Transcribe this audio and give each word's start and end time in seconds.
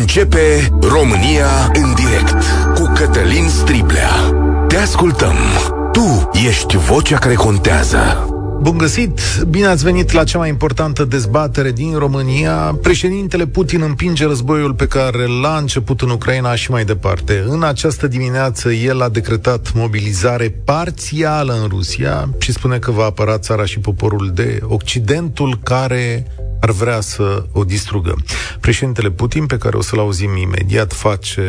Începe 0.00 0.72
România 0.80 1.70
în 1.72 1.94
direct 1.94 2.44
cu 2.74 2.92
Cătălin 2.94 3.48
Striblea. 3.48 4.10
Te 4.68 4.76
ascultăm. 4.76 5.34
Tu 5.92 6.30
ești 6.46 6.76
vocea 6.76 7.18
care 7.18 7.34
contează. 7.34 8.26
Bun 8.60 8.78
găsit! 8.78 9.20
Bine 9.48 9.66
ați 9.66 9.84
venit 9.84 10.12
la 10.12 10.24
cea 10.24 10.38
mai 10.38 10.48
importantă 10.48 11.04
dezbatere 11.04 11.70
din 11.72 11.94
România. 11.98 12.78
Președintele 12.82 13.46
Putin 13.46 13.82
împinge 13.82 14.26
războiul 14.26 14.74
pe 14.74 14.86
care 14.86 15.26
l-a 15.42 15.56
început 15.56 16.00
în 16.00 16.10
Ucraina 16.10 16.54
și 16.54 16.70
mai 16.70 16.84
departe. 16.84 17.44
În 17.48 17.62
această 17.62 18.06
dimineață 18.06 18.72
el 18.72 19.02
a 19.02 19.08
decretat 19.08 19.72
mobilizare 19.74 20.54
parțială 20.64 21.58
în 21.62 21.68
Rusia 21.68 22.28
și 22.38 22.52
spune 22.52 22.78
că 22.78 22.90
va 22.90 23.04
apăra 23.04 23.38
țara 23.38 23.64
și 23.64 23.78
poporul 23.78 24.30
de 24.34 24.60
Occidentul 24.68 25.58
care 25.62 26.26
ar 26.62 26.70
vrea 26.70 27.00
să 27.00 27.44
o 27.52 27.64
distrugă. 27.64 28.14
Președintele 28.60 29.10
Putin, 29.10 29.46
pe 29.46 29.56
care 29.56 29.76
o 29.76 29.80
să-l 29.80 29.98
auzim 29.98 30.36
imediat, 30.36 30.92
face 30.92 31.42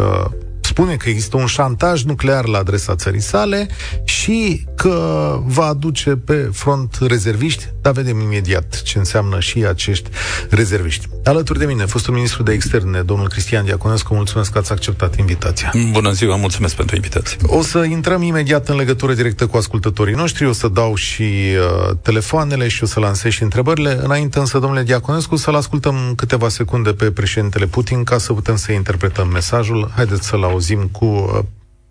uh, 0.00 0.30
spune 0.76 0.96
că 0.96 1.08
există 1.08 1.36
un 1.36 1.46
șantaj 1.46 2.02
nuclear 2.04 2.46
la 2.46 2.58
adresa 2.58 2.94
țării 2.94 3.20
sale 3.20 3.68
și 4.04 4.66
că 4.74 5.38
va 5.44 5.64
aduce 5.64 6.10
pe 6.10 6.50
front 6.52 6.98
rezerviști, 7.00 7.68
dar 7.80 7.92
vedem 7.92 8.20
imediat 8.20 8.82
ce 8.82 8.98
înseamnă 8.98 9.40
și 9.40 9.64
acești 9.64 10.10
rezerviști. 10.50 11.06
Alături 11.24 11.58
de 11.58 11.64
mine, 11.64 11.84
fostul 11.84 12.14
ministru 12.14 12.42
de 12.42 12.52
externe, 12.52 13.00
domnul 13.00 13.28
Cristian 13.28 13.64
Diaconescu, 13.64 14.14
mulțumesc 14.14 14.52
că 14.52 14.58
ați 14.58 14.72
acceptat 14.72 15.18
invitația. 15.18 15.72
Bună 15.90 16.10
ziua, 16.10 16.36
mulțumesc 16.36 16.74
pentru 16.74 16.94
invitație. 16.94 17.38
O 17.42 17.62
să 17.62 17.84
intrăm 17.84 18.22
imediat 18.22 18.68
în 18.68 18.76
legătură 18.76 19.12
directă 19.12 19.46
cu 19.46 19.56
ascultătorii 19.56 20.14
noștri, 20.14 20.46
o 20.46 20.52
să 20.52 20.68
dau 20.68 20.94
și 20.94 21.22
uh, 21.22 21.96
telefoanele 22.02 22.68
și 22.68 22.82
o 22.82 22.86
să 22.86 23.00
lansez 23.00 23.32
și 23.32 23.42
întrebările. 23.42 23.98
Înainte 24.02 24.38
însă, 24.38 24.58
domnule 24.58 24.82
Diaconescu, 24.82 25.36
să-l 25.36 25.54
ascultăm 25.54 26.12
câteva 26.16 26.48
secunde 26.48 26.92
pe 26.92 27.10
președintele 27.10 27.66
Putin 27.66 28.04
ca 28.04 28.18
să 28.18 28.32
putem 28.32 28.56
să 28.56 28.72
interpretăm 28.72 29.28
mesajul. 29.28 29.90
Haideți 29.94 30.26
să-l 30.26 30.42
auzim 30.42 30.64
cu 30.91 31.05
uh, 31.05 31.39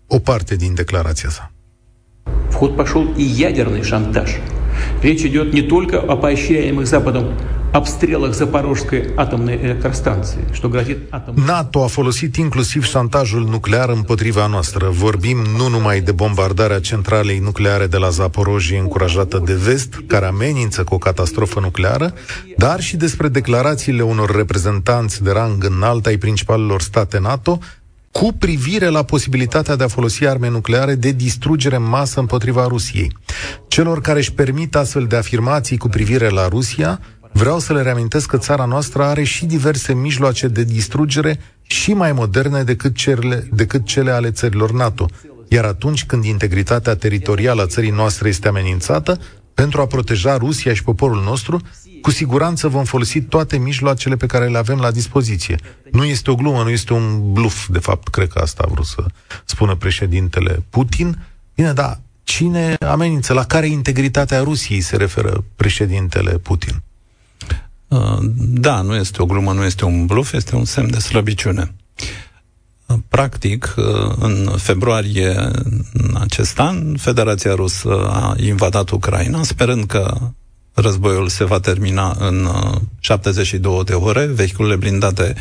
o 0.07 0.19
parte 0.19 0.55
din 0.55 0.73
declarația 0.73 1.29
sa. 1.29 1.51
В 2.49 2.53
ход 2.53 2.75
пошел 2.75 3.03
и 3.15 3.23
ядерный 3.23 3.83
шантаж. 3.83 4.29
Речь 5.01 5.23
идет 5.29 5.53
не 5.53 5.61
только 5.61 5.97
о 5.99 6.15
поощряемых 6.15 6.85
Западом 6.87 7.25
обстрелах 7.71 8.33
Запорожской 8.33 9.13
атомной 9.15 9.55
электростанции, 9.55 10.41
что 10.53 10.69
грозит 10.69 10.97
атомной... 11.11 11.45
NATO 11.45 11.83
a 11.83 11.87
folosit 11.87 12.35
inclusiv 12.37 12.83
șantajul 12.83 13.43
nuclear 13.43 13.89
împotriva 13.89 14.47
noastră. 14.47 14.89
Vorbim 14.89 15.37
nu 15.57 15.67
numai 15.67 16.01
de 16.01 16.11
bombardarea 16.11 16.79
centralei 16.79 17.39
nucleare 17.39 17.87
de 17.87 17.97
la 17.97 18.09
Zaporojie 18.09 18.77
încurajată 18.77 19.41
de 19.45 19.53
vest, 19.53 20.01
care 20.07 20.25
amenință 20.25 20.83
cu 20.83 20.93
o 20.93 20.97
catastrofă 20.97 21.59
nucleară, 21.59 22.13
dar 22.57 22.79
și 22.81 22.97
despre 22.97 23.27
declarațiile 23.27 24.01
unor 24.01 24.35
reprezentanți 24.35 25.23
de 25.23 25.31
rang 25.31 25.63
înalt 25.63 26.05
ai 26.05 26.17
principalelor 26.17 26.81
state 26.81 27.19
NATO 27.19 27.59
cu 28.20 28.32
privire 28.32 28.88
la 28.88 29.02
posibilitatea 29.02 29.76
de 29.76 29.84
a 29.84 29.88
folosi 29.88 30.26
arme 30.26 30.48
nucleare 30.48 30.94
de 30.94 31.10
distrugere 31.10 31.76
în 31.76 31.88
masă 31.88 32.20
împotriva 32.20 32.66
Rusiei. 32.66 33.12
Celor 33.68 34.00
care 34.00 34.18
își 34.18 34.32
permit 34.32 34.76
astfel 34.76 35.04
de 35.04 35.16
afirmații 35.16 35.76
cu 35.76 35.88
privire 35.88 36.28
la 36.28 36.48
Rusia, 36.48 37.00
vreau 37.32 37.58
să 37.58 37.72
le 37.72 37.82
reamintesc 37.82 38.26
că 38.28 38.38
țara 38.38 38.64
noastră 38.64 39.02
are 39.02 39.22
și 39.22 39.46
diverse 39.46 39.94
mijloace 39.94 40.48
de 40.48 40.64
distrugere 40.64 41.40
și 41.62 41.92
mai 41.92 42.12
moderne 42.12 42.62
decât 42.62 42.94
cele, 42.94 43.48
decât 43.52 43.84
cele 43.84 44.10
ale 44.10 44.30
țărilor 44.30 44.72
NATO. 44.72 45.06
Iar 45.48 45.64
atunci 45.64 46.04
când 46.04 46.24
integritatea 46.24 46.94
teritorială 46.94 47.62
a 47.62 47.66
țării 47.66 47.90
noastre 47.90 48.28
este 48.28 48.48
amenințată, 48.48 49.20
pentru 49.54 49.80
a 49.80 49.86
proteja 49.86 50.36
Rusia 50.36 50.74
și 50.74 50.82
poporul 50.82 51.22
nostru, 51.22 51.60
cu 52.06 52.12
siguranță 52.12 52.68
vom 52.68 52.84
folosi 52.84 53.20
toate 53.20 53.56
mijloacele 53.56 54.16
pe 54.16 54.26
care 54.26 54.48
le 54.48 54.58
avem 54.58 54.78
la 54.78 54.90
dispoziție. 54.90 55.56
Nu 55.92 56.04
este 56.04 56.30
o 56.30 56.34
glumă, 56.34 56.62
nu 56.62 56.70
este 56.70 56.92
un 56.92 57.32
bluf, 57.32 57.68
de 57.68 57.78
fapt, 57.78 58.08
cred 58.08 58.28
că 58.28 58.38
asta 58.38 58.64
a 58.66 58.70
vrut 58.70 58.84
să 58.84 59.04
spună 59.44 59.74
președintele 59.74 60.64
Putin. 60.70 61.26
Bine, 61.54 61.72
da, 61.72 61.98
cine 62.24 62.74
amenință? 62.74 63.32
La 63.32 63.44
care 63.44 63.66
integritatea 63.66 64.42
Rusiei 64.42 64.80
se 64.80 64.96
referă 64.96 65.44
președintele 65.56 66.38
Putin? 66.38 66.82
Uh, 67.88 68.18
da, 68.38 68.80
nu 68.80 68.94
este 68.94 69.22
o 69.22 69.26
glumă, 69.26 69.52
nu 69.52 69.64
este 69.64 69.84
un 69.84 70.06
bluf, 70.06 70.32
este 70.32 70.56
un 70.56 70.64
semn 70.64 70.90
de 70.90 70.98
slăbiciune. 70.98 71.74
Uh, 72.86 72.96
practic, 73.08 73.74
uh, 73.76 73.84
în 74.18 74.50
februarie 74.56 75.34
în 75.92 76.16
acest 76.20 76.58
an, 76.58 76.96
Federația 76.96 77.54
Rusă 77.54 78.08
a 78.08 78.34
invadat 78.38 78.90
Ucraina, 78.90 79.42
sperând 79.42 79.84
că 79.84 80.30
războiul 80.80 81.28
se 81.28 81.44
va 81.44 81.60
termina 81.60 82.16
în 82.18 82.48
72 83.00 83.84
de 83.84 83.92
ore. 83.92 84.26
Vehiculele 84.26 84.76
blindate 84.76 85.34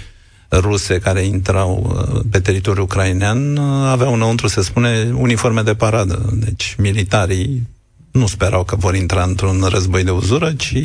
ruse 0.50 1.00
care 1.00 1.22
intrau 1.22 1.98
pe 2.32 2.40
teritoriul 2.40 2.84
ucrainean 2.84 3.58
aveau 3.88 4.14
înăuntru, 4.14 4.48
se 4.48 4.62
spune, 4.62 5.12
uniforme 5.14 5.62
de 5.62 5.76
paradă. 5.76 6.30
Deci 6.34 6.76
militarii 6.78 7.68
nu 8.12 8.28
sperau 8.28 8.64
că 8.64 8.76
vor 8.76 8.96
intra 8.96 9.24
într-un 9.24 9.66
război 9.70 10.04
de 10.04 10.12
uzură, 10.12 10.54
ci 10.54 10.78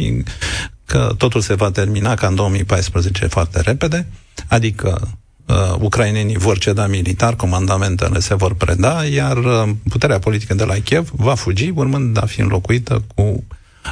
că 0.84 1.14
totul 1.16 1.40
se 1.40 1.54
va 1.54 1.70
termina 1.70 2.14
ca 2.14 2.26
în 2.26 2.34
2014 2.34 3.26
foarte 3.26 3.60
repede, 3.60 4.06
adică 4.48 5.18
uh, 5.46 5.74
ucrainenii 5.78 6.38
vor 6.38 6.58
ceda 6.58 6.86
militar, 6.86 7.36
comandamentele 7.36 8.18
se 8.18 8.34
vor 8.34 8.54
preda, 8.54 9.04
iar 9.04 9.36
uh, 9.36 9.68
puterea 9.88 10.18
politică 10.18 10.54
de 10.54 10.64
la 10.64 10.74
Kiev 10.74 11.10
va 11.12 11.34
fugi, 11.34 11.72
urmând 11.74 12.22
a 12.22 12.26
fi 12.26 12.40
înlocuită 12.40 13.04
cu 13.14 13.44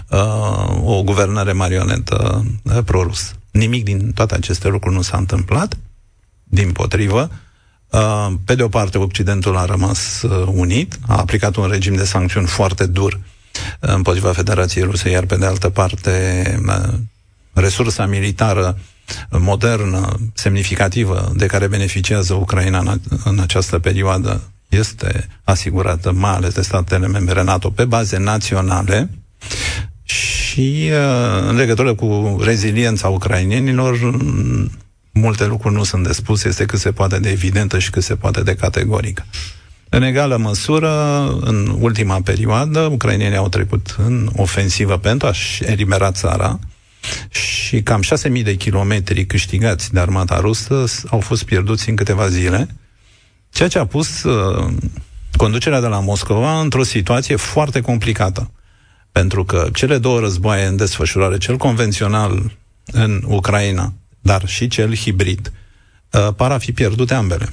uh, 0.09 0.83
o 0.85 1.03
guvernare 1.03 1.53
marionetă 1.53 2.45
uh, 2.63 2.79
prorus. 2.85 3.35
Nimic 3.51 3.85
din 3.85 4.13
toate 4.13 4.35
aceste 4.35 4.69
lucruri 4.69 4.95
nu 4.95 5.03
s-a 5.03 5.17
întâmplat, 5.17 5.77
din 6.45 6.73
potrivă, 6.73 7.31
uh, 7.91 8.33
pe 8.45 8.55
de 8.55 8.63
o 8.63 8.69
parte, 8.69 8.99
Occidentul 8.99 9.57
a 9.57 9.65
rămas 9.65 10.23
uh, 10.23 10.47
unit, 10.53 10.99
a 11.07 11.17
aplicat 11.17 11.57
un 11.57 11.67
regim 11.67 11.95
de 11.95 12.05
sancțiuni 12.05 12.47
foarte 12.47 12.87
dur 12.87 13.21
împotriva 13.81 14.33
Federației 14.33 14.85
Ruse, 14.85 15.11
iar 15.11 15.25
pe 15.25 15.37
de 15.37 15.47
altă 15.47 15.69
parte 15.69 16.43
resursa 17.53 18.07
militară 18.07 18.79
modernă, 19.31 20.17
semnificativă, 20.35 21.33
de 21.37 21.47
care 21.47 21.67
beneficiază 21.67 22.35
Ucraina 22.35 22.79
în, 22.79 23.01
în 23.25 23.39
această 23.39 23.79
perioadă 23.79 24.43
este 24.69 25.29
asigurată 25.45 26.13
mai 26.13 26.35
ales 26.35 26.55
de 26.55 26.63
statele 26.63 27.07
membre 27.07 27.43
NATO 27.43 27.71
pe 27.71 27.85
baze 27.85 28.19
naționale 28.19 29.11
și 30.59 30.91
în 31.49 31.57
legătură 31.57 31.95
cu 31.95 32.39
reziliența 32.45 33.09
ucrainenilor 33.09 34.17
multe 35.13 35.47
lucruri 35.47 35.75
nu 35.75 35.85
sunt 35.85 36.07
de 36.07 36.13
spus, 36.13 36.45
este 36.45 36.65
cât 36.65 36.79
se 36.79 36.93
poate 36.93 37.19
de 37.19 37.31
evidentă 37.31 37.79
și 37.79 37.91
cât 37.91 38.03
se 38.03 38.17
poate 38.17 38.43
de 38.43 38.55
categorică. 38.55 39.27
În 39.89 40.03
egală 40.03 40.37
măsură, 40.37 41.27
în 41.41 41.77
ultima 41.81 42.21
perioadă, 42.21 42.81
ucrainenii 42.81 43.37
au 43.37 43.49
trecut 43.49 43.97
în 43.99 44.31
ofensivă 44.37 44.97
pentru 44.97 45.27
a-și 45.27 45.65
elibera 45.65 46.13
țara 46.13 46.59
și 47.31 47.83
cam 47.83 48.03
6.000 48.37 48.43
de 48.43 48.55
kilometri 48.55 49.27
câștigați 49.27 49.93
de 49.93 50.01
armata 50.01 50.41
rusă 50.41 50.85
au 51.11 51.21
fost 51.21 51.45
pierduți 51.45 51.89
în 51.89 51.97
câteva 51.97 52.29
zile, 52.29 52.69
ceea 53.51 53.69
ce 53.69 53.79
a 53.79 53.87
pus 53.87 54.23
uh, 54.23 54.73
conducerea 55.37 55.81
de 55.81 55.87
la 55.87 56.01
Moscova 56.01 56.61
într-o 56.61 56.83
situație 56.83 57.37
foarte 57.37 57.81
complicată. 57.81 58.51
Pentru 59.19 59.45
că 59.45 59.69
cele 59.75 59.99
două 59.99 60.21
războaie 60.21 60.65
în 60.65 60.77
desfășurare, 60.77 61.39
cel 61.39 61.57
convențional 61.57 62.57
în 62.85 63.23
Ucraina, 63.27 63.93
dar 64.21 64.47
și 64.47 64.69
cel 64.69 64.97
hibrid, 64.97 65.53
uh, 66.11 66.29
par 66.37 66.51
a 66.51 66.59
fi 66.59 66.73
pierdute 66.73 67.15
ambele. 67.15 67.49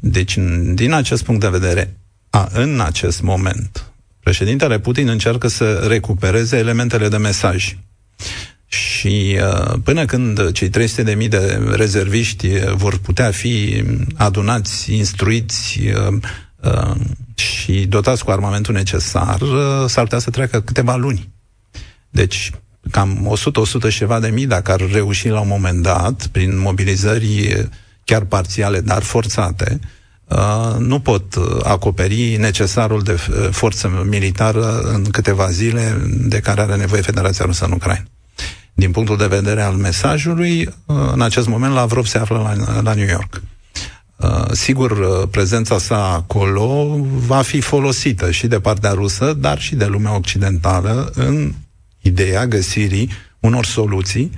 Deci, 0.00 0.38
din 0.74 0.92
acest 0.92 1.24
punct 1.24 1.40
de 1.40 1.48
vedere, 1.48 1.96
a, 2.30 2.48
în 2.52 2.80
acest 2.80 3.22
moment, 3.22 3.92
președintele 4.20 4.78
Putin 4.78 5.08
încearcă 5.08 5.48
să 5.48 5.84
recupereze 5.88 6.56
elementele 6.56 7.08
de 7.08 7.16
mesaj. 7.16 7.76
Și 8.66 9.38
uh, 9.40 9.74
până 9.84 10.04
când 10.04 10.52
cei 10.52 10.70
300.000 10.70 11.28
de 11.28 11.68
rezerviști 11.70 12.48
vor 12.74 12.98
putea 12.98 13.30
fi 13.30 13.84
adunați, 14.16 14.94
instruiți 14.94 15.80
uh, 15.80 16.18
uh, 16.62 16.94
și 17.38 17.86
dotați 17.86 18.24
cu 18.24 18.30
armamentul 18.30 18.74
necesar, 18.74 19.40
uh, 19.40 19.84
s-ar 19.86 20.04
putea 20.04 20.18
să 20.18 20.30
treacă 20.30 20.60
câteva 20.60 20.96
luni. 20.96 21.28
Deci, 22.10 22.50
cam 22.90 23.38
100-100 23.88 23.90
ceva 23.90 24.20
de 24.20 24.28
mii, 24.28 24.46
dacă 24.46 24.72
ar 24.72 24.80
reuși 24.92 25.28
la 25.28 25.40
un 25.40 25.48
moment 25.48 25.82
dat, 25.82 26.26
prin 26.26 26.58
mobilizări 26.58 27.68
chiar 28.08 28.24
parțiale, 28.24 28.80
dar 28.80 29.02
forțate, 29.02 29.80
uh, 30.24 30.76
nu 30.78 31.00
pot 31.00 31.34
uh, 31.34 31.44
acoperi 31.62 32.36
necesarul 32.36 33.02
de 33.02 33.12
uh, 33.12 33.48
forță 33.50 34.06
militară 34.08 34.78
în 34.80 35.04
câteva 35.04 35.50
zile 35.50 36.08
de 36.20 36.40
care 36.40 36.60
are 36.60 36.76
nevoie 36.76 37.02
Federația 37.02 37.44
Rusă 37.44 37.64
în 37.64 37.72
Ucraina. 37.72 38.04
Din 38.74 38.90
punctul 38.90 39.16
de 39.16 39.26
vedere 39.26 39.62
al 39.62 39.74
mesajului, 39.74 40.68
în 40.86 41.22
acest 41.22 41.48
moment 41.48 41.72
Lavrov 41.72 42.06
se 42.06 42.18
află 42.18 42.38
la, 42.38 42.80
la 42.80 42.94
New 42.94 43.06
York. 43.08 43.42
Sigur, 44.52 45.28
prezența 45.28 45.78
sa 45.78 46.12
acolo 46.12 46.96
va 47.26 47.42
fi 47.42 47.60
folosită 47.60 48.30
și 48.30 48.46
de 48.46 48.60
partea 48.60 48.90
rusă, 48.90 49.32
dar 49.32 49.60
și 49.60 49.74
de 49.74 49.86
lumea 49.86 50.16
occidentală 50.16 51.12
în 51.14 51.52
ideea 52.00 52.46
găsirii 52.46 53.10
unor 53.40 53.64
soluții 53.64 54.30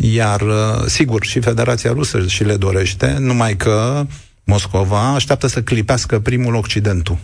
Iar, 0.00 0.40
uh, 0.40 0.84
sigur, 0.86 1.24
și 1.24 1.40
Federația 1.40 1.92
Rusă 1.92 2.26
și 2.26 2.44
le 2.44 2.56
dorește, 2.56 3.16
numai 3.18 3.56
că 3.56 4.06
Moscova 4.44 5.14
așteaptă 5.14 5.46
să 5.46 5.62
clipească 5.62 6.18
primul 6.18 6.54
Occidentul. 6.54 7.18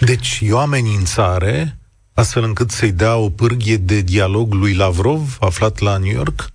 Deci 0.00 0.40
e 0.42 0.52
o 0.52 0.58
amenințare 0.58 1.78
astfel 2.14 2.42
încât 2.42 2.70
să-i 2.70 2.92
dea 2.92 3.16
o 3.16 3.30
pârghie 3.30 3.76
de 3.76 4.00
dialog 4.00 4.52
lui 4.52 4.74
Lavrov, 4.74 5.36
aflat 5.40 5.78
la 5.78 5.96
New 5.96 6.12
York? 6.12 6.50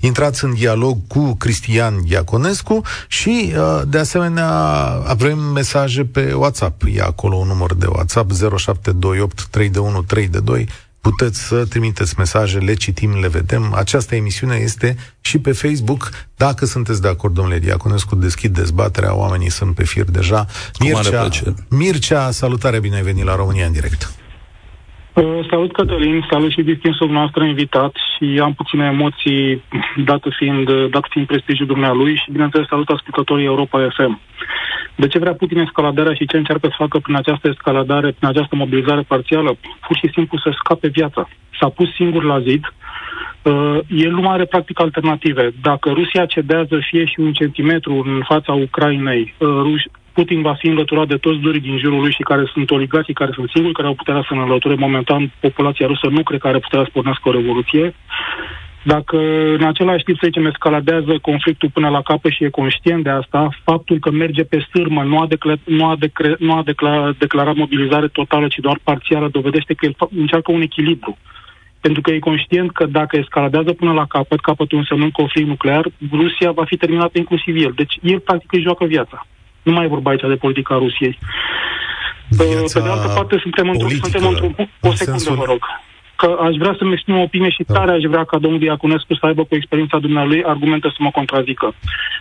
Intrați 0.00 0.44
în 0.44 0.54
dialog 0.54 0.98
cu 1.06 1.34
Cristian 1.34 1.94
Iaconescu 2.06 2.82
și, 3.08 3.52
uh, 3.56 3.82
de 3.88 3.98
asemenea, 3.98 4.50
avem 5.06 5.38
mesaje 5.38 6.04
pe 6.04 6.32
WhatsApp. 6.32 6.82
E 6.92 7.00
acolo 7.02 7.36
un 7.36 7.46
număr 7.46 7.74
de 7.74 7.86
WhatsApp 7.86 8.30
0728 8.32 9.46
321 9.50 10.02
322 10.02 10.68
puteți 11.10 11.40
să 11.40 11.64
trimiteți 11.64 12.14
mesaje, 12.16 12.58
le 12.58 12.74
citim, 12.74 13.20
le 13.20 13.28
vedem. 13.28 13.74
Această 13.74 14.14
emisiune 14.14 14.56
este 14.56 14.96
și 15.20 15.38
pe 15.38 15.52
Facebook. 15.52 16.10
Dacă 16.36 16.66
sunteți 16.66 17.00
de 17.02 17.08
acord, 17.08 17.34
domnule 17.34 17.58
Diaconescu, 17.58 18.14
deschid 18.14 18.54
dezbaterea, 18.54 19.14
oamenii 19.14 19.50
sunt 19.50 19.74
pe 19.74 19.84
fir 19.84 20.04
deja. 20.04 20.46
Mircea, 20.78 21.28
Mircea 21.68 22.30
salutare, 22.30 22.80
bine 22.80 22.96
ai 22.96 23.02
venit 23.02 23.24
la 23.24 23.34
România 23.34 23.66
în 23.66 23.72
direct. 23.72 24.12
Uh, 25.14 25.46
salut, 25.50 25.72
Cătălin, 25.72 26.26
salut 26.30 26.50
și 26.50 26.62
distinsul 26.62 27.10
nostru 27.10 27.44
invitat 27.44 27.92
și 27.94 28.40
am 28.42 28.52
puține 28.54 28.84
emoții, 28.84 29.62
dat 30.10 30.22
fiind, 30.36 30.88
dat 30.90 31.06
fiind 31.10 31.26
prestigiul 31.26 31.66
dumnealui 31.66 32.16
și, 32.16 32.30
bineînțeles, 32.30 32.66
salut 32.66 32.88
ascultătorii 32.88 33.44
Europa 33.44 33.88
FM. 33.96 34.20
De 34.96 35.06
ce 35.06 35.18
vrea 35.18 35.34
Putin 35.34 35.58
escaladarea 35.58 36.14
și 36.14 36.26
ce 36.26 36.36
încearcă 36.36 36.66
să 36.68 36.74
facă 36.78 36.98
prin 36.98 37.16
această 37.16 37.48
escaladare, 37.48 38.10
prin 38.10 38.28
această 38.28 38.56
mobilizare 38.56 39.02
parțială? 39.02 39.56
Pur 39.86 39.96
și 39.96 40.10
simplu 40.12 40.38
să 40.38 40.50
scape 40.58 40.88
viața. 40.88 41.28
S-a 41.60 41.68
pus 41.68 41.94
singur 41.94 42.24
la 42.24 42.40
zid, 42.40 42.72
Uh, 43.44 43.78
el 43.88 44.10
nu 44.10 44.28
are 44.28 44.44
practic 44.44 44.80
alternative. 44.80 45.52
Dacă 45.62 45.90
Rusia 45.90 46.26
cedează 46.26 46.78
fie 46.90 47.04
și 47.04 47.20
un 47.20 47.32
centimetru 47.32 48.02
în 48.06 48.22
fața 48.24 48.52
Ucrainei, 48.52 49.34
uh, 49.38 49.48
Putin 50.14 50.42
va 50.42 50.54
fi 50.54 50.66
înlăturat 50.66 51.06
de 51.08 51.16
toți 51.16 51.38
durii 51.38 51.60
din 51.60 51.78
jurul 51.78 52.00
lui 52.00 52.12
și 52.12 52.22
care 52.22 52.44
sunt 52.52 52.70
oligații, 52.70 53.14
care 53.14 53.30
sunt 53.34 53.50
singuri 53.50 53.74
care 53.74 53.88
au 53.88 53.94
putea 53.94 54.24
să 54.28 54.34
înlăture. 54.34 54.74
Momentan, 54.74 55.32
populația 55.40 55.86
rusă 55.86 56.06
nu 56.10 56.22
cred 56.22 56.40
că 56.40 56.48
are 56.48 56.58
putea 56.58 56.82
să 56.82 56.90
pornească 56.92 57.28
o 57.28 57.32
revoluție. 57.32 57.94
Dacă 58.82 59.16
în 59.58 59.64
același 59.64 60.04
timp, 60.04 60.18
să 60.18 60.26
zicem, 60.26 60.46
escaladează 60.46 61.18
conflictul 61.22 61.70
până 61.72 61.88
la 61.88 62.02
capăt 62.02 62.32
și 62.32 62.44
e 62.44 62.48
conștient 62.48 63.02
de 63.02 63.10
asta, 63.10 63.48
faptul 63.64 63.98
că 63.98 64.10
merge 64.10 64.44
pe 64.44 64.64
stârmă, 64.68 65.02
nu 65.02 65.18
a, 65.18 65.26
decla- 65.26 65.64
nu 65.64 65.84
a, 65.86 65.96
decre- 65.98 66.36
nu 66.38 66.52
a 66.52 66.62
decla- 66.62 67.18
declarat 67.18 67.54
mobilizare 67.54 68.08
totală, 68.08 68.46
ci 68.48 68.58
doar 68.58 68.78
parțială, 68.82 69.28
dovedește 69.28 69.74
că 69.74 69.86
el 69.86 69.94
încearcă 70.18 70.52
un 70.52 70.60
echilibru. 70.60 71.18
Pentru 71.80 72.00
că 72.00 72.10
e 72.10 72.18
conștient 72.18 72.72
că 72.72 72.86
dacă 72.86 73.16
escaladează 73.16 73.72
până 73.72 73.92
la 73.92 74.06
capăt, 74.06 74.40
capătul 74.40 74.78
însemnând 74.78 75.12
conflict 75.12 75.48
nuclear, 75.48 75.84
Rusia 76.12 76.50
va 76.50 76.64
fi 76.64 76.76
terminată 76.76 77.18
inclusiv 77.18 77.56
el. 77.56 77.72
Deci 77.76 77.98
el 78.02 78.20
practic 78.20 78.52
își 78.52 78.62
joacă 78.62 78.84
viața. 78.84 79.26
Nu 79.64 79.72
mai 79.72 79.84
e 79.84 79.94
vorba 79.94 80.10
aici 80.10 80.20
de 80.20 80.42
politica 80.44 80.74
Rusiei. 80.74 81.18
Viața 82.28 82.80
Pe 82.80 82.86
de 82.86 82.92
altă 82.92 83.08
parte, 83.14 83.38
suntem 83.42 83.68
într-un, 83.68 83.90
suntem 83.90 84.26
într-un 84.26 84.54
O 84.80 84.92
secundă, 84.92 85.30
vă 85.30 85.44
rog 85.44 85.62
că 86.16 86.36
aș 86.46 86.54
vrea 86.62 86.74
să-mi 86.78 86.92
exprim 86.92 87.16
o 87.16 87.26
opinie 87.28 87.50
și 87.50 87.62
da. 87.66 87.74
tare 87.74 87.90
aș 87.92 88.02
vrea 88.02 88.24
ca 88.24 88.38
domnul 88.38 88.60
Diaconescu 88.60 89.14
să 89.14 89.26
aibă 89.26 89.42
cu 89.44 89.54
experiența 89.54 89.98
dumnealui 89.98 90.44
argumente 90.44 90.88
să 90.88 90.96
mă 90.98 91.10
contrazică. 91.10 91.74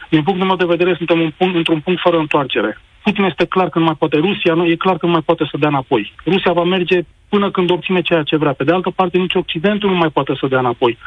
Din 0.09 0.23
punctul 0.23 0.47
meu 0.47 0.55
de 0.55 0.73
vedere, 0.73 0.93
suntem 0.97 1.19
un 1.19 1.31
punct, 1.37 1.55
într-un 1.55 1.79
punct 1.79 2.01
fără 2.01 2.17
întoarcere. 2.17 2.81
Putin 3.03 3.23
este 3.23 3.45
clar 3.45 3.69
că 3.69 3.79
nu 3.79 3.85
mai 3.85 3.95
poate. 3.99 4.17
Rusia 4.17 4.53
nu, 4.53 4.65
e 4.65 4.75
clar 4.75 4.97
că 4.97 5.05
nu 5.05 5.11
mai 5.11 5.21
poate 5.21 5.43
să 5.51 5.57
dea 5.57 5.67
înapoi. 5.67 6.13
Rusia 6.25 6.51
va 6.51 6.63
merge 6.63 6.97
până 7.29 7.51
când 7.51 7.71
obține 7.71 8.01
ceea 8.01 8.23
ce 8.23 8.37
vrea. 8.37 8.53
Pe 8.53 8.63
de 8.63 8.73
altă 8.73 8.89
parte, 8.89 9.17
nici 9.17 9.35
Occidentul 9.35 9.89
nu 9.89 9.95
mai 9.95 10.09
poate 10.09 10.33
să 10.39 10.47
dea 10.47 10.59
înapoi. 10.59 10.97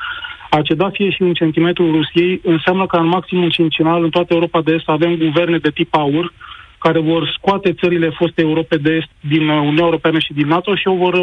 A 0.50 0.62
ceda 0.62 0.90
fie 0.90 1.10
și 1.10 1.22
un 1.22 1.34
centimetru 1.34 1.90
Rusiei 1.90 2.40
înseamnă 2.44 2.87
că 2.87 2.96
în 2.96 3.06
maximum 3.06 3.48
cincinal 3.48 4.02
în 4.02 4.10
toată 4.10 4.34
Europa 4.34 4.60
de 4.62 4.72
Est 4.72 4.88
avem 4.88 5.14
guverne 5.16 5.58
de 5.58 5.70
tip 5.70 5.94
aur, 5.94 6.32
care 6.78 7.00
vor 7.00 7.28
scoate 7.38 7.72
țările 7.72 8.08
foste 8.10 8.43
Europe 8.43 8.76
de 8.76 8.90
Est 8.90 9.08
din 9.20 9.48
Uniunea 9.48 9.84
Europeană 9.84 10.19
și 10.19 10.32
din 10.32 10.46
NATO 10.46 10.75
și 10.75 10.88
o 10.88 10.94
vor 10.94 11.16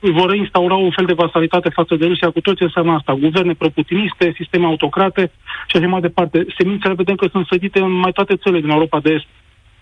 vor 0.00 0.34
instaura 0.34 0.74
un 0.74 0.90
fel 0.90 1.04
de 1.04 1.12
vasalitate 1.12 1.68
față 1.68 1.94
de 1.94 2.06
Rusia 2.06 2.30
cu 2.30 2.40
tot 2.40 2.56
ce 2.56 2.62
înseamnă 2.62 2.92
asta. 2.92 3.14
Guverne 3.14 3.54
proputiniste, 3.54 4.32
sisteme 4.36 4.64
autocrate 4.64 5.30
și 5.66 5.76
așa 5.76 5.86
mai 5.86 6.00
departe. 6.00 6.46
Semințele 6.58 6.94
vedem 6.94 7.14
că 7.14 7.26
sunt 7.30 7.46
sădite 7.46 7.80
în 7.80 7.92
mai 7.92 8.12
toate 8.12 8.36
țările 8.36 8.60
din 8.60 8.70
Europa 8.70 9.00
de 9.00 9.12
Est. 9.12 9.26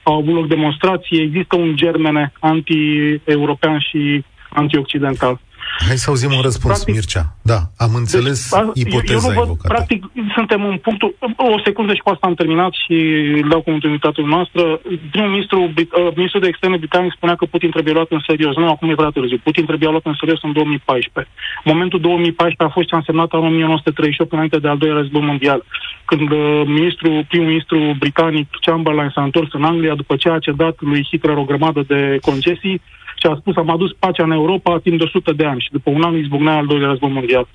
Au 0.03 0.17
avut 0.17 0.35
loc 0.35 0.47
demonstrații, 0.47 1.23
există 1.23 1.57
un 1.57 1.77
germene 1.77 2.33
anti-european 2.41 3.79
și 3.79 4.25
anti-occidental. 4.49 5.41
Hai 5.87 5.97
să 5.97 6.11
auzim 6.11 6.33
un 6.39 6.43
răspuns, 6.49 6.75
practic, 6.75 6.95
Mircea. 6.95 7.25
Da, 7.53 7.61
am 7.85 7.93
înțeles 8.03 8.41
deci, 8.51 8.85
ipoteza 8.85 9.29
eu, 9.29 9.33
eu 9.33 9.35
nu 9.35 9.39
văd, 9.39 9.47
invocată. 9.47 9.73
Practic, 9.75 10.01
suntem 10.35 10.61
în 10.71 10.77
punctul... 10.87 11.11
O 11.37 11.59
secundă 11.65 11.93
și 11.95 12.05
cu 12.05 12.11
asta 12.11 12.27
am 12.27 12.35
terminat 12.35 12.73
și 12.85 12.97
îl 13.43 13.49
dau 13.49 13.63
continuitatea 13.71 14.25
noastră. 14.25 14.63
Primul 15.11 15.31
ministru, 15.31 15.59
uh, 15.63 16.11
ministrul 16.15 16.43
de 16.43 16.51
externe 16.53 16.77
britanic 16.77 17.13
spunea 17.13 17.37
că 17.37 17.45
Putin 17.45 17.71
trebuie 17.71 17.95
luat 17.95 18.11
în 18.11 18.23
serios. 18.27 18.55
Nu, 18.57 18.69
acum 18.69 18.91
e 18.91 18.95
prea 18.95 19.17
târziu. 19.17 19.39
Putin 19.49 19.65
trebuie 19.65 19.89
luat 19.91 20.07
în 20.11 20.17
serios 20.21 20.41
în 20.43 20.53
2014. 20.53 21.33
Momentul 21.65 22.01
2014 22.01 22.63
a 22.63 22.77
fost 22.77 22.89
ce 22.89 22.95
a 22.95 23.03
însemnat 23.03 23.31
anul 23.33 23.47
1938 23.47 24.33
înainte 24.33 24.59
de 24.59 24.69
al 24.69 24.79
doilea 24.79 25.01
război 25.01 25.23
mondial. 25.31 25.61
Când 26.05 26.31
uh, 26.31 26.63
ministru, 26.67 27.11
primul 27.29 27.47
ministru 27.47 27.79
britanic 27.99 28.49
Chamberlain 28.67 29.11
s-a 29.15 29.23
întors 29.23 29.53
în 29.53 29.65
Anglia 29.65 29.95
după 29.95 30.17
ce 30.17 30.29
a 30.31 30.39
cedat 30.39 30.77
lui 30.81 31.07
Hitler 31.11 31.37
o 31.37 31.49
grămadă 31.51 31.85
de 31.93 32.19
concesii, 32.21 32.81
și 33.21 33.27
a 33.27 33.37
spus 33.41 33.57
am 33.57 33.71
adus 33.71 33.93
pacea 33.93 34.25
în 34.25 34.31
Europa 34.31 34.79
timp 34.79 34.99
de 34.99 35.05
100 35.05 35.33
de 35.33 35.45
ani 35.45 35.61
și 35.61 35.73
după 35.73 35.91
un 35.91 36.03
an 36.03 36.17
izbucnea 36.17 36.57
al 36.57 36.67
doilea 36.67 36.89
război 36.89 37.11
mondial. 37.11 37.47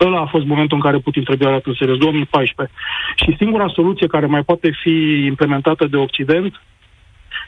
Ăla 0.00 0.20
a 0.20 0.26
fost 0.26 0.44
momentul 0.44 0.76
în 0.76 0.82
care 0.82 0.98
Putin 0.98 1.24
trebuie 1.24 1.48
luat 1.48 1.66
în 1.66 1.74
serios, 1.78 1.98
2014. 1.98 2.76
Și 3.16 3.36
singura 3.38 3.68
soluție 3.68 4.06
care 4.06 4.26
mai 4.26 4.42
poate 4.42 4.70
fi 4.82 5.24
implementată 5.26 5.86
de 5.86 5.96
Occident 5.96 6.62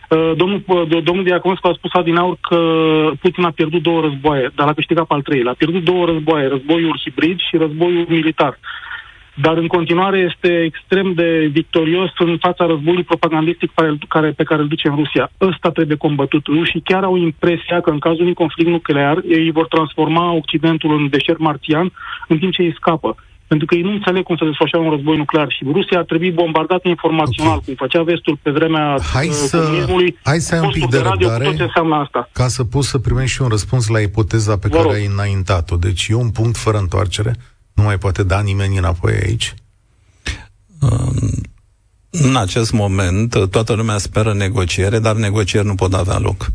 uh, 0.09 0.33
Domnul, 0.37 0.62
uh, 0.66 1.02
domnul 1.02 1.25
Diaconescu 1.25 1.66
a 1.68 1.73
spus 1.76 1.90
adinaur 1.92 2.37
că 2.40 2.59
Putin 3.21 3.44
a 3.44 3.50
pierdut 3.50 3.83
două 3.83 4.00
războaie, 4.00 4.50
dar 4.54 4.68
a 4.68 4.73
câștigat 4.73 5.06
pe 5.06 5.14
al 5.14 5.23
treilea. 5.23 5.52
A 5.52 5.61
pierdut 5.62 5.85
două 5.85 6.04
războaie, 6.06 6.49
războiul 6.49 7.00
hibrid 7.02 7.38
și 7.38 7.56
războiul 7.56 8.06
militar 8.09 8.59
dar 9.35 9.57
în 9.57 9.67
continuare 9.67 10.19
este 10.31 10.62
extrem 10.62 11.12
de 11.12 11.49
victorios 11.53 12.11
în 12.19 12.37
fața 12.41 12.67
războiului 12.67 13.05
propagandistic 13.05 13.71
care, 13.75 13.99
care, 14.09 14.31
pe 14.31 14.43
care 14.43 14.61
îl 14.61 14.69
duce 14.69 14.88
în 14.88 14.95
Rusia. 14.95 15.31
Ăsta 15.41 15.71
trebuie 15.71 15.97
combătut. 15.97 16.47
Rușii 16.47 16.81
chiar 16.81 17.03
au 17.05 17.17
impresia 17.17 17.81
că 17.81 17.91
în 17.91 17.99
cazul 17.99 18.21
unui 18.21 18.35
conflict 18.35 18.71
nuclear 18.71 19.23
ei 19.29 19.50
vor 19.50 19.67
transforma 19.67 20.33
Occidentul 20.33 20.95
în 20.97 21.09
deșert 21.09 21.38
marțian 21.38 21.93
în 22.29 22.38
timp 22.38 22.53
ce 22.53 22.62
ei 22.62 22.75
scapă. 22.76 23.17
pentru 23.47 23.67
că 23.67 23.75
ei 23.75 23.83
nu 23.83 23.91
înțeleg 23.91 24.23
cum 24.23 24.37
să 24.37 24.45
desfășoare 24.45 24.85
un 24.87 24.93
război 24.93 25.17
nuclear 25.17 25.47
și 25.50 25.64
Rusia 25.73 25.99
ar 25.99 26.05
trebui 26.05 26.31
bombardată 26.31 26.88
informațional, 26.88 27.53
okay. 27.57 27.64
cum 27.64 27.75
făcea 27.75 28.03
vestul 28.03 28.38
pe 28.43 28.50
vremea 28.50 28.97
hai 29.12 29.26
uh, 29.26 29.33
să, 29.33 29.87
Hai 30.23 30.38
să 30.38 30.55
ai 30.55 30.61
un 30.61 30.71
pic 30.71 30.88
de, 30.88 30.97
de 30.97 31.03
răbdare 31.03 31.57
asta. 32.03 32.29
ca 32.33 32.49
să 32.49 32.64
poți 32.64 32.88
să 32.88 32.99
primești 32.99 33.35
și 33.35 33.43
un 33.43 33.49
răspuns 33.49 33.88
la 33.88 34.00
ipoteza 34.00 34.59
pe 34.59 34.69
Vă 34.69 34.76
care 34.76 34.87
rog. 34.88 34.95
ai 34.95 35.07
înaintat-o. 35.12 35.76
Deci 35.76 36.07
e 36.11 36.14
un 36.14 36.31
punct 36.31 36.57
fără 36.57 36.79
întoarcere? 36.79 37.33
Nu 37.75 37.83
mai 37.83 37.99
poate 37.99 38.23
da 38.23 38.40
nimeni 38.40 38.76
înapoi 38.78 39.12
aici? 39.12 39.54
În 42.11 42.37
acest 42.37 42.73
moment, 42.73 43.50
toată 43.50 43.73
lumea 43.73 43.99
speră 43.99 44.35
negociere, 44.35 44.99
dar 44.99 45.16
negocieri 45.16 45.66
nu 45.66 45.75
pot 45.75 45.95
avea 45.95 46.19
loc. 46.19 46.52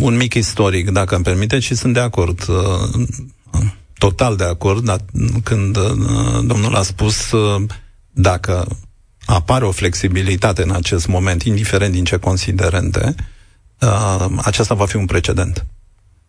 Un 0.00 0.16
mic 0.16 0.34
istoric, 0.34 0.90
dacă 0.90 1.14
îmi 1.14 1.24
permite, 1.24 1.58
și 1.58 1.74
sunt 1.74 1.92
de 1.92 2.00
acord 2.00 2.46
total 4.02 4.36
de 4.36 4.44
acord 4.44 4.84
dar 4.84 5.00
când 5.42 5.76
uh, 5.76 6.44
domnul 6.44 6.74
a 6.74 6.82
spus 6.82 7.30
uh, 7.30 7.62
dacă 8.10 8.66
apare 9.24 9.64
o 9.64 9.70
flexibilitate 9.70 10.62
în 10.62 10.70
acest 10.70 11.06
moment, 11.06 11.42
indiferent 11.42 11.92
din 11.92 12.04
ce 12.04 12.16
considerente, 12.16 13.14
uh, 13.80 14.26
aceasta 14.42 14.74
va 14.74 14.86
fi 14.86 14.96
un 14.96 15.06
precedent. 15.06 15.66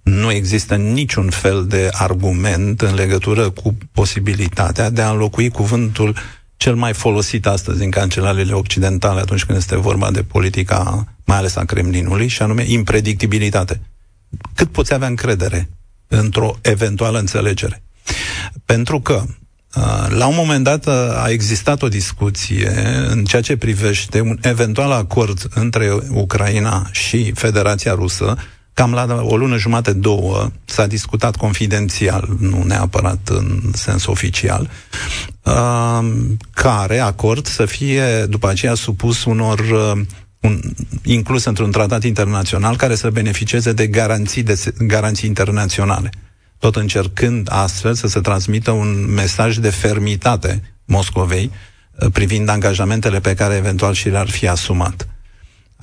Nu 0.03 0.31
există 0.31 0.75
niciun 0.75 1.29
fel 1.29 1.65
de 1.67 1.89
argument 1.91 2.81
în 2.81 2.93
legătură 2.93 3.49
cu 3.49 3.77
posibilitatea 3.91 4.89
de 4.89 5.01
a 5.01 5.09
înlocui 5.09 5.49
cuvântul 5.49 6.15
cel 6.57 6.75
mai 6.75 6.93
folosit 6.93 7.45
astăzi 7.45 7.83
în 7.83 7.89
cancelarele 7.89 8.53
occidentale 8.53 9.19
atunci 9.19 9.45
când 9.45 9.57
este 9.57 9.75
vorba 9.75 10.11
de 10.11 10.23
politica, 10.23 11.07
mai 11.25 11.37
ales 11.37 11.55
a 11.55 11.65
Kremlinului, 11.65 12.27
și 12.27 12.41
anume 12.41 12.63
impredictibilitate. 12.67 13.81
Cât 14.55 14.71
poți 14.71 14.93
avea 14.93 15.07
încredere 15.07 15.69
într-o 16.07 16.57
eventuală 16.61 17.19
înțelegere. 17.19 17.83
Pentru 18.65 19.01
că 19.01 19.23
la 20.09 20.27
un 20.27 20.35
moment 20.35 20.63
dat 20.63 20.87
a 20.87 21.25
existat 21.29 21.81
o 21.81 21.87
discuție 21.87 22.69
în 23.09 23.23
ceea 23.23 23.41
ce 23.41 23.57
privește 23.57 24.19
un 24.19 24.37
eventual 24.41 24.91
acord 24.91 25.47
între 25.53 25.91
Ucraina 26.09 26.89
și 26.91 27.31
Federația 27.31 27.93
Rusă, 27.93 28.35
cam 28.73 28.93
la 28.93 29.21
o 29.21 29.37
lună 29.37 29.57
jumate, 29.57 29.93
două, 29.93 30.51
s-a 30.65 30.87
discutat 30.87 31.35
confidențial, 31.35 32.29
nu 32.39 32.63
neapărat 32.63 33.29
în 33.29 33.61
sens 33.73 34.05
oficial, 34.05 34.69
care 36.53 36.99
acord 36.99 37.47
să 37.47 37.65
fie 37.65 38.25
după 38.25 38.49
aceea 38.49 38.73
supus 38.73 39.23
unor 39.23 39.59
un, 40.43 40.61
inclus 41.03 41.43
într-un 41.43 41.71
tratat 41.71 42.03
internațional 42.03 42.75
care 42.75 42.95
să 42.95 43.09
beneficieze 43.09 43.73
de 43.73 43.87
garanții, 43.87 44.43
de 44.43 44.73
garanții 44.77 45.27
internaționale. 45.27 46.09
Tot 46.57 46.75
încercând 46.75 47.47
astfel 47.51 47.93
să 47.93 48.07
se 48.07 48.19
transmită 48.19 48.71
un 48.71 49.13
mesaj 49.13 49.57
de 49.57 49.69
fermitate 49.69 50.61
Moscovei 50.85 51.51
uh, 51.51 52.11
privind 52.11 52.49
angajamentele 52.49 53.19
pe 53.19 53.33
care 53.33 53.55
eventual 53.55 53.93
și 53.93 54.09
le-ar 54.09 54.29
fi 54.29 54.47
asumat. 54.47 55.07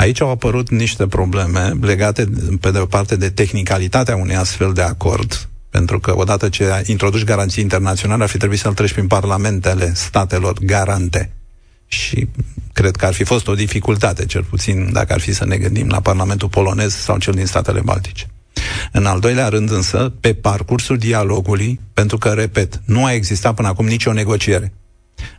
Aici 0.01 0.21
au 0.21 0.31
apărut 0.31 0.71
niște 0.71 1.07
probleme 1.07 1.73
legate, 1.81 2.29
pe 2.61 2.71
de 2.71 2.79
o 2.79 2.87
parte, 2.87 3.17
de 3.17 3.31
tehnicalitatea 3.31 4.17
unui 4.17 4.37
astfel 4.37 4.73
de 4.73 4.83
acord, 4.83 5.49
pentru 5.71 6.01
că 6.01 6.17
odată 6.17 6.49
ce 6.49 6.83
introduci 6.87 7.25
garanții 7.25 7.63
internaționale, 7.63 8.23
ar 8.23 8.29
fi 8.29 8.39
trebuit 8.39 8.59
să-l 8.59 8.75
treci 8.75 8.93
prin 8.93 9.07
parlamentele 9.07 9.93
statelor 9.95 10.59
garante 10.61 11.31
și 11.87 12.29
cred 12.73 12.97
că 12.97 13.07
ar 13.07 13.13
fi 13.13 13.25
fost 13.25 13.49
o 13.49 13.55
dificultate, 13.55 14.27
cel 14.27 14.43
puțin 14.43 14.93
dacă 14.93 15.13
ar 15.13 15.21
fi 15.21 15.33
să 15.33 15.45
ne 15.45 15.57
gândim 15.57 15.89
la 15.89 16.01
Parlamentul 16.01 16.49
polonez 16.49 16.95
sau 16.95 17.19
cel 17.19 17.35
din 17.35 17.47
statele 17.47 17.81
baltice. 17.81 18.27
În 18.93 19.07
al 19.07 19.21
doilea 19.21 19.49
rând 19.49 19.71
însă, 19.71 20.13
pe 20.21 20.35
parcursul 20.35 20.99
dialogului, 20.99 21.81
pentru 21.93 22.19
că, 22.19 22.29
repet, 22.29 22.81
nu 22.85 23.05
a 23.05 23.13
existat 23.13 23.55
până 23.55 23.69
acum 23.69 23.87
nicio 23.87 24.13
negociere. 24.13 24.73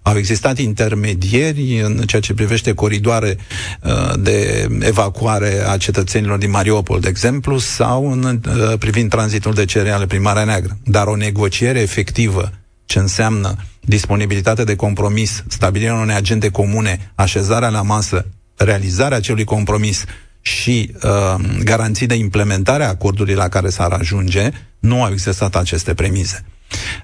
Au 0.01 0.17
existat 0.17 0.57
intermedieri 0.57 1.79
în 1.81 1.98
ceea 1.98 2.21
ce 2.21 2.33
privește 2.33 2.74
coridoare 2.74 3.38
uh, 3.81 4.13
de 4.19 4.67
evacuare 4.79 5.63
a 5.67 5.77
cetățenilor 5.77 6.38
din 6.38 6.50
Mariupol, 6.50 7.00
de 7.00 7.07
exemplu, 7.07 7.57
sau 7.57 8.12
în, 8.12 8.24
uh, 8.24 8.77
privind 8.79 9.10
tranzitul 9.10 9.53
de 9.53 9.65
cereale 9.65 10.05
prin 10.05 10.21
Marea 10.21 10.43
Neagră. 10.43 10.77
Dar 10.83 11.07
o 11.07 11.15
negociere 11.15 11.79
efectivă 11.79 12.51
ce 12.86 13.00
înseamnă 13.00 13.55
disponibilitate 13.81 14.63
de 14.63 14.75
compromis, 14.75 15.43
stabilirea 15.48 15.93
unei 15.93 16.15
agende 16.15 16.50
comune, 16.50 17.12
așezarea 17.15 17.69
la 17.69 17.81
masă, 17.81 18.25
realizarea 18.55 19.17
acelui 19.17 19.43
compromis 19.43 20.03
și 20.41 20.93
uh, 21.03 21.36
garanții 21.63 22.07
de 22.07 22.15
implementare 22.15 22.83
a 22.83 22.88
acordului 22.88 23.33
la 23.33 23.48
care 23.48 23.69
s-ar 23.69 23.91
ajunge, 23.91 24.51
nu 24.79 25.03
au 25.03 25.12
existat 25.12 25.55
aceste 25.55 25.93
premize. 25.93 26.45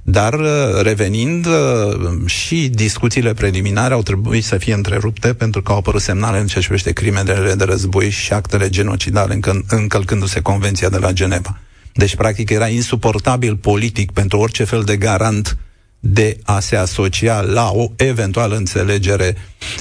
Dar, 0.04 0.34
uh, 0.34 0.82
revenind, 0.82 1.46
uh, 1.46 2.26
și 2.26 2.70
discuțiile 2.70 3.34
preliminare 3.34 3.94
au 3.94 4.02
trebuit 4.02 4.44
să 4.44 4.58
fie 4.58 4.74
întrerupte 4.74 5.34
pentru 5.34 5.62
că 5.62 5.72
au 5.72 5.78
apărut 5.78 6.02
semnale 6.02 6.40
în 6.40 6.48
ce 6.48 6.60
privește 6.60 6.92
crimele 6.92 7.54
de 7.54 7.64
război 7.64 8.10
și 8.10 8.34
actele 8.34 8.70
genocidale 8.70 9.40
încălcându-se 9.70 10.42
Convenția 10.42 10.90
de 10.90 10.98
la 10.98 11.12
Geneva. 11.12 11.60
Deci, 11.94 12.16
practic, 12.16 12.50
era 12.50 12.68
insuportabil 12.68 13.56
politic 13.56 14.12
pentru 14.12 14.40
orice 14.40 14.64
fel 14.64 14.84
de 14.84 14.98
garant 14.98 15.58
de 16.00 16.38
a 16.44 16.60
se 16.60 16.76
asocia 16.76 17.42
la 17.42 17.70
o 17.74 17.92
eventuală 17.96 18.56
înțelegere 18.56 19.36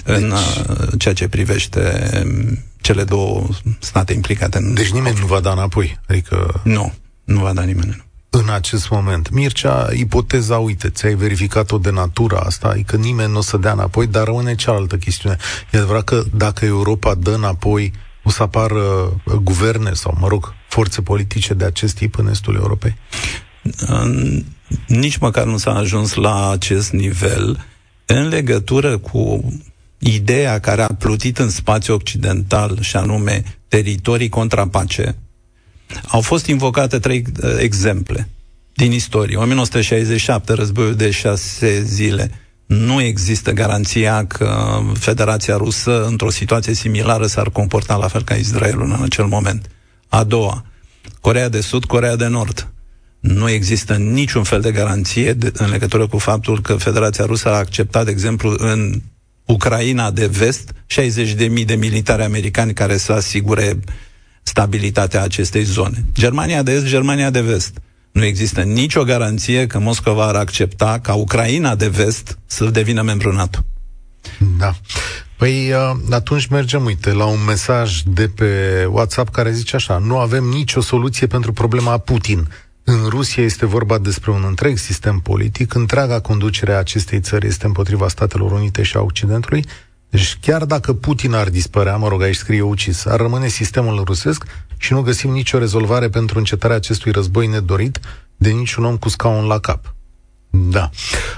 deci... 0.05 0.17
în 0.17 0.31
uh, 0.31 0.89
ceea 0.99 1.15
ce 1.15 1.29
privește 1.29 2.11
um, 2.25 2.59
cele 2.81 3.05
două 3.05 3.47
state 3.79 4.13
implicate. 4.13 4.59
În 4.59 4.75
deci 4.75 4.91
nimeni 4.91 5.19
nu 5.19 5.27
va 5.27 5.41
da 5.41 5.51
înapoi? 5.51 5.99
Adică... 6.09 6.61
Nu, 6.65 6.95
nu 7.25 7.41
va 7.41 7.53
da 7.53 7.63
nimeni. 7.63 8.05
În 8.31 8.49
acest 8.49 8.91
moment. 8.91 9.31
Mircea, 9.31 9.89
ipoteza, 9.93 10.59
uite, 10.59 10.89
ți-ai 10.89 11.15
verificat-o 11.15 11.79
de 11.79 11.91
natura 11.91 12.39
asta, 12.39 12.69
adică 12.69 12.97
nimeni 12.97 13.33
nu 13.33 13.39
o 13.39 13.41
să 13.41 13.57
dea 13.57 13.73
înapoi, 13.73 14.07
dar 14.07 14.25
rămâne 14.25 14.55
cealaltă 14.55 14.97
chestiune. 14.97 15.37
E 15.73 15.77
adevărat 15.77 16.05
că 16.05 16.23
dacă 16.35 16.65
Europa 16.65 17.15
dă 17.15 17.31
înapoi, 17.31 17.93
o 18.23 18.31
să 18.31 18.43
apară 18.43 18.81
uh, 18.81 19.35
guverne 19.35 19.93
sau, 19.93 20.17
mă 20.21 20.29
rog, 20.29 20.55
forțe 20.69 21.03
politice 21.03 21.55
de 21.55 21.65
acest 21.65 21.95
tip 21.95 22.19
în 22.19 22.29
estul 22.29 22.55
Europei? 22.55 22.97
nici 24.87 25.17
măcar 25.17 25.45
nu 25.45 25.57
s-a 25.57 25.75
ajuns 25.75 26.15
la 26.15 26.51
acest 26.51 26.91
nivel 26.91 27.67
în 28.07 28.29
legătură 28.29 28.99
cu 28.99 29.53
ideea 29.99 30.61
care 30.61 30.83
a 30.83 30.95
plutit 30.99 31.39
în 31.39 31.51
spațiu 31.51 31.95
occidental 31.95 32.81
și 32.81 32.97
anume 32.97 33.43
teritorii 33.69 34.29
contra 34.29 34.69
pace. 34.69 35.17
Au 36.09 36.21
fost 36.21 36.47
invocate 36.47 36.99
trei 36.99 37.25
uh, 37.43 37.57
exemple 37.59 38.29
din 38.75 38.93
istorie. 38.93 39.37
1967, 39.37 40.53
războiul 40.53 40.95
de 40.95 41.11
șase 41.11 41.83
zile. 41.83 42.31
Nu 42.67 43.01
există 43.01 43.53
garanția 43.53 44.27
că 44.27 44.81
Federația 44.99 45.57
Rusă, 45.57 46.07
într-o 46.07 46.31
situație 46.31 46.75
similară, 46.75 47.27
s-ar 47.27 47.51
comporta 47.51 47.97
la 47.97 48.09
fel 48.09 48.23
ca 48.23 48.35
Israelul 48.35 48.85
în 48.85 49.03
acel 49.03 49.25
moment. 49.25 49.71
A 50.09 50.25
doua, 50.25 50.65
Corea 51.21 51.49
de 51.49 51.61
Sud, 51.61 51.85
Corea 51.85 52.17
de 52.17 52.27
Nord 52.27 52.71
nu 53.21 53.49
există 53.49 53.95
niciun 53.95 54.43
fel 54.43 54.61
de 54.61 54.73
garanție 54.73 55.33
de, 55.33 55.53
în 55.55 55.71
legătură 55.71 56.07
cu 56.07 56.19
faptul 56.19 56.61
că 56.61 56.75
Federația 56.75 57.25
Rusă 57.25 57.49
a 57.49 57.57
acceptat, 57.57 58.05
de 58.05 58.11
exemplu, 58.11 58.55
în 58.59 59.03
Ucraina 59.45 60.11
de 60.11 60.27
vest 60.27 60.73
60.000 60.73 61.65
de 61.65 61.75
militari 61.75 62.23
americani 62.23 62.73
care 62.73 62.97
să 62.97 63.13
asigure 63.13 63.79
stabilitatea 64.47 65.23
acestei 65.23 65.63
zone. 65.63 66.05
Germania 66.15 66.63
de 66.63 66.73
est, 66.73 66.87
Germania 66.87 67.31
de 67.31 67.41
vest. 67.41 67.79
Nu 68.13 68.25
există 68.25 68.61
nicio 68.61 69.05
garanție 69.05 69.67
că 69.67 69.79
Moscova 69.79 70.27
ar 70.27 70.35
accepta 70.35 70.99
ca 71.03 71.15
Ucraina 71.15 71.75
de 71.75 71.89
vest 71.89 72.39
să 72.47 72.65
devină 72.65 73.03
membru 73.03 73.33
NATO. 73.33 73.65
Da. 74.59 74.75
Păi 75.37 75.73
uh, 75.73 75.97
atunci 76.11 76.47
mergem, 76.47 76.85
uite, 76.85 77.13
la 77.13 77.25
un 77.25 77.45
mesaj 77.47 78.01
de 78.01 78.29
pe 78.29 78.51
WhatsApp 78.91 79.33
care 79.33 79.53
zice 79.53 79.77
așa, 79.77 79.99
nu 79.99 80.19
avem 80.19 80.45
nicio 80.45 80.81
soluție 80.81 81.27
pentru 81.27 81.53
problema 81.53 81.99
Putin. 81.99 82.49
În 82.85 83.07
Rusia 83.09 83.43
este 83.43 83.67
vorba 83.67 83.99
despre 83.99 84.31
un 84.31 84.45
întreg 84.47 84.77
sistem 84.77 85.19
politic, 85.19 85.75
întreaga 85.75 86.21
conducere 86.21 86.73
a 86.73 86.79
acestei 86.79 87.21
țări 87.21 87.47
este 87.47 87.67
împotriva 87.67 88.09
Statelor 88.09 88.53
Unite 88.53 88.83
și 88.83 88.97
a 88.97 89.01
Occidentului, 89.01 89.65
deci 90.11 90.39
chiar 90.41 90.65
dacă 90.65 90.93
Putin 90.93 91.33
ar 91.33 91.49
dispărea, 91.49 91.97
mă 91.97 92.09
rog, 92.09 92.23
aici 92.23 92.35
scrie 92.35 92.63
ucis, 92.63 93.07
ar 93.07 93.21
rămâne 93.21 93.47
sistemul 93.47 94.03
rusesc 94.05 94.45
și 94.79 94.93
nu 94.93 95.01
găsim 95.01 95.31
nicio 95.31 95.59
rezolvare 95.59 96.09
pentru 96.09 96.39
încetarea 96.39 96.77
acestui 96.77 97.13
război 97.13 97.47
nedorit 97.47 98.01
de 98.37 98.51
niciun 98.51 98.85
om 98.85 98.97
cu 98.97 99.09
scaun 99.09 99.47
la 99.47 99.59
cap. 99.59 99.95
Da. 100.51 100.91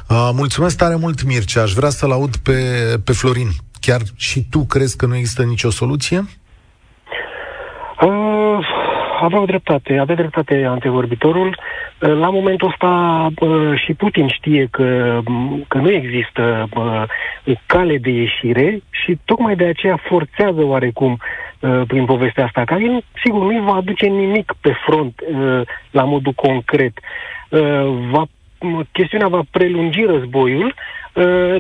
Uh, 0.08 0.30
mulțumesc 0.32 0.76
tare 0.76 0.94
mult, 0.94 1.22
Mircea. 1.22 1.62
Aș 1.62 1.72
vrea 1.72 1.88
să-l 1.88 2.12
aud 2.12 2.36
pe, 2.36 2.60
pe 3.04 3.12
Florin. 3.12 3.50
Chiar 3.80 4.00
și 4.16 4.46
tu 4.50 4.64
crezi 4.64 4.96
că 4.96 5.06
nu 5.06 5.16
există 5.16 5.42
nicio 5.42 5.70
soluție? 5.70 6.18
Uh, 8.00 8.66
aveau 9.20 9.44
dreptate, 9.44 9.98
avea 9.98 10.14
dreptate 10.14 10.64
antevorbitorul. 10.68 11.58
La 11.98 12.30
momentul 12.30 12.68
ăsta 12.68 13.28
și 13.84 13.94
Putin 13.94 14.28
știe 14.28 14.68
că, 14.70 15.20
că 15.68 15.78
nu 15.78 15.90
există 15.90 16.68
cale 17.66 17.98
de 17.98 18.10
ieșire 18.10 18.80
și 18.90 19.18
tocmai 19.24 19.56
de 19.56 19.64
aceea 19.64 20.00
forțează 20.08 20.64
oarecum 20.64 21.18
prin 21.86 22.04
povestea 22.04 22.44
asta, 22.44 22.64
care 22.64 23.00
sigur 23.24 23.52
nu 23.52 23.62
va 23.62 23.74
aduce 23.74 24.06
nimic 24.06 24.54
pe 24.60 24.72
front 24.86 25.20
la 25.90 26.04
modul 26.04 26.32
concret. 26.32 26.92
Va 28.10 28.24
chestiunea 28.92 29.28
va 29.28 29.40
prelungi 29.50 30.04
războiul, 30.04 30.74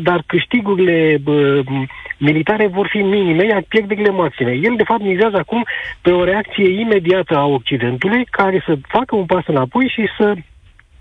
dar 0.02 0.22
câștigurile 0.26 1.16
militare 2.18 2.66
vor 2.66 2.86
fi 2.90 2.98
minime, 2.98 3.44
iar 3.44 3.62
pierderile 3.68 4.10
maxime. 4.10 4.50
El, 4.50 4.74
de 4.76 4.82
fapt, 4.82 5.02
mizează 5.02 5.36
acum 5.36 5.64
pe 6.00 6.10
o 6.10 6.24
reacție 6.24 6.80
imediată 6.80 7.36
a 7.36 7.46
Occidentului, 7.46 8.24
care 8.24 8.62
să 8.66 8.78
facă 8.88 9.16
un 9.16 9.26
pas 9.26 9.46
înapoi 9.46 9.92
și 9.94 10.08
să 10.18 10.34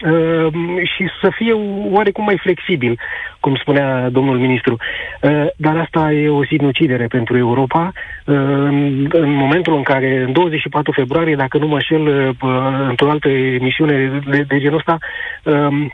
Uh, 0.05 0.53
și 0.95 1.09
să 1.21 1.31
fie 1.35 1.53
oarecum 1.91 2.23
mai 2.23 2.37
flexibil, 2.37 2.99
cum 3.39 3.55
spunea 3.55 4.09
domnul 4.09 4.37
ministru. 4.37 4.77
Uh, 5.21 5.45
dar 5.55 5.77
asta 5.77 6.11
e 6.11 6.29
o 6.29 6.45
sinucidere 6.45 7.07
pentru 7.07 7.37
Europa. 7.37 7.91
Uh, 8.25 8.35
în, 8.35 9.07
în 9.11 9.33
momentul 9.33 9.75
în 9.75 9.83
care, 9.83 10.23
în 10.23 10.31
24 10.31 10.91
februarie, 10.91 11.35
dacă 11.35 11.57
nu 11.57 11.67
mă 11.67 11.79
șel, 11.79 12.07
uh, 12.07 12.87
într-o 12.89 13.09
altă 13.09 13.29
emisiune 13.29 14.21
de, 14.29 14.45
de 14.47 14.59
genul 14.59 14.77
ăsta, 14.77 14.97
uh, 15.43 15.85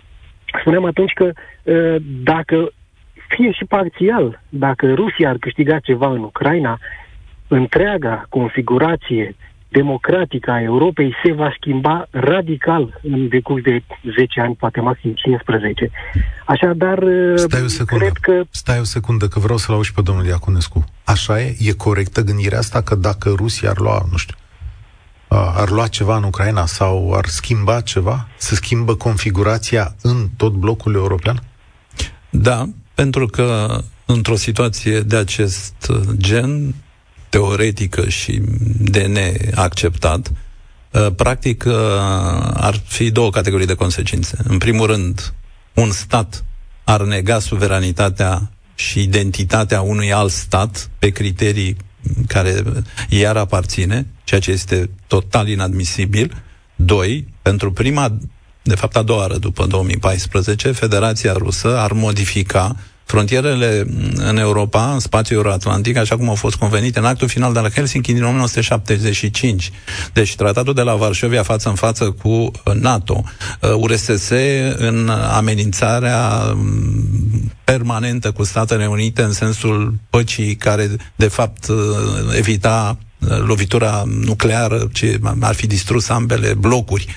spuneam 0.60 0.86
atunci 0.86 1.13
că 1.13 1.31
uh, 1.63 1.95
dacă 2.24 2.72
fie 3.27 3.51
și 3.51 3.65
parțial, 3.65 4.41
dacă 4.50 4.93
Rusia 4.93 5.29
ar 5.29 5.38
câștiga 5.38 5.79
ceva 5.79 6.10
în 6.10 6.24
Ucraina, 6.24 6.79
întreaga 7.48 8.25
configurație 8.29 9.36
democratică 9.69 10.51
a 10.51 10.62
Europei 10.62 11.13
se 11.24 11.31
va 11.31 11.53
schimba 11.57 12.07
radical 12.12 13.00
în 13.01 13.27
decurs 13.27 13.63
de 13.63 13.83
10 14.15 14.39
ani, 14.39 14.55
poate 14.55 14.79
maxim 14.79 15.13
15. 15.13 15.91
Așadar, 16.45 17.03
Stai 17.36 17.62
o 17.62 17.67
secundă. 17.67 18.03
cred 18.03 18.17
că... 18.22 18.43
Stai 18.50 18.79
o 18.79 18.83
secundă, 18.83 19.27
că 19.27 19.39
vreau 19.39 19.57
să-l 19.57 19.75
auzi 19.75 19.93
pe 19.93 20.01
domnul 20.01 20.25
Iaconescu. 20.25 20.83
Așa 21.03 21.41
e? 21.41 21.55
E 21.60 21.72
corectă 21.72 22.22
gândirea 22.22 22.57
asta 22.57 22.81
că 22.81 22.95
dacă 22.95 23.33
Rusia 23.36 23.69
ar 23.69 23.77
lua, 23.79 24.05
nu 24.12 24.17
știu, 24.17 24.36
ar 25.34 25.70
lua 25.70 25.88
ceva 25.88 26.18
în 26.18 26.24
Ucraina 26.24 26.66
sau 26.66 27.13
ar 27.13 27.25
schimba 27.25 27.82
ceva? 27.82 28.28
Se 28.38 28.56
schimbă 28.56 28.96
configurația 28.96 29.96
în 30.02 30.30
tot 30.38 30.54
blocul 30.54 30.96
european? 30.96 31.44
Da, 32.30 32.70
pentru 32.94 33.25
că 33.25 33.80
într-o 34.06 34.36
situație 34.36 35.00
de 35.00 35.16
acest 35.16 35.92
gen, 36.16 36.75
teoretică 37.30 38.10
și 38.10 38.42
de 38.80 39.06
neacceptat, 39.06 40.32
uh, 40.92 41.08
practic 41.16 41.63
uh, 41.68 41.74
ar 42.54 42.82
fi 42.86 43.12
două 43.12 43.30
categorii 43.30 43.66
de 43.66 43.74
consecințe. 43.74 44.38
În 44.44 44.58
primul 44.58 44.88
rând, 44.88 45.34
un 45.74 45.92
stat 45.92 46.44
ar 46.84 47.02
nega 47.02 47.40
suveranitatea 47.40 48.52
și 48.75 49.02
identitatea 49.02 49.82
unui 49.82 50.13
alt 50.13 50.32
stat 50.32 50.90
pe 51.00 51.10
criterii 51.10 51.78
care 52.28 52.63
iar 53.10 53.38
aparține, 53.38 54.08
ceea 54.24 54.39
ce 54.39 54.51
este 54.51 54.89
total 55.08 55.48
inadmisibil. 55.48 56.44
Doi, 56.75 57.27
pentru 57.42 57.72
prima, 57.72 58.18
de 58.62 58.75
fapt 58.75 58.96
a 58.96 59.01
doua 59.01 59.20
oară 59.20 59.38
după 59.38 59.65
2014, 59.65 60.72
Federația 60.72 61.34
Rusă 61.34 61.77
ar 61.77 61.92
modifica 61.92 62.75
frontierele 63.06 63.86
în 64.15 64.38
Europa, 64.38 64.92
în 64.94 65.00
spațiul 65.00 65.38
euroatlantic, 65.38 65.98
așa 65.98 66.18
cum 66.18 66.30
au 66.30 66.36
fost 66.36 66.56
convenite 66.56 67.00
în 67.00 67.06
actul 67.06 67.27
final 67.27 67.53
de 67.53 67.60
la 67.60 67.70
Helsinki 67.70 68.13
din 68.13 68.24
1975. 68.24 69.72
Deci 70.13 70.36
tratatul 70.36 70.74
de 70.74 70.82
la 70.82 70.96
Varșovia 70.96 71.44
față 71.44 71.70
în 71.70 71.75
față 71.75 72.12
cu 72.12 72.51
NATO, 72.74 73.24
URSS 73.75 74.30
uh, 74.30 74.74
în 74.75 75.10
amenințarea 75.10 76.44
mm, 76.53 77.51
permanentă 77.63 78.32
cu 78.32 78.44
Statele 78.44 78.86
Unite 78.88 79.22
în 79.22 79.32
sensul 79.32 79.94
păcii 80.10 80.56
care 80.56 80.89
de 81.15 81.27
fapt 81.27 81.68
uh, 81.68 81.77
evita 82.38 82.98
uh, 83.00 83.06
lovitura 83.46 84.03
nucleară 84.06 84.89
ce 84.94 85.20
ar 85.39 85.56
fi 85.56 85.68
distrus 85.68 86.10
ambele 86.10 86.53
blocuri. 86.53 87.08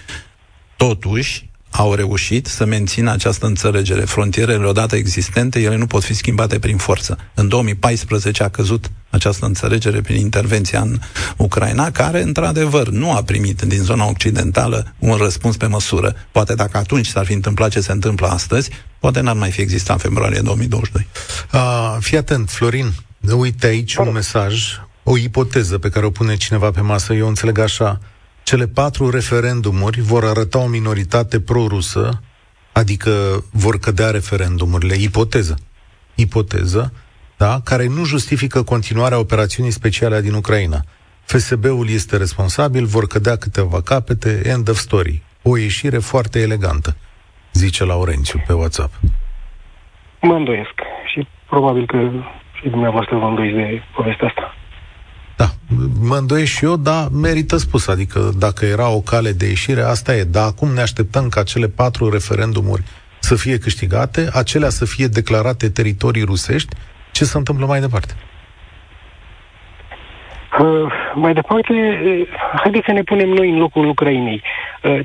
Totuși, 0.76 1.48
au 1.76 1.94
reușit 1.94 2.46
să 2.46 2.64
mențină 2.64 3.10
această 3.12 3.46
înțelegere. 3.46 4.00
Frontierele 4.00 4.66
odată 4.66 4.96
existente, 4.96 5.60
ele 5.60 5.76
nu 5.76 5.86
pot 5.86 6.04
fi 6.04 6.14
schimbate 6.14 6.58
prin 6.58 6.76
forță. 6.76 7.18
În 7.34 7.48
2014 7.48 8.42
a 8.42 8.48
căzut 8.48 8.90
această 9.10 9.46
înțelegere 9.46 10.00
prin 10.00 10.16
intervenția 10.16 10.80
în 10.80 10.98
Ucraina, 11.36 11.90
care, 11.90 12.22
într-adevăr, 12.22 12.88
nu 12.88 13.12
a 13.12 13.22
primit 13.22 13.62
din 13.62 13.82
zona 13.82 14.08
occidentală 14.08 14.94
un 14.98 15.14
răspuns 15.14 15.56
pe 15.56 15.66
măsură. 15.66 16.14
Poate 16.32 16.54
dacă 16.54 16.76
atunci 16.76 17.06
s-ar 17.06 17.24
fi 17.24 17.32
întâmplat 17.32 17.70
ce 17.70 17.80
se 17.80 17.92
întâmplă 17.92 18.26
astăzi, 18.26 18.70
poate 18.98 19.20
n-ar 19.20 19.36
mai 19.36 19.50
fi 19.50 19.60
existat 19.60 19.94
în 19.94 20.00
februarie 20.00 20.40
2022. 20.40 21.06
Uh, 21.52 21.96
fii 22.00 22.16
atent, 22.16 22.50
Florin, 22.50 22.92
uite 23.36 23.66
aici 23.66 23.96
un 23.96 24.12
mesaj, 24.12 24.62
o 25.08 25.16
ipoteză 25.16 25.78
pe 25.78 25.88
care 25.88 26.06
o 26.06 26.10
pune 26.10 26.36
cineva 26.36 26.70
pe 26.70 26.80
masă, 26.80 27.14
eu 27.14 27.26
înțeleg 27.26 27.58
așa, 27.58 27.98
cele 28.42 28.66
patru 28.66 29.10
referendumuri 29.10 30.00
vor 30.00 30.24
arăta 30.24 30.58
o 30.58 30.66
minoritate 30.66 31.40
pro-rusă, 31.40 32.22
adică 32.72 33.10
vor 33.52 33.78
cădea 33.78 34.10
referendumurile, 34.10 34.94
ipoteză, 34.98 35.58
ipoteză, 36.14 36.92
da, 37.36 37.60
care 37.64 37.86
nu 37.86 38.04
justifică 38.04 38.62
continuarea 38.62 39.18
operațiunii 39.18 39.70
speciale 39.70 40.20
din 40.20 40.32
Ucraina. 40.32 40.80
FSB-ul 41.24 41.88
este 41.88 42.16
responsabil, 42.16 42.84
vor 42.84 43.06
cădea 43.06 43.36
câteva 43.36 43.80
capete, 43.82 44.40
end 44.44 44.68
of 44.68 44.76
story. 44.76 45.22
O 45.42 45.56
ieșire 45.56 45.98
foarte 45.98 46.40
elegantă, 46.40 46.96
zice 47.52 47.84
Laurențiu 47.84 48.42
pe 48.46 48.52
WhatsApp. 48.52 48.92
Mă 50.20 50.34
îndoiesc 50.34 50.74
și 51.12 51.26
probabil 51.48 51.86
că 51.86 51.98
și 52.60 52.68
dumneavoastră 52.68 53.16
vă 53.16 53.24
îndoiți 53.24 53.56
de 53.56 53.82
povestea 53.94 54.26
asta. 54.26 54.54
Da, 55.36 55.46
mă 56.00 56.16
îndoiesc 56.16 56.52
și 56.52 56.64
eu, 56.64 56.76
dar 56.76 57.08
merită 57.12 57.56
spus. 57.56 57.88
Adică 57.88 58.30
dacă 58.38 58.64
era 58.64 58.88
o 58.88 59.00
cale 59.00 59.32
de 59.32 59.46
ieșire, 59.46 59.82
asta 59.82 60.14
e. 60.14 60.24
Dar 60.24 60.46
acum 60.46 60.68
ne 60.68 60.80
așteptăm 60.80 61.28
ca 61.28 61.42
cele 61.42 61.68
patru 61.68 62.10
referendumuri 62.10 62.82
să 63.18 63.34
fie 63.34 63.58
câștigate, 63.58 64.28
acelea 64.32 64.68
să 64.68 64.84
fie 64.84 65.06
declarate 65.06 65.70
teritorii 65.70 66.22
rusești. 66.22 66.76
Ce 67.12 67.24
se 67.24 67.38
întâmplă 67.38 67.66
mai 67.66 67.80
departe? 67.80 68.12
Uh, 70.58 70.92
mai 71.14 71.32
departe, 71.34 71.72
uh, 71.72 72.28
haideți 72.62 72.84
să 72.86 72.92
ne 72.92 73.02
punem 73.02 73.28
noi 73.28 73.50
în 73.50 73.58
locul 73.58 73.88
Ucrainei. 73.88 74.42
Uh, 74.82 75.00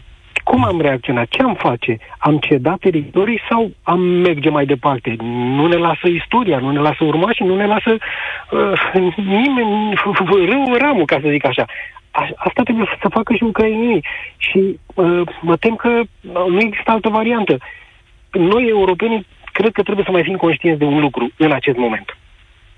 cum 0.51 0.63
am 0.63 0.81
reacționat? 0.81 1.27
Ce 1.29 1.41
am 1.41 1.53
face? 1.53 1.97
Am 2.17 2.37
cedat 2.37 2.79
teritorii 2.79 3.41
sau 3.49 3.71
am 3.83 3.99
merge 3.99 4.49
mai 4.49 4.65
departe? 4.65 5.15
Nu 5.57 5.67
ne 5.67 5.75
lasă 5.75 6.07
istoria, 6.07 6.57
nu 6.59 6.71
ne 6.71 6.79
lasă 6.79 7.03
urmașii, 7.03 7.45
nu 7.45 7.55
ne 7.55 7.65
lasă 7.65 7.97
uh, 8.51 9.15
nimeni, 9.15 9.93
râu 10.51 10.75
ramul, 10.77 11.05
ca 11.05 11.19
să 11.21 11.27
zic 11.29 11.45
așa. 11.45 11.65
A, 12.11 12.29
asta 12.35 12.63
trebuie 12.63 12.97
să 13.01 13.07
facă 13.09 13.33
și 13.33 13.43
ucrainenii. 13.43 14.05
Și 14.37 14.79
uh, 14.95 15.21
mă 15.41 15.55
tem 15.57 15.75
că 15.75 16.01
nu 16.47 16.59
există 16.59 16.91
altă 16.91 17.09
variantă. 17.09 17.57
Noi, 18.31 18.67
europenii, 18.67 19.25
cred 19.51 19.71
că 19.71 19.81
trebuie 19.81 20.05
să 20.05 20.11
mai 20.11 20.23
fim 20.23 20.35
conștienți 20.35 20.79
de 20.79 20.85
un 20.85 20.99
lucru 20.99 21.31
în 21.37 21.51
acest 21.51 21.77
moment. 21.77 22.17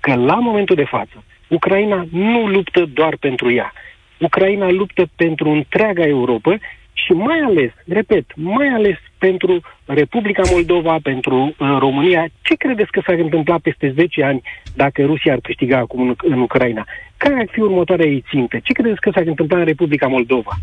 Că 0.00 0.14
la 0.14 0.34
momentul 0.34 0.76
de 0.76 0.84
față, 0.84 1.24
Ucraina 1.48 2.06
nu 2.10 2.46
luptă 2.46 2.84
doar 2.92 3.16
pentru 3.20 3.52
ea. 3.52 3.72
Ucraina 4.18 4.70
luptă 4.70 5.04
pentru 5.16 5.50
întreaga 5.50 6.06
Europa 6.06 6.58
și 6.94 7.12
mai 7.12 7.38
ales, 7.38 7.70
repet, 7.86 8.26
mai 8.34 8.68
ales 8.68 8.96
pentru 9.18 9.60
Republica 9.84 10.42
Moldova, 10.50 10.96
pentru 11.02 11.36
uh, 11.44 11.76
România, 11.78 12.26
ce 12.42 12.54
credeți 12.54 12.90
că 12.90 13.00
s-ar 13.06 13.18
întâmpla 13.18 13.58
peste 13.58 13.92
10 13.96 14.22
ani 14.22 14.42
dacă 14.74 15.02
Rusia 15.04 15.32
ar 15.32 15.38
câștiga 15.42 15.78
acum 15.78 16.00
în, 16.00 16.14
în 16.16 16.40
Ucraina? 16.40 16.84
Care 17.16 17.34
ar 17.34 17.48
fi 17.50 17.60
următoarea 17.60 18.06
ei 18.06 18.24
țintă? 18.30 18.58
Ce 18.62 18.72
credeți 18.72 19.00
că 19.00 19.10
s-ar 19.14 19.26
întâmpla 19.26 19.58
în 19.58 19.64
Republica 19.64 20.06
Moldova? 20.06 20.54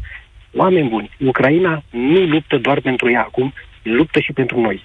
Oameni 0.56 0.89
buni, 0.89 1.10
Ucraina 1.20 1.84
nu 1.89 2.20
luptă 2.26 2.58
doar 2.58 2.82
pentru 2.82 3.12
ea 3.12 3.22
acum, 3.22 3.54
luptă 3.84 4.20
și 4.20 4.34
pentru 4.34 4.60
noi. 4.60 4.84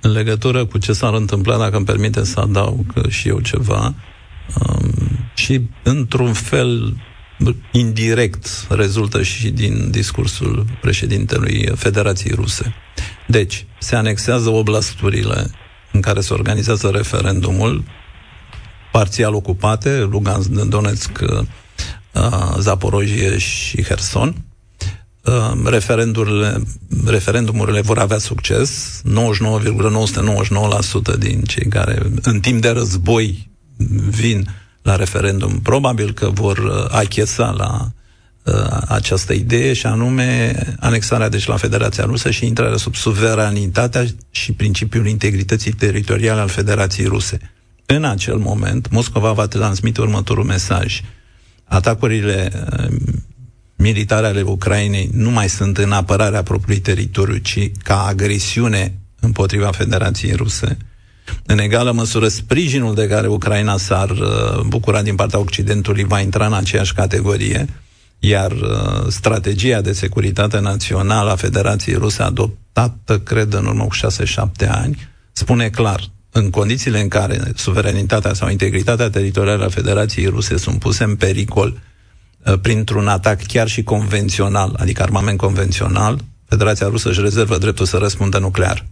În 0.00 0.12
legătură 0.12 0.64
cu 0.64 0.78
ce 0.78 0.92
s-ar 0.92 1.14
întâmpla, 1.14 1.58
dacă 1.58 1.76
îmi 1.76 1.84
permite 1.84 2.24
să 2.24 2.40
adaug 2.40 3.08
și 3.08 3.28
eu 3.28 3.40
ceva, 3.40 3.94
um, 4.60 4.90
și 5.34 5.60
într-un 5.82 6.32
fel 6.32 6.96
indirect 7.72 8.66
rezultă 8.68 9.22
și 9.22 9.50
din 9.50 9.90
discursul 9.90 10.66
președintelui 10.80 11.68
Federației 11.74 12.34
Ruse. 12.34 12.74
Deci, 13.26 13.66
se 13.78 13.96
anexează 13.96 14.48
oblasturile 14.48 15.50
în 15.92 16.00
care 16.00 16.20
se 16.20 16.32
organizează 16.32 16.88
referendumul, 16.88 17.84
parțial 18.92 19.34
ocupate, 19.34 20.08
Lugansk, 20.10 20.48
Donetsk, 20.48 21.18
uh, 21.20 21.44
Zaporojie 22.58 23.38
și 23.38 23.82
Herson. 23.82 24.34
Uh, 25.24 25.52
referendumurile, 25.64 26.62
referendumurile 27.06 27.80
vor 27.80 27.98
avea 27.98 28.18
succes. 28.18 29.00
99,999% 29.04 31.16
din 31.18 31.42
cei 31.42 31.66
care 31.66 32.02
în 32.22 32.40
timp 32.40 32.60
de 32.60 32.68
război 32.68 33.50
vin 34.08 34.48
la 34.82 34.96
referendum. 34.96 35.60
Probabil 35.60 36.12
că 36.12 36.28
vor 36.28 36.58
uh, 36.58 36.86
achesa 36.90 37.50
la 37.50 37.90
uh, 38.42 38.82
această 38.88 39.32
idee 39.32 39.72
și 39.72 39.86
anume 39.86 40.54
anexarea 40.80 41.28
deci 41.28 41.46
la 41.46 41.56
Federația 41.56 42.04
Rusă 42.04 42.30
și 42.30 42.46
intrarea 42.46 42.76
sub 42.76 42.94
suveranitatea 42.94 44.04
și 44.30 44.52
principiul 44.52 45.06
integrității 45.06 45.72
teritoriale 45.72 46.40
al 46.40 46.48
Federației 46.48 47.06
Ruse. 47.06 47.38
În 47.86 48.04
acel 48.04 48.36
moment, 48.36 48.90
Moscova 48.90 49.32
va 49.32 49.46
transmite 49.46 50.00
următorul 50.00 50.44
mesaj. 50.44 51.00
Atacurile 51.64 52.52
uh, 52.54 52.96
militare 53.76 54.26
ale 54.26 54.42
Ucrainei 54.42 55.10
nu 55.12 55.30
mai 55.30 55.48
sunt 55.48 55.78
în 55.78 55.92
apărarea 55.92 56.42
propriului 56.42 56.82
teritoriu, 56.82 57.36
ci 57.36 57.70
ca 57.82 58.04
agresiune 58.06 58.94
împotriva 59.20 59.70
Federației 59.70 60.34
Ruse. 60.34 60.76
În 61.46 61.58
egală 61.58 61.92
măsură, 61.92 62.28
sprijinul 62.28 62.94
de 62.94 63.06
care 63.06 63.26
Ucraina 63.26 63.76
s-ar 63.76 64.10
uh, 64.10 64.60
bucura 64.66 65.02
din 65.02 65.14
partea 65.14 65.38
Occidentului 65.38 66.04
va 66.04 66.20
intra 66.20 66.46
în 66.46 66.52
aceeași 66.52 66.94
categorie, 66.94 67.66
iar 68.18 68.50
uh, 68.50 69.06
strategia 69.08 69.80
de 69.80 69.92
securitate 69.92 70.58
națională 70.58 71.30
a 71.30 71.36
Federației 71.36 71.96
Ruse 71.96 72.22
adoptată, 72.22 73.18
cred, 73.18 73.52
în 73.52 73.66
urmă 73.66 73.84
cu 73.84 73.96
6-7 74.64 74.68
ani, 74.68 75.08
spune 75.32 75.68
clar, 75.68 76.00
în 76.30 76.50
condițiile 76.50 77.00
în 77.00 77.08
care 77.08 77.40
suveranitatea 77.54 78.32
sau 78.32 78.48
integritatea 78.48 79.10
teritorială 79.10 79.64
a 79.64 79.68
Federației 79.68 80.26
Ruse 80.26 80.56
sunt 80.56 80.78
puse 80.78 81.04
în 81.04 81.16
pericol 81.16 81.80
uh, 82.44 82.58
printr-un 82.62 83.08
atac 83.08 83.42
chiar 83.46 83.68
și 83.68 83.82
convențional, 83.82 84.76
adică 84.78 85.02
armament 85.02 85.38
convențional, 85.38 86.18
Federația 86.48 86.86
Rusă 86.86 87.08
își 87.08 87.20
rezervă 87.20 87.58
dreptul 87.58 87.86
să 87.86 87.96
răspundă 87.96 88.38
nuclear. 88.38 88.86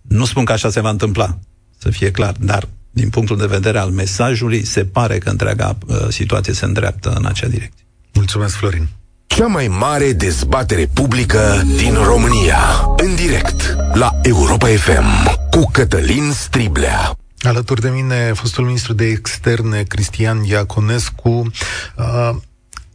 Nu 0.00 0.24
spun 0.24 0.44
că 0.44 0.52
așa 0.52 0.70
se 0.70 0.80
va 0.80 0.90
întâmpla, 0.90 1.38
să 1.84 1.90
fie 1.90 2.10
clar, 2.10 2.34
dar 2.40 2.68
din 2.90 3.08
punctul 3.08 3.36
de 3.36 3.46
vedere 3.46 3.78
al 3.78 3.90
mesajului, 3.90 4.64
se 4.64 4.84
pare 4.84 5.18
că 5.18 5.30
întreaga 5.30 5.78
uh, 5.86 5.96
situație 6.08 6.52
se 6.52 6.64
îndreaptă 6.64 7.12
în 7.16 7.26
acea 7.26 7.46
direcție. 7.46 7.84
Mulțumesc, 8.12 8.54
Florin. 8.54 8.88
Cea 9.26 9.46
mai 9.46 9.68
mare 9.68 10.12
dezbatere 10.12 10.86
publică 10.92 11.62
din 11.76 11.94
România. 11.94 12.58
În 12.96 13.14
direct 13.14 13.76
la 13.92 14.10
Europa 14.22 14.66
FM 14.66 15.36
cu 15.50 15.68
Cătălin 15.72 16.30
Striblea. 16.32 17.16
Alături 17.40 17.80
de 17.80 17.88
mine, 17.88 18.32
fostul 18.34 18.64
ministru 18.64 18.92
de 18.92 19.04
externe, 19.04 19.82
Cristian 19.82 20.44
Iaconescu. 20.44 21.50
Uh, 21.96 22.30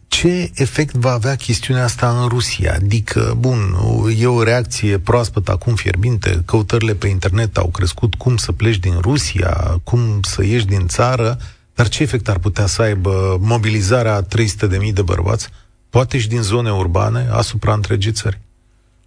ce 0.10 0.52
efect 0.54 0.96
va 0.96 1.12
avea 1.12 1.36
chestiunea 1.36 1.84
asta 1.84 2.22
în 2.22 2.28
Rusia? 2.28 2.74
Adică, 2.74 3.36
bun, 3.38 3.76
e 4.18 4.28
o 4.28 4.44
reacție 4.44 4.98
proaspătă, 4.98 5.52
acum 5.52 5.76
fierbinte, 5.76 6.42
căutările 6.46 6.94
pe 6.94 7.08
internet 7.08 7.58
au 7.58 7.68
crescut, 7.68 8.16
cum 8.16 8.38
să 8.38 8.52
pleci 8.52 8.78
din 8.78 8.98
Rusia, 9.02 9.80
cum 9.84 10.20
să 10.22 10.46
ieși 10.46 10.66
din 10.66 10.88
țară, 10.88 11.38
dar 11.76 11.88
ce 11.88 12.04
efect 12.04 12.30
ar 12.30 12.38
putea 12.38 12.66
să 12.66 12.82
aibă 12.82 13.38
mobilizarea 13.42 14.26
300.000 14.26 14.94
de 14.94 15.02
bărbați, 15.02 15.50
poate 15.90 16.20
și 16.20 16.28
din 16.28 16.42
zone 16.42 16.72
urbane, 16.72 17.28
asupra 17.32 17.74
întregii 17.74 18.12
țări? 18.12 18.40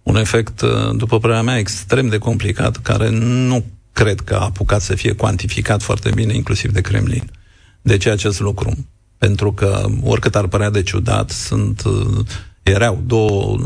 Un 0.03 0.15
efect, 0.15 0.61
uh, 0.61 0.95
după 0.95 1.19
părerea 1.19 1.41
mea, 1.41 1.57
extrem 1.57 2.07
de 2.07 2.17
complicat, 2.17 2.77
care 2.77 3.09
nu 3.09 3.65
cred 3.91 4.19
că 4.19 4.35
a 4.35 4.43
apucat 4.43 4.81
să 4.81 4.95
fie 4.95 5.13
cuantificat 5.13 5.81
foarte 5.81 6.09
bine, 6.09 6.35
inclusiv 6.35 6.71
de 6.71 6.81
Kremlin. 6.81 7.31
De 7.81 7.97
ce 7.97 8.09
acest 8.09 8.39
lucru? 8.39 8.77
Pentru 9.25 9.53
că, 9.53 9.85
oricât 10.01 10.35
ar 10.35 10.47
părea 10.47 10.69
de 10.69 10.83
ciudat, 10.83 11.29
sunt, 11.29 11.83
uh, 11.83 12.25
erau 12.63 13.03
două 13.05 13.57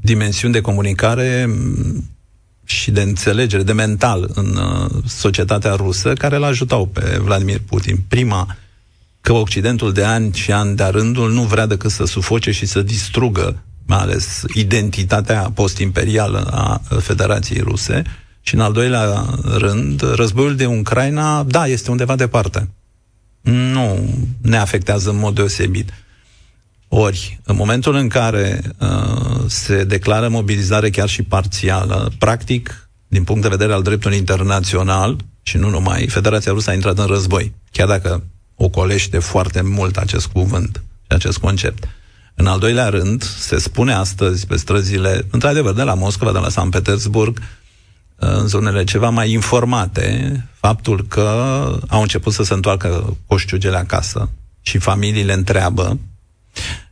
dimensiuni 0.00 0.52
de 0.52 0.60
comunicare 0.60 1.46
mm, 1.48 2.04
și 2.64 2.90
de 2.90 3.00
înțelegere, 3.00 3.62
de 3.62 3.72
mental 3.72 4.30
în 4.34 4.56
uh, 4.56 4.90
societatea 5.06 5.74
rusă, 5.74 6.12
care 6.12 6.36
îl 6.36 6.44
ajutau 6.44 6.86
pe 6.86 7.20
Vladimir 7.24 7.60
Putin. 7.66 7.98
Prima, 8.08 8.56
că 9.20 9.32
Occidentul 9.32 9.92
de 9.92 10.04
ani 10.04 10.32
și 10.34 10.52
ani 10.52 10.76
de 10.76 10.84
rândul 10.84 11.32
nu 11.32 11.42
vrea 11.42 11.66
decât 11.66 11.90
să 11.90 12.04
sufoce 12.04 12.50
și 12.50 12.66
să 12.66 12.82
distrugă 12.82 13.62
mai 13.86 13.98
ales 13.98 14.42
identitatea 14.54 15.50
post-imperială 15.54 16.48
a 16.50 16.80
Federației 16.98 17.60
Ruse. 17.60 18.02
Și 18.40 18.54
în 18.54 18.60
al 18.60 18.72
doilea 18.72 19.24
rând, 19.58 20.14
războiul 20.14 20.56
de 20.56 20.66
Ucraina, 20.66 21.42
da, 21.42 21.66
este 21.66 21.90
undeva 21.90 22.16
departe 22.16 22.68
nu 23.42 24.14
ne 24.40 24.56
afectează 24.56 25.10
în 25.10 25.18
mod 25.18 25.34
deosebit. 25.34 25.92
Ori, 26.88 27.40
în 27.44 27.56
momentul 27.56 27.94
în 27.94 28.08
care 28.08 28.60
uh, 28.78 29.44
se 29.46 29.84
declară 29.84 30.28
mobilizare 30.28 30.90
chiar 30.90 31.08
și 31.08 31.22
parțială, 31.22 32.12
practic, 32.18 32.88
din 33.08 33.24
punct 33.24 33.42
de 33.42 33.48
vedere 33.48 33.72
al 33.72 33.82
dreptului 33.82 34.16
internațional, 34.16 35.16
și 35.42 35.56
nu 35.56 35.68
numai, 35.68 36.06
Federația 36.06 36.52
Rusă 36.52 36.70
a 36.70 36.74
intrat 36.74 36.98
în 36.98 37.06
război, 37.06 37.52
chiar 37.70 37.88
dacă 37.88 38.24
ocolește 38.54 39.18
foarte 39.18 39.60
mult 39.60 39.96
acest 39.96 40.26
cuvânt 40.26 40.82
și 41.00 41.16
acest 41.16 41.38
concept. 41.38 41.88
În 42.34 42.46
al 42.46 42.58
doilea 42.58 42.88
rând, 42.88 43.22
se 43.22 43.58
spune 43.58 43.92
astăzi 43.92 44.46
pe 44.46 44.56
străzile, 44.56 45.26
într-adevăr, 45.30 45.74
de 45.74 45.82
la 45.82 45.94
Moscova, 45.94 46.32
de 46.32 46.38
la 46.38 46.48
San 46.48 46.68
Petersburg, 46.68 47.40
în 48.24 48.46
zonele 48.46 48.84
ceva 48.84 49.10
mai 49.10 49.30
informate, 49.30 50.32
faptul 50.52 51.06
că 51.08 51.28
au 51.88 52.00
început 52.00 52.32
să 52.32 52.42
se 52.42 52.54
întoarcă 52.54 53.16
coșciugele 53.26 53.76
acasă 53.76 54.30
și 54.60 54.78
familiile 54.78 55.32
întreabă. 55.32 55.98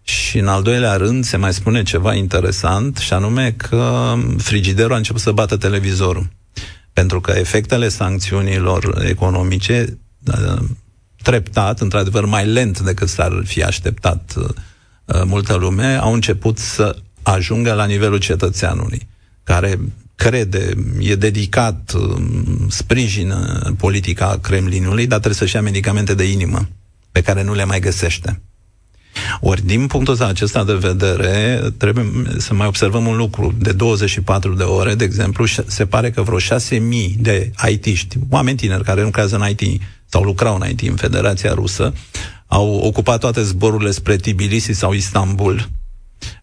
Și 0.03 0.39
în 0.39 0.49
al 0.49 0.63
doilea 0.63 0.97
rând 0.97 1.25
se 1.25 1.37
mai 1.37 1.53
spune 1.53 1.83
ceva 1.83 2.15
interesant 2.15 2.97
și 2.97 3.13
anume 3.13 3.55
că 3.57 4.15
frigiderul 4.39 4.93
a 4.93 4.97
început 4.97 5.21
să 5.21 5.33
bată 5.33 5.57
televizorul. 5.57 6.29
Pentru 6.93 7.21
că 7.21 7.31
efectele 7.31 7.89
sancțiunilor 7.89 9.05
economice 9.09 9.99
uh, 10.27 10.63
treptat, 11.23 11.81
într-adevăr 11.81 12.25
mai 12.25 12.47
lent 12.47 12.81
decât 12.81 13.09
s-ar 13.09 13.43
fi 13.45 13.63
așteptat 13.63 14.35
uh, 14.37 15.23
multă 15.25 15.55
lume, 15.55 15.95
au 15.97 16.13
început 16.13 16.59
să 16.59 16.97
ajungă 17.23 17.73
la 17.73 17.85
nivelul 17.85 18.19
cetățeanului, 18.19 19.09
care 19.45 19.79
crede, 20.21 20.75
e 20.99 21.15
dedicat, 21.15 21.93
um, 21.93 22.67
sprijină 22.69 23.73
politica 23.79 24.39
Kremlinului, 24.43 25.07
dar 25.07 25.19
trebuie 25.19 25.39
să-și 25.39 25.55
ia 25.55 25.63
medicamente 25.63 26.15
de 26.15 26.31
inimă, 26.31 26.69
pe 27.13 27.21
care 27.21 27.43
nu 27.43 27.55
le 27.55 27.65
mai 27.65 27.81
găsește. 27.81 28.41
Ori, 29.41 29.67
din 29.67 29.87
punctul 29.87 30.23
acesta 30.23 30.65
de 30.65 30.75
vedere, 30.75 31.61
trebuie 31.77 32.05
să 32.39 32.55
mai 32.55 32.67
observăm 32.67 33.07
un 33.07 33.17
lucru. 33.17 33.55
De 33.59 33.73
24 33.73 34.55
de 34.55 34.63
ore, 34.63 34.95
de 34.95 35.05
exemplu, 35.05 35.47
se 35.67 35.87
pare 35.87 36.11
că 36.11 36.23
vreo 36.23 36.39
6.000 36.39 36.79
de 37.19 37.51
IT-ști, 37.69 38.17
oameni 38.31 38.57
tineri 38.57 38.85
care 38.85 39.03
lucrează 39.03 39.37
în 39.37 39.49
IT 39.49 39.81
sau 40.07 40.23
lucrau 40.23 40.59
în 40.61 40.69
IT 40.69 40.81
în 40.81 40.97
Federația 40.97 41.53
Rusă, 41.55 41.93
au 42.47 42.75
ocupat 42.75 43.21
toate 43.21 43.43
zborurile 43.43 43.91
spre 43.91 44.17
Tbilisi 44.17 44.73
sau 44.73 44.93
Istanbul, 44.93 45.69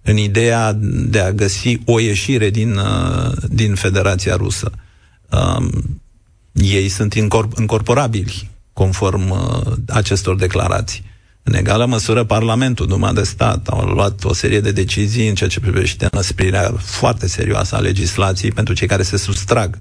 în 0.07 0.17
ideea 0.17 0.73
de 1.09 1.19
a 1.19 1.31
găsi 1.31 1.77
o 1.85 1.99
ieșire 1.99 2.49
din, 2.49 2.75
uh, 2.77 3.31
din 3.49 3.75
Federația 3.75 4.35
Rusă. 4.35 4.71
Um, 5.29 5.69
ei 6.53 6.87
sunt 6.89 7.13
incorp- 7.13 7.59
incorporabili 7.59 8.49
conform 8.73 9.29
uh, 9.29 9.73
acestor 9.87 10.35
declarații. 10.35 11.03
În 11.43 11.53
egală 11.53 11.85
măsură, 11.85 12.23
Parlamentul, 12.23 12.87
Duma 12.87 13.13
de 13.13 13.23
Stat, 13.23 13.67
au 13.67 13.85
luat 13.85 14.23
o 14.23 14.33
serie 14.33 14.59
de 14.59 14.71
decizii 14.71 15.27
în 15.27 15.35
ceea 15.35 15.49
ce 15.49 15.59
privește 15.59 16.07
înăsprirea 16.11 16.73
foarte 16.77 17.27
serioasă 17.27 17.75
a 17.75 17.79
legislației 17.79 18.51
pentru 18.51 18.73
cei 18.73 18.87
care 18.87 19.03
se 19.03 19.17
sustrag 19.17 19.79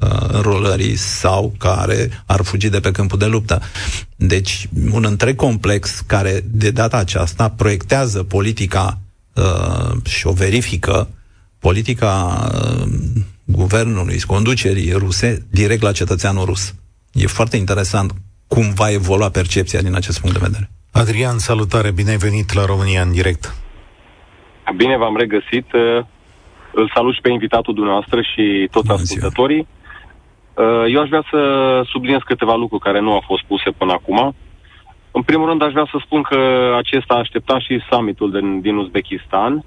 uh, 0.00 0.08
înrolării 0.28 0.96
sau 0.96 1.54
care 1.58 2.22
ar 2.26 2.42
fugi 2.42 2.68
de 2.68 2.80
pe 2.80 2.90
câmpul 2.90 3.18
de 3.18 3.26
luptă. 3.26 3.62
Deci, 4.16 4.68
un 4.90 5.04
întreg 5.04 5.36
complex 5.36 6.02
care, 6.06 6.44
de 6.50 6.70
data 6.70 6.96
aceasta, 6.96 7.48
proiectează 7.50 8.22
politica 8.22 8.98
uh, 9.36 10.04
și 10.04 10.26
o 10.26 10.32
verifică 10.32 11.08
politica 11.58 12.12
uh, 12.54 12.86
guvernului, 13.44 14.20
conducerii 14.26 14.92
ruse, 14.92 15.46
direct 15.50 15.82
la 15.82 15.92
cetățeanul 15.92 16.44
rus. 16.44 16.74
E 17.12 17.26
foarte 17.26 17.56
interesant 17.56 18.12
cum 18.48 18.72
va 18.74 18.90
evolua 18.90 19.28
percepția 19.28 19.80
din 19.80 19.94
acest 19.94 20.20
punct 20.20 20.38
de 20.38 20.46
vedere. 20.46 20.70
Adrian, 20.92 21.38
salutare, 21.38 21.90
bine 21.90 22.10
ai 22.10 22.16
venit 22.16 22.52
la 22.52 22.64
România 22.64 23.02
în 23.02 23.12
direct. 23.12 23.54
Bine 24.76 24.96
v-am 24.96 25.16
regăsit. 25.16 25.72
Uh, 25.72 26.04
îl 26.72 26.90
salut 26.94 27.14
și 27.14 27.20
pe 27.20 27.30
invitatul 27.30 27.74
dumneavoastră 27.74 28.20
și 28.20 28.68
toți 28.70 28.86
Bună 28.86 28.98
ascultătorii. 28.98 29.66
Uh, 30.54 30.84
eu 30.94 31.00
aș 31.00 31.08
vrea 31.08 31.24
să 31.30 31.40
subliniez 31.92 32.20
câteva 32.24 32.54
lucruri 32.54 32.82
care 32.82 33.00
nu 33.00 33.12
au 33.12 33.22
fost 33.26 33.42
puse 33.42 33.70
până 33.70 33.92
acum. 33.92 34.34
În 35.12 35.22
primul 35.22 35.48
rând, 35.48 35.62
aș 35.62 35.72
vrea 35.72 35.88
să 35.90 35.98
spun 36.04 36.22
că 36.22 36.72
acesta 36.76 37.14
a 37.14 37.18
așteptat 37.18 37.60
și 37.60 37.82
summitul 37.90 38.30
din, 38.30 38.60
din 38.60 38.76
Uzbekistan, 38.76 39.64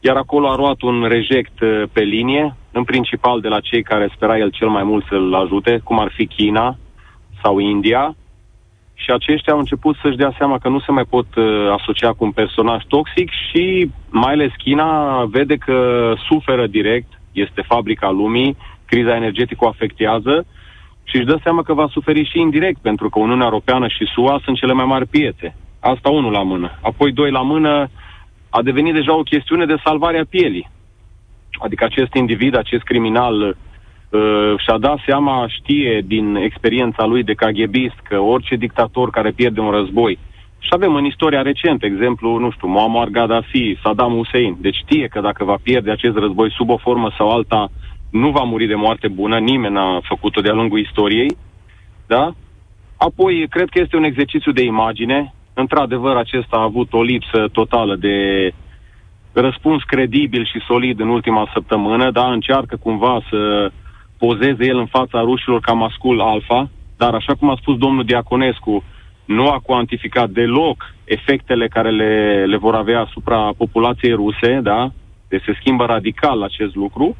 iar 0.00 0.16
acolo 0.16 0.48
a 0.48 0.56
luat 0.56 0.80
un 0.82 1.04
reject 1.08 1.60
uh, 1.60 1.82
pe 1.92 2.00
linie, 2.00 2.56
în 2.72 2.84
principal 2.84 3.40
de 3.40 3.48
la 3.48 3.60
cei 3.60 3.82
care 3.82 4.12
spera 4.14 4.38
el 4.38 4.50
cel 4.50 4.68
mai 4.68 4.82
mult 4.82 5.04
să-l 5.08 5.34
ajute, 5.34 5.80
cum 5.84 5.98
ar 5.98 6.12
fi 6.14 6.26
China 6.26 6.76
sau 7.42 7.58
India, 7.58 8.16
și 8.94 9.10
aceștia 9.10 9.52
au 9.52 9.58
început 9.58 9.96
să-și 10.02 10.16
dea 10.16 10.34
seama 10.38 10.58
că 10.58 10.68
nu 10.68 10.80
se 10.80 10.92
mai 10.92 11.04
pot 11.04 11.34
uh, 11.34 11.70
asocia 11.78 12.12
cu 12.12 12.24
un 12.24 12.32
personaj 12.32 12.82
toxic 12.88 13.30
și 13.30 13.90
mai 14.10 14.32
ales 14.32 14.50
China 14.56 15.24
vede 15.24 15.56
că 15.56 16.12
suferă 16.28 16.66
direct, 16.66 17.20
este 17.32 17.62
fabrica 17.62 18.10
lumii, 18.10 18.56
criza 18.84 19.16
energetică 19.16 19.64
o 19.64 19.68
afectează 19.68 20.46
și 21.04 21.16
își 21.16 21.24
dă 21.24 21.38
seama 21.42 21.62
că 21.62 21.74
va 21.74 21.88
suferi 21.90 22.28
și 22.30 22.40
indirect, 22.40 22.80
pentru 22.80 23.08
că 23.08 23.18
Uniunea 23.18 23.44
Europeană 23.44 23.88
și 23.88 24.10
SUA 24.14 24.40
sunt 24.44 24.56
cele 24.56 24.72
mai 24.72 24.84
mari 24.84 25.06
piețe. 25.06 25.56
Asta 25.80 26.10
unul 26.10 26.32
la 26.32 26.42
mână. 26.42 26.78
Apoi 26.82 27.12
doi 27.12 27.30
la 27.30 27.42
mână 27.42 27.88
a 28.50 28.62
devenit 28.62 28.94
deja 28.94 29.18
o 29.18 29.22
chestiune 29.22 29.66
de 29.66 29.82
salvare 29.84 30.18
a 30.18 30.24
pielii. 30.24 30.68
Adică 31.52 31.84
acest 31.84 32.14
individ, 32.14 32.56
acest 32.56 32.82
criminal 32.82 33.36
uh, 33.42 34.54
și-a 34.56 34.78
dat 34.78 34.98
seama, 35.06 35.48
știe 35.48 36.02
din 36.04 36.34
experiența 36.34 37.04
lui 37.04 37.22
de 37.22 37.34
KGBist 37.34 37.98
că 38.02 38.18
orice 38.18 38.54
dictator 38.56 39.10
care 39.10 39.30
pierde 39.30 39.60
un 39.60 39.70
război 39.70 40.18
Și 40.58 40.68
avem 40.70 40.94
în 40.94 41.04
istoria 41.04 41.42
recentă, 41.42 41.86
exemplu, 41.86 42.38
nu 42.38 42.50
știu, 42.50 42.68
Muammar 42.68 43.08
Gaddafi, 43.08 43.78
Saddam 43.82 44.12
Hussein. 44.12 44.56
Deci 44.60 44.76
știe 44.76 45.06
că 45.06 45.20
dacă 45.20 45.44
va 45.44 45.56
pierde 45.62 45.90
acest 45.90 46.16
război 46.16 46.50
sub 46.50 46.70
o 46.70 46.76
formă 46.76 47.10
sau 47.16 47.30
alta, 47.30 47.70
nu 48.20 48.30
va 48.30 48.42
muri 48.42 48.66
de 48.66 48.74
moarte 48.74 49.08
bună, 49.08 49.38
nimeni 49.38 49.74
n-a 49.74 50.00
făcut-o 50.02 50.40
de-a 50.40 50.52
lungul 50.52 50.78
istoriei, 50.78 51.36
da? 52.06 52.34
Apoi, 52.96 53.46
cred 53.48 53.68
că 53.68 53.80
este 53.80 53.96
un 53.96 54.04
exercițiu 54.04 54.52
de 54.52 54.62
imagine. 54.62 55.34
Într-adevăr, 55.54 56.16
acesta 56.16 56.56
a 56.56 56.62
avut 56.62 56.92
o 56.92 57.02
lipsă 57.02 57.48
totală 57.52 57.96
de 57.96 58.16
răspuns 59.32 59.82
credibil 59.82 60.44
și 60.44 60.64
solid 60.68 61.00
în 61.00 61.08
ultima 61.08 61.50
săptămână, 61.52 62.10
da? 62.10 62.32
Încearcă 62.32 62.76
cumva 62.76 63.20
să 63.30 63.70
pozeze 64.18 64.64
el 64.66 64.78
în 64.78 64.86
fața 64.86 65.20
rușilor 65.20 65.60
ca 65.60 65.72
mascul 65.72 66.20
alfa, 66.20 66.70
dar 66.96 67.14
așa 67.14 67.34
cum 67.34 67.50
a 67.50 67.56
spus 67.60 67.78
domnul 67.78 68.04
Diaconescu, 68.04 68.84
nu 69.24 69.48
a 69.48 69.58
cuantificat 69.62 70.28
deloc 70.30 70.94
efectele 71.04 71.68
care 71.68 71.90
le, 71.90 72.44
le 72.46 72.56
vor 72.56 72.74
avea 72.74 73.00
asupra 73.00 73.50
populației 73.56 74.12
ruse, 74.12 74.60
da? 74.62 74.90
Deci 75.28 75.42
se 75.42 75.56
schimbă 75.60 75.84
radical 75.84 76.42
acest 76.42 76.74
lucru. 76.74 77.16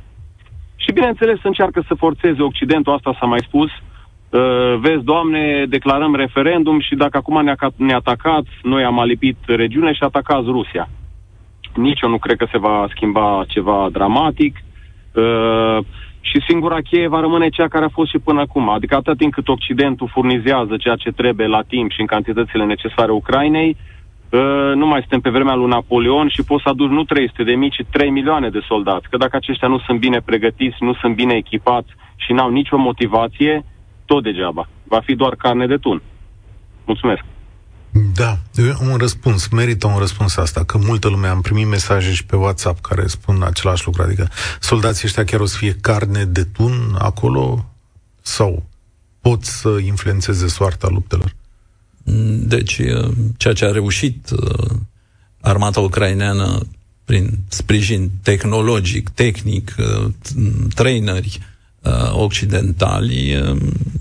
Și 0.76 0.92
bineînțeles 0.92 1.38
încearcă 1.42 1.84
să 1.88 1.94
forțeze 1.94 2.42
Occidentul, 2.42 2.92
asta 2.92 3.16
s-a 3.20 3.26
mai 3.26 3.38
spus, 3.46 3.70
uh, 3.70 4.78
vezi, 4.78 5.04
Doamne, 5.04 5.64
declarăm 5.68 6.14
referendum 6.14 6.80
și 6.80 6.94
dacă 6.94 7.16
acum 7.16 7.44
ne, 7.44 7.54
ne 7.76 7.92
atacați, 7.92 8.50
noi 8.62 8.84
am 8.84 8.98
alipit 8.98 9.36
regiune 9.46 9.92
și 9.92 10.02
atacați 10.02 10.46
Rusia. 10.46 10.88
Nici 11.74 12.00
eu 12.00 12.08
nu 12.08 12.18
cred 12.18 12.36
că 12.36 12.46
se 12.50 12.58
va 12.58 12.86
schimba 12.90 13.44
ceva 13.48 13.88
dramatic. 13.92 14.56
Uh, 15.12 15.78
și 16.20 16.44
singura 16.48 16.80
cheie 16.80 17.08
va 17.08 17.20
rămâne 17.20 17.48
cea 17.48 17.68
care 17.68 17.84
a 17.84 17.88
fost 17.88 18.10
și 18.10 18.18
până 18.18 18.40
acum. 18.40 18.68
Adică 18.68 18.94
atât 18.94 19.18
timp 19.18 19.32
cât 19.32 19.48
Occidentul 19.48 20.10
furnizează 20.12 20.76
ceea 20.76 20.94
ce 20.94 21.10
trebuie 21.10 21.46
la 21.46 21.62
timp 21.68 21.90
și 21.90 22.00
în 22.00 22.06
cantitățile 22.06 22.64
necesare 22.64 23.12
Ucrainei, 23.12 23.68
uh, 23.68 23.93
nu 24.74 24.86
mai 24.86 25.00
suntem 25.00 25.20
pe 25.20 25.30
vremea 25.30 25.54
lui 25.54 25.68
Napoleon 25.68 26.28
și 26.28 26.42
poți 26.42 26.62
să 26.62 26.68
aduci 26.68 26.90
nu 26.90 27.04
300 27.04 27.44
de 27.44 27.54
mii, 27.54 27.70
ci 27.70 27.84
3 27.90 28.10
milioane 28.10 28.50
de 28.50 28.60
soldați. 28.68 29.08
Că 29.08 29.16
dacă 29.16 29.36
aceștia 29.36 29.68
nu 29.68 29.78
sunt 29.78 29.98
bine 29.98 30.20
pregătiți, 30.20 30.76
nu 30.80 30.94
sunt 30.94 31.14
bine 31.14 31.34
echipați 31.34 31.88
și 32.16 32.32
n-au 32.32 32.50
nicio 32.50 32.76
motivație, 32.76 33.64
tot 34.04 34.22
degeaba. 34.22 34.68
Va 34.84 35.00
fi 35.00 35.14
doar 35.14 35.34
carne 35.34 35.66
de 35.66 35.76
tun. 35.76 36.02
Mulțumesc. 36.84 37.24
Da, 38.14 38.36
un 38.90 38.96
răspuns, 38.96 39.48
merită 39.48 39.86
un 39.86 39.98
răspuns 39.98 40.36
asta, 40.36 40.64
că 40.64 40.78
multă 40.86 41.08
lume 41.08 41.26
am 41.26 41.40
primit 41.40 41.66
mesaje 41.68 42.12
și 42.12 42.26
pe 42.26 42.36
WhatsApp 42.36 42.80
care 42.80 43.06
spun 43.06 43.42
același 43.42 43.86
lucru, 43.86 44.02
adică 44.02 44.28
soldații 44.60 45.06
ăștia 45.06 45.24
chiar 45.24 45.40
o 45.40 45.46
să 45.46 45.56
fie 45.56 45.74
carne 45.80 46.24
de 46.24 46.44
tun 46.44 46.72
acolo 46.98 47.64
sau 48.20 48.62
pot 49.20 49.42
să 49.42 49.68
influențeze 49.86 50.48
soarta 50.48 50.88
luptelor? 50.90 51.34
Deci, 52.46 52.80
ceea 53.36 53.54
ce 53.54 53.64
a 53.64 53.70
reușit 53.70 54.28
armata 55.40 55.80
ucraineană 55.80 56.66
prin 57.04 57.38
sprijin 57.48 58.10
tehnologic, 58.22 59.08
tehnic, 59.08 59.74
traineri, 60.74 61.40
Uh, 61.84 62.12
occidentali 62.12 63.36
uh, 63.36 63.56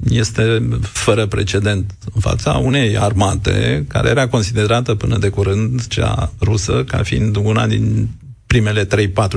este 0.09 0.67
fără 0.81 1.25
precedent 1.25 1.93
în 2.13 2.21
fața 2.21 2.51
unei 2.51 2.97
armate 2.97 3.85
care 3.87 4.09
era 4.09 4.27
considerată 4.27 4.95
până 4.95 5.17
de 5.17 5.29
curând 5.29 5.87
cea 5.87 6.31
rusă 6.41 6.83
ca 6.83 7.03
fiind 7.03 7.35
una 7.35 7.67
din 7.67 8.09
primele 8.45 8.85
3-4 8.85 8.87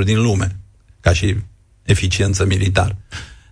din 0.05 0.23
lume, 0.23 0.57
ca 1.01 1.13
și 1.13 1.37
eficiență 1.83 2.45
militară. 2.45 2.97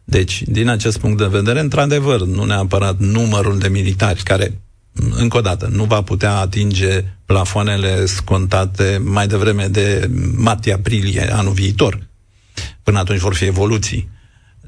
Deci, 0.04 0.42
din 0.46 0.68
acest 0.68 0.98
punct 0.98 1.18
de 1.18 1.26
vedere, 1.26 1.60
într-adevăr, 1.60 2.22
nu 2.22 2.44
neapărat 2.44 2.98
numărul 2.98 3.58
de 3.58 3.68
militari 3.68 4.22
care, 4.22 4.60
încă 4.94 5.36
o 5.36 5.40
dată, 5.40 5.68
nu 5.72 5.84
va 5.84 6.02
putea 6.02 6.36
atinge 6.36 7.04
plafoanele 7.26 8.06
scontate 8.06 9.00
mai 9.04 9.26
devreme 9.26 9.66
de 9.66 10.10
martie-aprilie 10.36 11.34
anul 11.34 11.52
viitor. 11.52 11.98
Până 12.82 12.98
atunci 12.98 13.20
vor 13.20 13.34
fi 13.34 13.44
evoluții. 13.44 14.08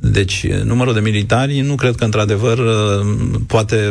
Deci, 0.00 0.46
numărul 0.46 0.94
de 0.94 1.00
militari 1.00 1.60
nu 1.60 1.74
cred 1.74 1.94
că, 1.94 2.04
într-adevăr, 2.04 2.58
poate 3.46 3.90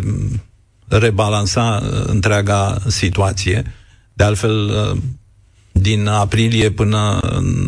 rebalansa 0.87 1.83
întreaga 2.05 2.77
situație. 2.87 3.73
De 4.13 4.23
altfel, 4.23 4.71
din 5.71 6.07
aprilie 6.07 6.71
până 6.71 7.19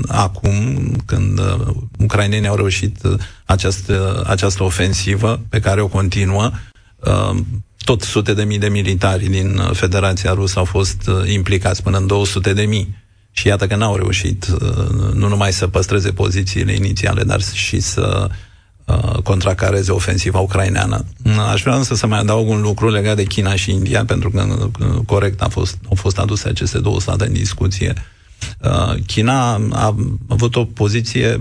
acum, 0.08 0.52
când 1.06 1.40
ucrainenii 2.00 2.48
au 2.48 2.56
reușit 2.56 2.98
această, 3.46 4.24
această 4.28 4.64
ofensivă 4.64 5.42
pe 5.50 5.60
care 5.60 5.82
o 5.82 5.88
continuă, 5.88 6.52
tot 7.88 8.02
sute 8.02 8.34
de 8.34 8.44
mii 8.44 8.60
de 8.60 8.70
militari 8.70 9.30
din 9.30 9.62
Federația 9.74 10.34
Rusă 10.34 10.60
au 10.60 10.66
fost 10.66 11.10
implicați 11.26 11.84
până 11.84 11.98
în 11.98 12.08
200 12.08 12.54
de 12.54 12.62
mii. 12.62 12.96
Și 13.32 13.48
iată 13.48 13.68
că 13.68 13.76
n-au 13.76 13.96
reușit 13.96 14.48
uh, 14.48 14.90
nu 15.14 15.28
numai 15.28 15.54
să 15.54 15.68
păstreze 15.68 16.12
pozițiile 16.12 16.74
inițiale, 16.74 17.24
dar 17.24 17.42
și 17.42 17.80
să 17.80 18.30
uh, 18.86 19.18
contracareze 19.24 19.92
ofensiva 19.92 20.40
ucraineană. 20.40 21.06
Aș 21.52 21.62
vrea 21.62 21.76
însă 21.76 21.96
să 21.96 22.08
mai 22.08 22.20
adaug 22.20 22.50
un 22.50 22.62
lucru 22.62 22.90
legat 22.90 23.16
de 23.16 23.24
China 23.24 23.56
și 23.56 23.72
India, 23.72 24.06
pentru 24.06 24.30
că 24.30 24.70
uh, 24.80 24.88
corect 25.06 25.42
a 25.42 25.48
fost, 25.48 25.78
au 25.90 25.96
fost 25.96 26.18
aduse 26.20 26.48
aceste 26.50 26.80
două 26.80 27.00
state 27.00 27.26
în 27.26 27.34
discuție. 27.34 27.94
China 29.06 29.54
a 29.72 29.96
avut 30.28 30.56
o 30.56 30.66
poziție, 30.66 31.40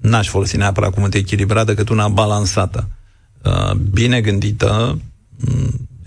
n-aș 0.00 0.28
folosi 0.28 0.56
neapărat 0.56 0.94
cuvânt 0.94 1.14
echilibrată, 1.14 1.66
decât 1.66 1.88
una 1.88 2.08
balansată, 2.08 2.88
bine 3.90 4.20
gândită, 4.20 4.98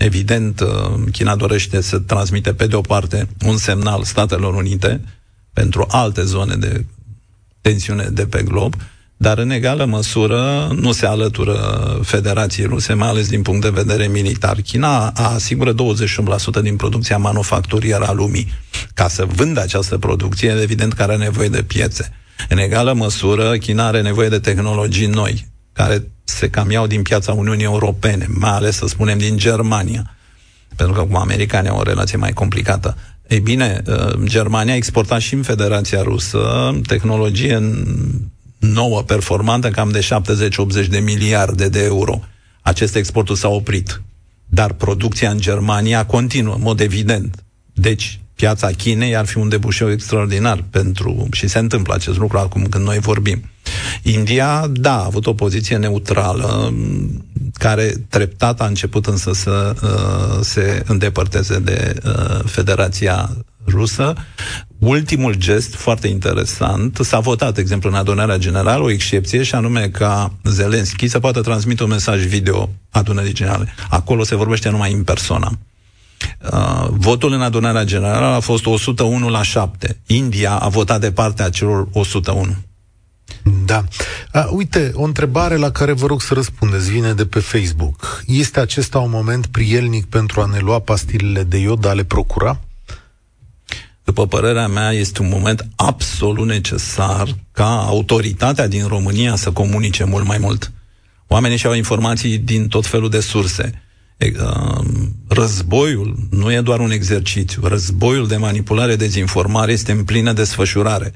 Evident, 0.02 0.60
uh, 0.60 0.68
China 1.12 1.36
dorește 1.36 1.80
să 1.80 1.98
transmite 1.98 2.54
pe 2.54 2.66
de 2.66 2.76
o 2.76 2.80
parte 2.80 3.28
un 3.46 3.56
semnal 3.56 4.02
Statelor 4.02 4.54
Unite 4.54 5.00
pentru 5.52 5.86
alte 5.88 6.22
zone 6.24 6.54
de 6.54 6.84
tensiune 7.60 8.08
de 8.12 8.26
pe 8.26 8.42
glob, 8.42 8.74
dar 9.16 9.38
în 9.38 9.50
egală 9.50 9.84
măsură 9.84 10.70
nu 10.74 10.92
se 10.92 11.06
alătură 11.06 11.56
Federației 12.02 12.66
Ruse, 12.66 12.92
mai 12.92 13.08
ales 13.08 13.28
din 13.28 13.42
punct 13.42 13.62
de 13.62 13.70
vedere 13.70 14.06
militar. 14.06 14.60
China 14.60 15.08
asigură 15.08 15.74
28% 15.74 15.74
din 16.62 16.76
producția 16.76 17.18
manufacturieră 17.18 18.04
a 18.04 18.12
lumii. 18.12 18.52
Ca 18.94 19.08
să 19.08 19.24
vândă 19.24 19.60
această 19.60 19.98
producție, 19.98 20.58
evident 20.62 20.92
că 20.92 21.02
are 21.02 21.16
nevoie 21.16 21.48
de 21.48 21.62
piețe. 21.62 22.12
În 22.48 22.58
egală 22.58 22.92
măsură, 22.92 23.56
China 23.56 23.86
are 23.86 24.00
nevoie 24.00 24.28
de 24.28 24.38
tehnologii 24.38 25.06
noi 25.06 25.48
care 25.72 26.10
se 26.24 26.50
cam 26.50 26.70
iau 26.70 26.86
din 26.86 27.02
piața 27.02 27.32
Uniunii 27.32 27.64
Europene, 27.64 28.26
mai 28.28 28.50
ales, 28.50 28.76
să 28.76 28.86
spunem, 28.86 29.18
din 29.18 29.36
Germania, 29.36 30.16
pentru 30.76 30.94
că 30.94 31.02
cu 31.12 31.16
americanii 31.16 31.70
au 31.70 31.78
o 31.78 31.82
relație 31.82 32.18
mai 32.18 32.32
complicată. 32.32 32.96
Ei 33.28 33.40
bine, 33.40 33.82
uh, 33.86 34.24
Germania 34.24 34.72
a 34.72 34.76
exportat 34.76 35.20
și 35.20 35.34
în 35.34 35.42
Federația 35.42 36.02
Rusă 36.02 36.74
tehnologie 36.86 37.60
nouă, 38.58 39.02
performantă, 39.02 39.70
cam 39.70 39.90
de 39.90 40.00
70-80 40.00 40.86
de 40.88 40.98
miliarde 40.98 41.68
de 41.68 41.82
euro. 41.82 42.20
Aceste 42.60 42.98
exporturi 42.98 43.38
s-au 43.38 43.54
oprit. 43.54 44.02
Dar 44.46 44.72
producția 44.72 45.30
în 45.30 45.40
Germania 45.40 46.06
continuă, 46.06 46.54
în 46.54 46.60
mod 46.62 46.80
evident. 46.80 47.44
Deci, 47.72 48.20
piața 48.40 48.66
Chinei 48.66 49.16
ar 49.16 49.26
fi 49.26 49.36
un 49.38 49.48
debușeu 49.48 49.90
extraordinar 49.90 50.64
pentru, 50.70 51.28
și 51.32 51.48
se 51.48 51.58
întâmplă 51.58 51.94
acest 51.94 52.18
lucru 52.18 52.38
acum 52.38 52.66
când 52.66 52.84
noi 52.84 52.98
vorbim. 52.98 53.50
India, 54.02 54.66
da, 54.72 54.96
a 55.00 55.04
avut 55.04 55.26
o 55.26 55.34
poziție 55.34 55.76
neutrală, 55.76 56.74
care 57.52 57.92
treptat 58.08 58.60
a 58.60 58.66
început 58.66 59.06
însă 59.06 59.32
să 59.32 59.74
uh, 59.82 60.38
se 60.40 60.82
îndepărteze 60.86 61.58
de 61.58 61.94
uh, 62.04 62.40
Federația 62.44 63.30
Rusă. 63.66 64.14
Ultimul 64.78 65.34
gest 65.34 65.74
foarte 65.74 66.08
interesant, 66.08 66.98
s-a 67.02 67.18
votat, 67.18 67.54
de 67.54 67.60
exemplu, 67.60 67.88
în 67.88 67.96
adunarea 67.96 68.36
generală, 68.36 68.82
o 68.82 68.90
excepție, 68.90 69.42
și 69.42 69.54
anume 69.54 69.88
ca 69.88 70.32
Zelenski 70.44 71.08
să 71.08 71.18
poată 71.18 71.40
transmite 71.40 71.82
un 71.82 71.88
mesaj 71.88 72.24
video 72.24 72.70
adunării 72.90 73.32
generale. 73.32 73.74
Acolo 73.88 74.24
se 74.24 74.36
vorbește 74.36 74.68
numai 74.68 74.92
în 74.92 75.02
persoană. 75.02 75.58
Uh, 76.40 76.86
votul 76.90 77.32
în 77.32 77.42
adunarea 77.42 77.84
generală 77.84 78.26
a 78.26 78.40
fost 78.40 78.66
101 78.66 79.28
la 79.28 79.42
7. 79.42 80.00
India 80.06 80.52
a 80.56 80.68
votat 80.68 81.00
de 81.00 81.12
partea 81.12 81.48
celor 81.48 81.88
101. 81.92 82.56
Da. 83.64 83.84
A, 84.32 84.48
uite, 84.50 84.90
o 84.94 85.02
întrebare 85.02 85.56
la 85.56 85.70
care 85.70 85.92
vă 85.92 86.06
rog 86.06 86.22
să 86.22 86.34
răspundeți 86.34 86.90
vine 86.90 87.12
de 87.12 87.26
pe 87.26 87.38
Facebook. 87.38 88.22
Este 88.26 88.60
acesta 88.60 88.98
un 88.98 89.10
moment 89.10 89.46
prielnic 89.46 90.06
pentru 90.06 90.40
a 90.40 90.46
ne 90.46 90.58
lua 90.58 90.78
pastilele 90.78 91.42
de 91.42 91.58
iod, 91.58 91.86
a 91.86 91.92
le 91.92 92.04
procura? 92.04 92.60
După 94.04 94.26
părerea 94.26 94.68
mea, 94.68 94.90
este 94.90 95.22
un 95.22 95.28
moment 95.28 95.66
absolut 95.76 96.46
necesar 96.46 97.36
ca 97.52 97.84
autoritatea 97.86 98.66
din 98.68 98.86
România 98.86 99.36
să 99.36 99.52
comunice 99.52 100.04
mult 100.04 100.26
mai 100.26 100.38
mult. 100.38 100.72
Oamenii 101.26 101.56
și-au 101.56 101.72
informații 101.72 102.38
din 102.38 102.68
tot 102.68 102.86
felul 102.86 103.10
de 103.10 103.20
surse. 103.20 103.82
Um, 104.20 105.16
războiul 105.28 106.16
nu 106.30 106.52
e 106.52 106.60
doar 106.60 106.80
un 106.80 106.90
exercițiu. 106.90 107.66
Războiul 107.66 108.26
de 108.26 108.36
manipulare, 108.36 108.96
dezinformare 108.96 109.72
este 109.72 109.92
în 109.92 110.04
plină 110.04 110.32
desfășurare. 110.32 111.12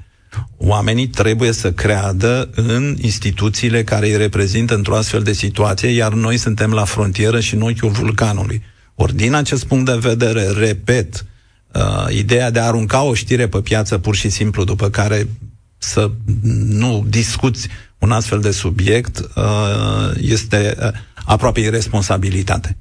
Oamenii 0.56 1.08
trebuie 1.08 1.52
să 1.52 1.72
creadă 1.72 2.50
în 2.54 2.96
instituțiile 3.00 3.84
care 3.84 4.06
îi 4.06 4.16
reprezintă 4.16 4.74
într-o 4.74 4.96
astfel 4.96 5.22
de 5.22 5.32
situație, 5.32 5.88
iar 5.88 6.12
noi 6.12 6.36
suntem 6.36 6.72
la 6.72 6.84
frontieră 6.84 7.40
și 7.40 7.54
în 7.54 7.62
ochiul 7.62 7.90
vulcanului. 7.90 8.62
Ori 8.94 9.14
din 9.14 9.34
acest 9.34 9.64
punct 9.64 9.84
de 9.84 9.98
vedere, 10.00 10.50
repet, 10.50 11.26
uh, 11.72 12.06
ideea 12.14 12.50
de 12.50 12.58
a 12.58 12.66
arunca 12.66 13.02
o 13.02 13.14
știre 13.14 13.48
pe 13.48 13.60
piață 13.60 13.98
pur 13.98 14.14
și 14.14 14.28
simplu, 14.28 14.64
după 14.64 14.90
care 14.90 15.28
să 15.78 16.10
nu 16.68 17.04
discuți 17.08 17.68
un 17.98 18.10
astfel 18.10 18.40
de 18.40 18.50
subiect, 18.50 19.18
uh, 19.18 20.10
este 20.20 20.76
uh, 20.80 20.88
aproape 21.24 21.60
irresponsabilitate. 21.60 22.76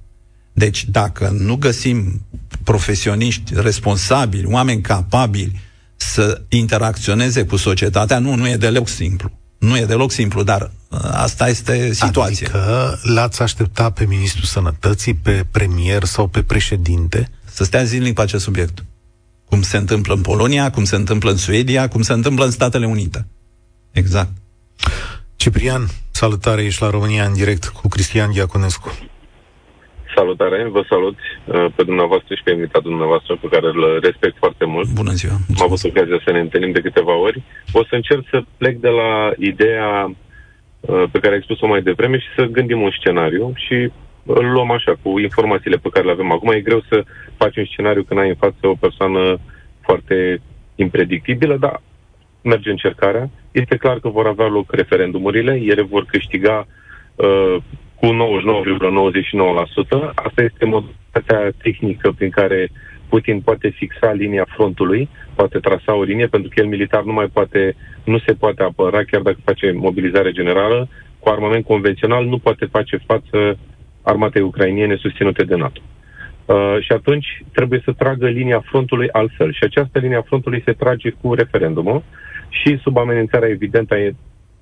Deci, 0.54 0.86
dacă 0.86 1.36
nu 1.40 1.56
găsim 1.56 2.26
profesioniști 2.64 3.54
responsabili, 3.56 4.46
oameni 4.46 4.82
capabili 4.82 5.60
să 5.96 6.42
interacționeze 6.50 7.46
cu 7.46 7.56
societatea, 7.56 8.20
nu, 8.20 8.36
nu 8.36 8.50
e 8.50 8.56
deloc 8.56 8.88
simplu. 8.88 9.32
Nu 9.58 9.78
e 9.78 9.86
deloc 9.86 10.12
simplu, 10.12 10.44
dar 10.44 10.72
uh, 10.90 11.00
asta 11.02 11.48
este 11.48 11.94
situația. 11.94 12.48
Adică 12.48 13.00
l-ați 13.04 13.42
aștepta 13.42 13.90
pe 13.90 14.06
Ministrul 14.06 14.46
Sănătății, 14.46 15.14
pe 15.14 15.46
premier 15.52 16.04
sau 16.04 16.28
pe 16.28 16.44
președinte? 16.44 17.30
Să 17.46 17.64
stea 17.64 17.84
zilnic 17.84 18.14
pe 18.14 18.22
acest 18.22 18.44
subiect. 18.44 18.84
Cum 19.46 19.62
se 19.62 19.78
întâmplă 19.78 20.14
în 20.14 20.22
Polonia, 20.22 20.72
cum 20.72 20.84
se 20.84 20.96
întâmplă 20.96 21.32
în 21.32 21.38
Suedia, 21.38 21.88
cum 21.88 22.02
se 22.02 22.14
întâmplă 22.14 22.46
în 22.46 22.52
Statele 22.52 22.86
Unite. 22.86 23.26
Exact. 23.92 24.32
Ciprian, 25.36 25.90
salutare, 26.12 26.64
ești 26.64 26.82
la 26.82 26.90
România 26.90 27.26
în 27.26 27.34
direct 27.34 27.66
cu 27.68 27.88
Cristian 27.88 28.32
Diaconescu. 28.32 28.98
Salutare, 30.16 30.68
vă 30.78 30.84
salut 30.90 31.18
uh, 31.18 31.66
pe 31.76 31.84
dumneavoastră 31.84 32.36
și 32.36 32.44
pe 32.44 32.52
invitatul 32.52 32.90
dumneavoastră 32.90 33.38
pe 33.42 33.48
care 33.48 33.68
îl 33.68 34.00
respect 34.02 34.36
foarte 34.38 34.66
mult. 34.66 34.88
Bună 34.94 35.12
ziua! 35.12 35.36
Mulțumesc. 35.48 35.62
Am 35.62 35.68
avut 35.68 35.84
ocazia 35.84 36.22
să 36.26 36.32
ne 36.32 36.40
întâlnim 36.40 36.72
de 36.72 36.82
câteva 36.82 37.16
ori. 37.18 37.42
O 37.72 37.84
să 37.84 37.96
încerc 37.96 38.24
să 38.30 38.44
plec 38.58 38.76
de 38.78 38.90
la 38.90 39.32
ideea 39.38 40.16
uh, 40.80 41.04
pe 41.12 41.20
care 41.20 41.34
ai 41.34 41.42
spus-o 41.42 41.68
mai 41.68 41.82
devreme 41.82 42.18
și 42.18 42.28
să 42.36 42.44
gândim 42.46 42.82
un 42.82 42.92
scenariu 43.00 43.54
și 43.56 43.92
îl 44.26 44.52
luăm 44.52 44.72
așa, 44.72 44.94
cu 45.02 45.20
informațiile 45.20 45.78
pe 45.78 45.90
care 45.90 46.06
le 46.06 46.12
avem 46.12 46.32
acum. 46.32 46.52
E 46.52 46.60
greu 46.70 46.82
să 46.90 47.04
faci 47.38 47.58
un 47.58 47.66
scenariu 47.66 48.04
când 48.04 48.20
ai 48.20 48.30
în 48.30 48.36
față 48.36 48.68
o 48.68 48.76
persoană 48.80 49.40
foarte 49.82 50.42
impredictibilă, 50.76 51.58
dar 51.58 51.82
merge 52.42 52.70
încercarea. 52.70 53.30
Este 53.52 53.76
clar 53.76 54.00
că 54.00 54.10
vor 54.10 54.28
avea 54.28 54.48
loc 54.48 54.72
referendumurile, 54.72 55.62
ele 55.64 55.82
vor 55.82 56.06
câștiga 56.06 56.68
uh, 57.16 57.58
cu 58.04 58.10
99,99%. 58.10 58.16
Asta 60.16 60.42
este 60.42 60.66
modalitatea 60.66 61.52
tehnică 61.62 62.12
prin 62.12 62.30
care 62.30 62.70
Putin 63.10 63.42
poate 63.42 63.70
fixa 63.70 64.12
linia 64.12 64.46
frontului, 64.50 65.10
poate 65.36 65.60
trasa 65.60 65.96
o 65.96 66.04
linie, 66.04 66.28
pentru 66.28 66.50
că 66.50 66.62
el 66.62 66.68
militar 66.68 67.04
nu 67.04 67.14
mai 67.14 67.26
poate, 67.26 67.76
nu 68.04 68.20
se 68.20 68.34
poate 68.34 68.64
apăra, 68.64 69.04
chiar 69.04 69.22
dacă 69.22 69.38
face 69.44 69.72
mobilizare 69.72 70.32
generală, 70.32 70.90
cu 71.20 71.30
armament 71.30 71.66
convențional 71.66 72.26
nu 72.26 72.38
poate 72.38 72.66
face 72.66 72.98
față 73.06 73.58
armatei 74.02 74.42
ucrainiene 74.42 74.96
susținute 74.96 75.44
de 75.44 75.56
NATO. 75.56 75.82
Uh, 76.46 76.78
și 76.80 76.92
atunci 76.92 77.44
trebuie 77.54 77.82
să 77.84 77.92
tragă 77.92 78.28
linia 78.28 78.64
frontului 78.66 79.10
altfel. 79.12 79.54
Și 79.54 79.64
această 79.64 80.00
linia 80.00 80.22
frontului 80.22 80.62
se 80.66 80.72
trage 80.72 81.10
cu 81.10 81.34
referendumul 81.34 82.04
și 82.50 82.80
sub 82.82 82.98
amenințarea 82.98 83.50
evidentă 83.50 83.96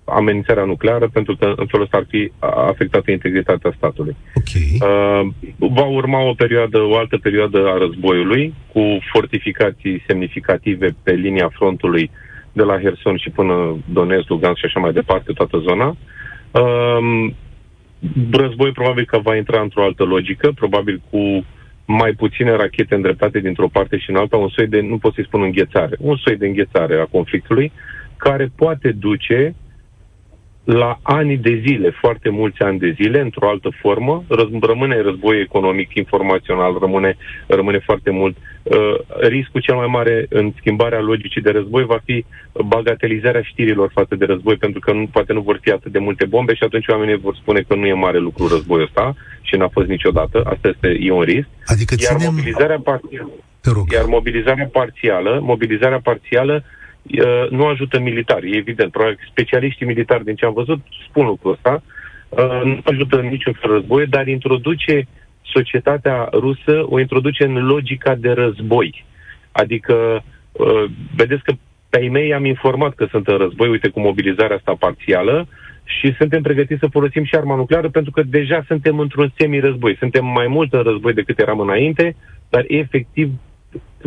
amenințarea 0.03 0.63
nucleară, 0.63 1.07
pentru 1.13 1.35
că 1.35 1.53
în 1.55 1.65
felul 1.65 1.85
ăsta 1.85 1.97
ar 1.97 2.05
fi 2.09 2.31
afectată 2.39 3.11
integritatea 3.11 3.73
statului. 3.77 4.15
Okay. 4.35 4.77
Uh, 4.79 5.27
va 5.57 5.85
urma 5.85 6.19
o 6.29 6.33
perioadă, 6.33 6.81
o 6.81 6.97
altă 6.97 7.17
perioadă 7.17 7.67
a 7.67 7.77
războiului, 7.77 8.53
cu 8.73 8.81
fortificații 9.13 10.03
semnificative 10.07 10.95
pe 11.03 11.11
linia 11.11 11.49
frontului 11.53 12.11
de 12.51 12.63
la 12.63 12.79
Herson 12.79 13.17
și 13.17 13.29
până 13.29 13.77
Donetsk, 13.93 14.29
Lugansk 14.29 14.59
și 14.59 14.65
așa 14.65 14.79
mai 14.79 14.93
departe, 14.93 15.31
toată 15.31 15.57
zona. 15.57 15.97
Uh, 16.51 17.31
război 18.31 18.71
probabil 18.71 19.05
că 19.05 19.19
va 19.19 19.35
intra 19.35 19.61
într-o 19.61 19.83
altă 19.83 20.03
logică, 20.03 20.51
probabil 20.55 21.01
cu 21.09 21.45
mai 21.85 22.11
puține 22.11 22.51
rachete 22.55 22.95
îndreptate 22.95 23.39
dintr-o 23.39 23.67
parte 23.67 23.97
și 23.97 24.09
în 24.09 24.15
alta, 24.15 24.37
un 24.37 24.49
soi 24.49 24.67
de, 24.67 24.81
nu 24.81 24.97
pot 24.97 25.13
să-i 25.13 25.25
spun 25.25 25.41
înghețare, 25.41 25.95
un 25.99 26.15
soi 26.15 26.37
de 26.37 26.47
înghețare 26.47 26.99
a 26.99 27.05
conflictului, 27.05 27.71
care 28.17 28.51
poate 28.55 28.91
duce 28.91 29.55
la 30.63 30.99
ani 31.01 31.37
de 31.37 31.61
zile, 31.67 31.89
foarte 31.89 32.29
mulți 32.29 32.61
ani 32.61 32.79
de 32.79 32.95
zile, 33.01 33.19
într-o 33.21 33.49
altă 33.49 33.69
formă, 33.81 34.23
răz- 34.27 34.59
rămâne 34.61 35.01
război 35.01 35.39
economic, 35.39 35.89
informațional, 35.93 36.77
rămâne, 36.79 37.17
rămâne 37.47 37.79
foarte 37.79 38.11
mult. 38.11 38.37
Uh, 38.63 38.95
riscul 39.19 39.61
cel 39.61 39.75
mai 39.75 39.87
mare 39.87 40.25
în 40.29 40.53
schimbarea 40.57 40.99
logicii 40.99 41.41
de 41.41 41.49
război 41.49 41.83
va 41.85 41.99
fi 42.05 42.25
bagatelizarea 42.65 43.41
știrilor 43.41 43.91
față 43.93 44.15
de 44.15 44.25
război, 44.25 44.55
pentru 44.55 44.79
că 44.79 44.93
nu, 44.93 45.07
poate 45.11 45.33
nu 45.33 45.41
vor 45.41 45.59
fi 45.61 45.69
atât 45.69 45.91
de 45.91 45.99
multe 45.99 46.25
bombe 46.25 46.53
și 46.53 46.63
atunci 46.63 46.87
oamenii 46.87 47.17
vor 47.17 47.35
spune 47.35 47.59
că 47.67 47.75
nu 47.75 47.85
e 47.85 47.93
mare 47.93 48.17
lucru 48.17 48.47
războiul 48.47 48.83
ăsta 48.83 49.15
și 49.41 49.55
n-a 49.55 49.67
fost 49.67 49.87
niciodată. 49.87 50.41
Asta 50.45 50.67
este 50.67 50.97
e 50.99 51.11
un 51.11 51.21
risc. 51.21 51.47
Adică 51.65 51.95
iar 51.99 52.17
ținem... 52.17 52.33
mobilizarea 52.33 52.79
parțială, 52.79 53.29
iar 53.93 54.05
mobilizarea 54.05 54.69
parțială, 54.71 55.39
mobilizarea 55.41 55.99
parțială 55.99 56.63
Uh, 56.63 56.79
nu 57.49 57.65
ajută 57.65 57.99
militari, 57.99 58.51
e 58.51 58.57
evident. 58.57 58.91
Probabil 58.91 59.19
specialiștii 59.29 59.85
militari, 59.85 60.23
din 60.23 60.35
ce 60.35 60.45
am 60.45 60.53
văzut, 60.53 60.79
spun 61.09 61.25
lucrul 61.25 61.51
ăsta. 61.51 61.83
Uh, 62.29 62.61
nu 62.63 62.79
ajută 62.83 63.19
în 63.19 63.27
niciun 63.27 63.53
fel 63.53 63.71
război, 63.71 64.07
dar 64.07 64.27
introduce 64.27 65.07
societatea 65.41 66.29
rusă, 66.31 66.85
o 66.85 66.99
introduce 66.99 67.45
în 67.45 67.65
logica 67.65 68.15
de 68.15 68.31
război. 68.31 69.05
Adică, 69.51 70.23
uh, 70.51 70.83
vedeți 71.15 71.43
că 71.43 71.53
pe 71.89 72.01
ei 72.01 72.09
mei 72.09 72.33
am 72.33 72.45
informat 72.45 72.93
că 72.95 73.07
sunt 73.09 73.27
în 73.27 73.37
război, 73.37 73.69
uite, 73.69 73.89
cu 73.89 73.99
mobilizarea 73.99 74.55
asta 74.55 74.75
parțială, 74.79 75.47
și 75.83 76.15
suntem 76.17 76.41
pregătiți 76.41 76.79
să 76.79 76.87
folosim 76.87 77.23
și 77.23 77.35
arma 77.35 77.55
nucleară 77.55 77.89
pentru 77.89 78.11
că 78.11 78.23
deja 78.23 78.63
suntem 78.67 78.99
într-un 78.99 79.33
semi-război. 79.37 79.95
Suntem 79.97 80.25
mai 80.25 80.47
mult 80.47 80.73
în 80.73 80.81
război 80.81 81.13
decât 81.13 81.39
eram 81.39 81.59
înainte, 81.59 82.15
dar 82.49 82.63
efectiv 82.67 83.31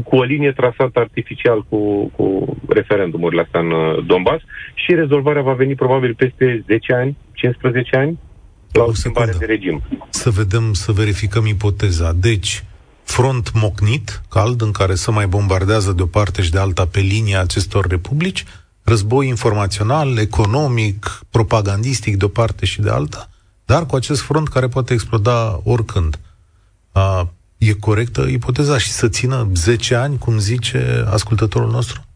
cu 0.05 0.17
o 0.17 0.23
linie 0.23 0.53
trasată 0.53 0.99
artificial 1.01 1.65
cu, 1.69 2.07
cu 2.17 2.57
referendumurile 2.69 3.41
astea 3.41 3.61
în 3.61 3.71
uh, 3.71 4.07
Donbass 4.07 4.45
și 4.75 4.95
rezolvarea 4.95 5.43
va 5.43 5.53
veni 5.53 5.75
probabil 5.75 6.15
peste 6.15 6.65
10 6.67 6.93
ani, 6.93 7.17
15 7.33 7.97
ani, 7.97 8.19
la 8.73 8.83
o, 8.83 8.87
o 8.87 8.93
schimbare 8.93 9.33
de 9.39 9.45
regim. 9.45 9.83
Să 10.11 10.31
vedem, 10.31 10.73
să 10.73 10.93
verificăm 10.93 11.47
ipoteza. 11.47 12.13
Deci, 12.13 12.65
front 13.05 13.53
mocnit, 13.53 14.23
cald, 14.29 14.63
în 14.63 14.71
care 14.71 14.95
se 14.95 15.11
mai 15.11 15.27
bombardează 15.27 15.93
de 15.93 16.03
o 16.03 16.07
parte 16.07 16.43
și 16.43 16.51
de 16.51 16.59
alta 16.59 16.87
pe 16.87 17.01
linia 17.01 17.41
acestor 17.41 17.87
republici, 17.87 18.45
război 18.83 19.29
informațional, 19.29 20.19
economic, 20.19 21.21
propagandistic 21.31 22.17
de 22.17 22.25
o 22.25 22.29
parte 22.29 22.67
și 22.67 22.81
de 22.81 22.91
alta, 22.91 23.29
dar 23.65 23.87
cu 23.87 23.97
acest 23.97 24.21
front 24.21 24.49
care 24.49 24.69
poate 24.69 24.93
exploda 24.93 25.61
oricând. 25.65 26.19
E 27.65 27.73
corectă 27.73 28.27
ipoteza 28.29 28.79
și 28.79 28.91
să 28.91 29.09
țină 29.09 29.51
10 29.55 29.95
ani, 29.95 30.19
cum 30.19 30.39
zice 30.39 31.05
ascultătorul 31.09 31.71
nostru? 31.71 32.07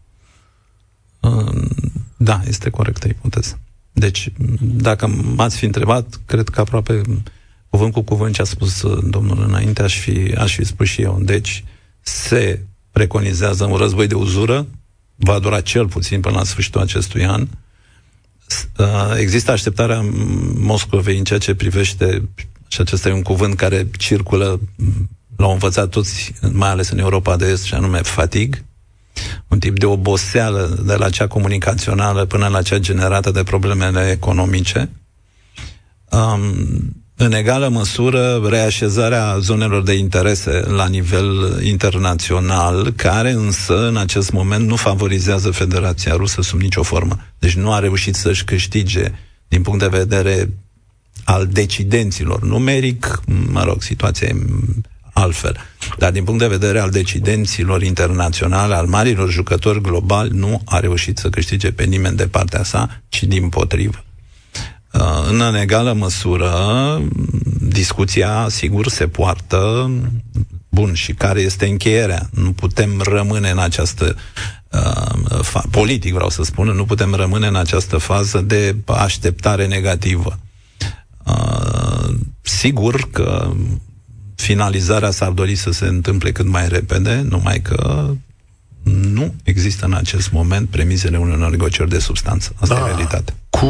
Da, 2.16 2.40
este 2.46 2.70
corectă 2.70 3.08
ipoteza. 3.08 3.58
Deci, 3.92 4.32
dacă 4.60 5.06
m-ați 5.06 5.56
fi 5.56 5.64
întrebat, 5.64 6.20
cred 6.26 6.48
că 6.48 6.60
aproape 6.60 7.02
cuvânt 7.68 7.92
cu 7.92 8.02
cuvânt 8.02 8.34
ce 8.34 8.40
a 8.40 8.44
spus 8.44 8.82
uh, 8.82 9.04
domnul 9.10 9.42
înainte, 9.42 9.82
aș 9.82 9.98
fi, 9.98 10.34
aș 10.38 10.54
fi 10.54 10.64
spus 10.64 10.88
și 10.88 11.02
eu. 11.02 11.18
Deci, 11.22 11.64
se 12.00 12.60
preconizează 12.90 13.64
un 13.64 13.76
război 13.76 14.06
de 14.06 14.14
uzură, 14.14 14.66
va 15.16 15.38
dura 15.38 15.60
cel 15.60 15.88
puțin 15.88 16.20
până 16.20 16.36
la 16.36 16.44
sfârșitul 16.44 16.80
acestui 16.80 17.26
an. 17.26 17.48
Uh, 18.78 19.14
există 19.16 19.50
așteptarea 19.50 20.00
Moscovei 20.54 21.18
în 21.18 21.24
ceea 21.24 21.38
ce 21.38 21.54
privește, 21.54 22.28
și 22.68 22.80
acesta 22.80 23.08
e 23.08 23.12
un 23.12 23.22
cuvânt 23.22 23.54
care 23.54 23.88
circulă 23.98 24.60
l-au 25.38 25.52
învățat 25.52 25.88
toți, 25.88 26.32
mai 26.52 26.68
ales 26.68 26.88
în 26.90 26.98
Europa 26.98 27.36
de 27.36 27.46
Est, 27.46 27.62
și 27.62 27.74
anume 27.74 27.98
fatig, 28.02 28.64
un 29.48 29.58
tip 29.58 29.78
de 29.78 29.86
oboseală 29.86 30.78
de 30.86 30.94
la 30.94 31.10
cea 31.10 31.26
comunicațională 31.26 32.24
până 32.24 32.46
la 32.46 32.62
cea 32.62 32.78
generată 32.78 33.30
de 33.30 33.42
problemele 33.42 34.10
economice. 34.10 34.90
Um, 36.10 36.54
în 37.16 37.32
egală 37.32 37.68
măsură, 37.68 38.40
reașezarea 38.48 39.38
zonelor 39.38 39.82
de 39.82 39.92
interese 39.92 40.64
la 40.66 40.86
nivel 40.86 41.60
internațional, 41.62 42.92
care 42.96 43.30
însă, 43.30 43.86
în 43.86 43.96
acest 43.96 44.30
moment, 44.32 44.66
nu 44.66 44.76
favorizează 44.76 45.50
Federația 45.50 46.14
Rusă 46.16 46.42
sub 46.42 46.60
nicio 46.60 46.82
formă. 46.82 47.18
Deci 47.38 47.54
nu 47.54 47.72
a 47.72 47.78
reușit 47.78 48.14
să-și 48.14 48.44
câștige, 48.44 49.12
din 49.48 49.62
punct 49.62 49.78
de 49.78 49.98
vedere 49.98 50.50
al 51.24 51.46
decidenților 51.46 52.42
numeric, 52.42 53.20
mă 53.50 53.64
rog, 53.64 53.82
situația 53.82 54.28
e 54.28 54.36
altfel. 55.18 55.56
Dar 55.98 56.10
din 56.10 56.24
punct 56.24 56.40
de 56.40 56.46
vedere 56.46 56.80
al 56.80 56.90
decidenților 56.90 57.82
internaționale, 57.82 58.74
al 58.74 58.86
marilor 58.86 59.30
jucători 59.30 59.80
globali, 59.80 60.30
nu 60.32 60.62
a 60.64 60.78
reușit 60.78 61.18
să 61.18 61.28
câștige 61.28 61.72
pe 61.72 61.84
nimeni 61.84 62.16
de 62.16 62.26
partea 62.26 62.62
sa, 62.62 63.00
ci 63.08 63.22
din 63.22 63.48
potrivă. 63.48 64.04
Uh, 64.92 65.00
în 65.30 65.54
egală 65.54 65.92
măsură, 65.92 66.52
discuția, 67.60 68.46
sigur, 68.48 68.88
se 68.88 69.08
poartă 69.08 69.90
bun 70.68 70.94
și 70.94 71.12
care 71.12 71.40
este 71.40 71.66
încheierea. 71.66 72.28
Nu 72.32 72.52
putem 72.52 73.00
rămâne 73.00 73.50
în 73.50 73.58
această 73.58 74.16
uh, 74.70 75.40
fa- 75.42 75.70
politic, 75.70 76.12
vreau 76.12 76.28
să 76.28 76.42
spun, 76.42 76.68
nu 76.68 76.84
putem 76.84 77.14
rămâne 77.14 77.46
în 77.46 77.56
această 77.56 77.96
fază 77.96 78.40
de 78.40 78.76
așteptare 78.86 79.66
negativă. 79.66 80.38
Uh, 81.26 82.14
sigur 82.42 83.10
că 83.10 83.52
finalizarea 84.40 85.10
s-ar 85.10 85.30
dori 85.30 85.54
să 85.54 85.70
se 85.70 85.86
întâmple 85.86 86.32
cât 86.32 86.46
mai 86.46 86.68
repede, 86.68 87.26
numai 87.28 87.60
că 87.60 88.10
nu 88.82 89.34
există 89.42 89.84
în 89.86 89.92
acest 89.92 90.30
moment 90.30 90.68
premisele 90.68 91.18
unor 91.18 91.50
negocieri 91.50 91.90
de 91.90 91.98
substanță. 91.98 92.52
Asta 92.60 92.74
da. 92.74 92.80
e 92.80 92.84
realitatea. 92.84 93.34
Cu 93.50 93.66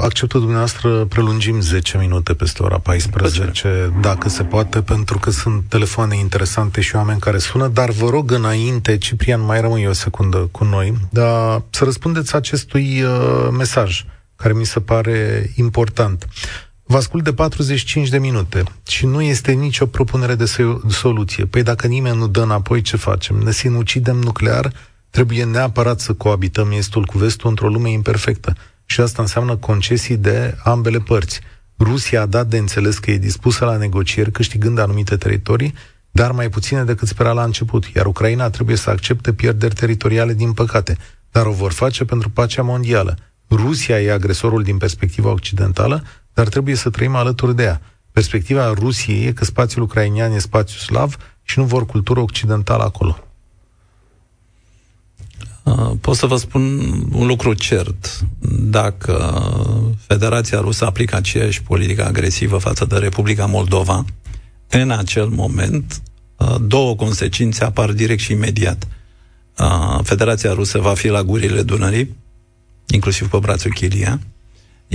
acceptul 0.00 0.40
dumneavoastră 0.40 1.04
prelungim 1.04 1.60
10 1.60 1.98
minute 1.98 2.34
peste 2.34 2.62
ora 2.62 2.78
14, 2.78 3.92
dacă 4.00 4.28
se 4.28 4.42
poate, 4.42 4.82
pentru 4.82 5.18
că 5.18 5.30
sunt 5.30 5.64
telefoane 5.68 6.16
interesante 6.16 6.80
și 6.80 6.96
oameni 6.96 7.20
care 7.20 7.38
sună, 7.38 7.68
dar 7.68 7.90
vă 7.90 8.08
rog 8.08 8.30
înainte, 8.30 8.98
Ciprian, 8.98 9.44
mai 9.44 9.60
rămâi 9.60 9.86
o 9.86 9.92
secundă 9.92 10.48
cu 10.50 10.64
noi, 10.64 10.94
dar 11.10 11.62
să 11.70 11.84
răspundeți 11.84 12.34
acestui 12.34 13.02
uh, 13.02 13.48
mesaj 13.56 14.04
care 14.36 14.54
mi 14.54 14.66
se 14.66 14.80
pare 14.80 15.50
important. 15.54 16.28
Vă 16.92 16.98
ascult 16.98 17.24
de 17.24 17.32
45 17.32 18.08
de 18.08 18.18
minute 18.18 18.62
și 18.88 19.06
nu 19.06 19.22
este 19.22 19.52
nicio 19.52 19.86
propunere 19.86 20.34
de 20.34 20.44
soluție. 20.88 21.44
Păi 21.44 21.62
dacă 21.62 21.86
nimeni 21.86 22.16
nu 22.16 22.26
dă 22.26 22.40
înapoi, 22.40 22.80
ce 22.80 22.96
facem? 22.96 23.36
Ne 23.36 23.52
sinucidem 23.52 24.16
nuclear? 24.16 24.72
Trebuie 25.10 25.44
neapărat 25.44 26.00
să 26.00 26.12
coabităm 26.12 26.70
estul 26.70 27.04
cu 27.04 27.18
vestul 27.18 27.48
într-o 27.48 27.68
lume 27.68 27.90
imperfectă. 27.90 28.56
Și 28.84 29.00
asta 29.00 29.22
înseamnă 29.22 29.56
concesii 29.56 30.16
de 30.16 30.56
ambele 30.64 30.98
părți. 30.98 31.40
Rusia 31.78 32.20
a 32.20 32.26
dat 32.26 32.46
de 32.46 32.56
înțeles 32.58 32.98
că 32.98 33.10
e 33.10 33.18
dispusă 33.18 33.64
la 33.64 33.76
negocieri, 33.76 34.30
câștigând 34.30 34.78
anumite 34.78 35.16
teritorii, 35.16 35.74
dar 36.10 36.32
mai 36.32 36.48
puține 36.48 36.84
decât 36.84 37.08
spera 37.08 37.32
la 37.32 37.42
început, 37.42 37.84
iar 37.94 38.06
Ucraina 38.06 38.50
trebuie 38.50 38.76
să 38.76 38.90
accepte 38.90 39.32
pierderi 39.32 39.74
teritoriale, 39.74 40.34
din 40.34 40.52
păcate, 40.52 40.96
dar 41.30 41.46
o 41.46 41.52
vor 41.52 41.72
face 41.72 42.04
pentru 42.04 42.30
pacea 42.30 42.62
mondială. 42.62 43.16
Rusia 43.50 44.00
e 44.00 44.12
agresorul 44.12 44.62
din 44.62 44.76
perspectiva 44.76 45.30
occidentală, 45.30 46.04
dar 46.34 46.48
trebuie 46.48 46.74
să 46.74 46.90
trăim 46.90 47.14
alături 47.14 47.56
de 47.56 47.62
ea. 47.62 47.80
Perspectiva 48.12 48.72
Rusiei 48.72 49.26
e 49.26 49.32
că 49.32 49.44
spațiul 49.44 49.84
ucrainian 49.84 50.32
e 50.32 50.38
spațiu 50.38 50.78
slav 50.78 51.16
și 51.42 51.58
nu 51.58 51.64
vor 51.64 51.86
cultură 51.86 52.20
occidentală 52.20 52.82
acolo. 52.82 53.18
Uh, 55.62 55.90
pot 56.00 56.16
să 56.16 56.26
vă 56.26 56.36
spun 56.36 56.62
un 57.12 57.26
lucru 57.26 57.54
cert. 57.54 58.26
Dacă 58.60 59.42
Federația 60.06 60.60
Rusă 60.60 60.86
aplică 60.86 61.16
aceeași 61.16 61.62
politică 61.62 62.04
agresivă 62.04 62.58
față 62.58 62.84
de 62.84 62.96
Republica 62.96 63.46
Moldova, 63.46 64.04
în 64.68 64.90
acel 64.90 65.26
moment, 65.26 66.02
uh, 66.36 66.56
două 66.60 66.96
consecințe 66.96 67.64
apar 67.64 67.92
direct 67.92 68.20
și 68.20 68.32
imediat. 68.32 68.88
Uh, 69.58 69.98
Federația 70.02 70.52
Rusă 70.52 70.78
va 70.78 70.94
fi 70.94 71.08
la 71.08 71.22
gurile 71.22 71.62
Dunării, 71.62 72.16
inclusiv 72.86 73.28
pe 73.28 73.38
brațul 73.38 73.72
Chilia, 73.72 74.20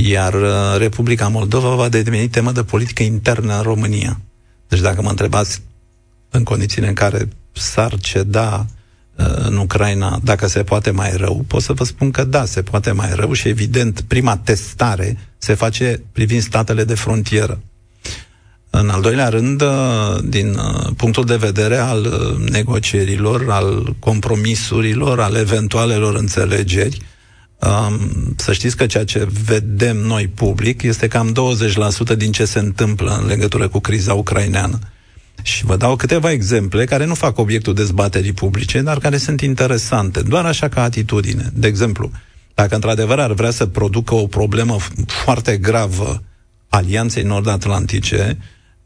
iar 0.04 0.36
Republica 0.78 1.28
Moldova 1.28 1.76
va 1.76 1.90
deveni 1.90 2.28
temă 2.28 2.52
de 2.52 2.64
politică 2.64 3.04
internă 3.04 3.56
în 3.56 3.62
România. 3.62 4.20
Deci 4.68 4.80
dacă 4.80 5.02
mă 5.02 5.10
întrebați 5.10 5.62
în 6.30 6.44
condițiile 6.44 6.88
în 6.88 6.94
care 6.94 7.28
s-ar 7.52 7.98
ceda 8.00 8.66
în 9.46 9.58
Ucraina, 9.58 10.20
dacă 10.24 10.48
se 10.48 10.64
poate 10.64 10.92
mai 10.92 11.16
rău, 11.16 11.44
pot 11.48 11.62
să 11.62 11.74
vă 11.74 11.84
spun 11.84 12.12
că 12.12 12.24
da, 12.24 12.46
se 12.46 12.62
poate 12.62 12.92
mai 12.92 13.10
rău 13.14 13.34
și 13.34 13.48
evident 13.48 14.02
prima 14.02 14.38
testare 14.38 15.18
se 15.38 15.54
face 15.54 16.02
privind 16.12 16.42
statele 16.42 16.84
de 16.84 16.96
frontieră. 16.96 17.60
În 18.70 18.90
al 18.90 19.02
doilea 19.02 19.30
rând, 19.30 19.64
din 20.24 20.60
punctul 20.98 21.26
de 21.26 21.36
vedere 21.36 21.78
al 21.78 22.08
negocierilor, 22.50 23.46
al 23.50 23.96
compromisurilor, 24.00 25.20
al 25.20 25.36
eventualelor 25.36 26.16
înțelegeri, 26.16 27.02
să 28.36 28.54
știți 28.54 28.78
că 28.78 28.86
ceea 28.86 29.06
ce 29.06 29.28
vedem 29.46 29.98
noi 29.98 30.28
public 30.28 30.82
este 30.82 31.08
cam 31.08 31.36
20% 32.14 32.18
din 32.18 32.32
ce 32.32 32.46
se 32.46 32.60
întâmplă 32.60 33.18
în 33.22 33.28
legătură 33.28 33.68
cu 33.68 33.80
criza 33.80 34.14
ucraineană. 34.14 34.80
Și 35.42 35.66
vă 35.66 35.76
dau 35.78 35.96
câteva 35.96 36.32
exemple 36.32 36.86
care 36.86 37.06
nu 37.06 37.14
fac 37.14 37.38
obiectul 37.38 37.74
dezbaterii 37.74 38.34
publice, 38.34 38.82
dar 38.82 38.98
care 38.98 39.18
sunt 39.18 39.42
interesante, 39.42 40.22
doar 40.22 40.46
așa 40.46 40.68
ca 40.68 40.84
atitudine. 40.84 41.52
De 41.54 41.68
exemplu, 41.68 42.12
dacă 42.54 42.76
într-adevăr 42.76 43.20
ar 43.20 43.34
vrea 43.34 43.52
să 43.52 43.66
producă 43.66 44.16
o 44.16 44.28
problemă 44.28 44.78
foarte 45.06 45.58
gravă 45.58 46.24
Alianței 46.70 47.24
Nord-Atlantice, 47.24 48.38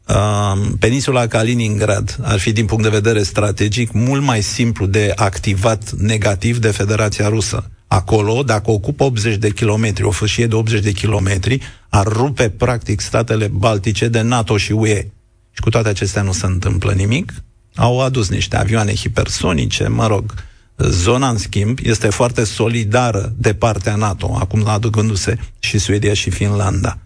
uh, 0.06 0.60
peninsula 0.78 1.26
Kaliningrad 1.26 2.18
ar 2.22 2.38
fi, 2.38 2.52
din 2.52 2.66
punct 2.66 2.82
de 2.82 2.88
vedere 2.88 3.22
strategic, 3.22 3.92
mult 3.92 4.22
mai 4.22 4.42
simplu 4.42 4.86
de 4.86 5.12
activat 5.16 5.90
negativ 5.90 6.58
de 6.58 6.70
Federația 6.70 7.28
Rusă. 7.28 7.70
Acolo, 7.92 8.42
dacă 8.42 8.70
ocupă 8.70 9.04
80 9.04 9.36
de 9.36 9.50
kilometri, 9.50 10.04
o 10.04 10.10
fâșie 10.10 10.46
de 10.46 10.54
80 10.54 10.82
de 10.82 10.92
kilometri, 10.92 11.60
ar 11.88 12.06
rupe, 12.06 12.48
practic, 12.48 13.00
statele 13.00 13.46
baltice 13.46 14.08
de 14.08 14.20
NATO 14.20 14.56
și 14.56 14.72
UE. 14.72 15.06
Și 15.50 15.60
cu 15.60 15.70
toate 15.70 15.88
acestea 15.88 16.22
nu 16.22 16.32
se 16.32 16.46
întâmplă 16.46 16.92
nimic. 16.92 17.34
Au 17.74 18.00
adus 18.00 18.28
niște 18.28 18.56
avioane 18.56 18.94
hipersonice, 18.94 19.88
mă 19.88 20.06
rog, 20.06 20.34
Zona, 20.78 21.28
în 21.28 21.38
schimb, 21.38 21.78
este 21.82 22.08
foarte 22.08 22.44
solidară 22.44 23.34
de 23.36 23.54
partea 23.54 23.94
NATO, 23.94 24.36
acum 24.38 24.66
aducându-se 24.66 25.38
și 25.58 25.78
Suedia 25.78 26.14
și 26.14 26.30
Finlanda. 26.30 26.98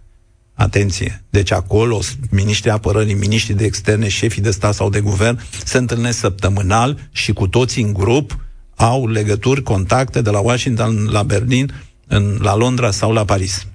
Atenție! 0.55 1.25
Deci 1.31 1.53
acolo, 1.53 2.01
miniștrii 2.31 2.73
apărării, 2.73 3.15
miniștrii 3.15 3.55
de 3.55 3.65
externe, 3.65 4.09
șefii 4.09 4.43
de 4.43 4.51
stat 4.51 4.75
sau 4.75 4.91
de 4.91 5.01
guvern 5.01 5.41
se 5.65 5.79
întâlnesc 5.79 6.19
săptămânal 6.19 7.09
și 7.13 7.33
cu 7.33 7.49
toții 7.49 7.83
în 7.83 7.93
grup 7.93 8.45
au 8.77 9.09
legături, 9.09 9.63
contacte 9.63 10.23
de 10.23 10.31
la 10.31 10.39
Washington 10.39 11.09
la 11.11 11.23
Berlin, 11.23 11.73
în, 12.07 12.39
la 12.43 12.57
Londra 12.57 12.91
sau 12.91 13.13
la 13.13 13.25
Paris. 13.25 13.67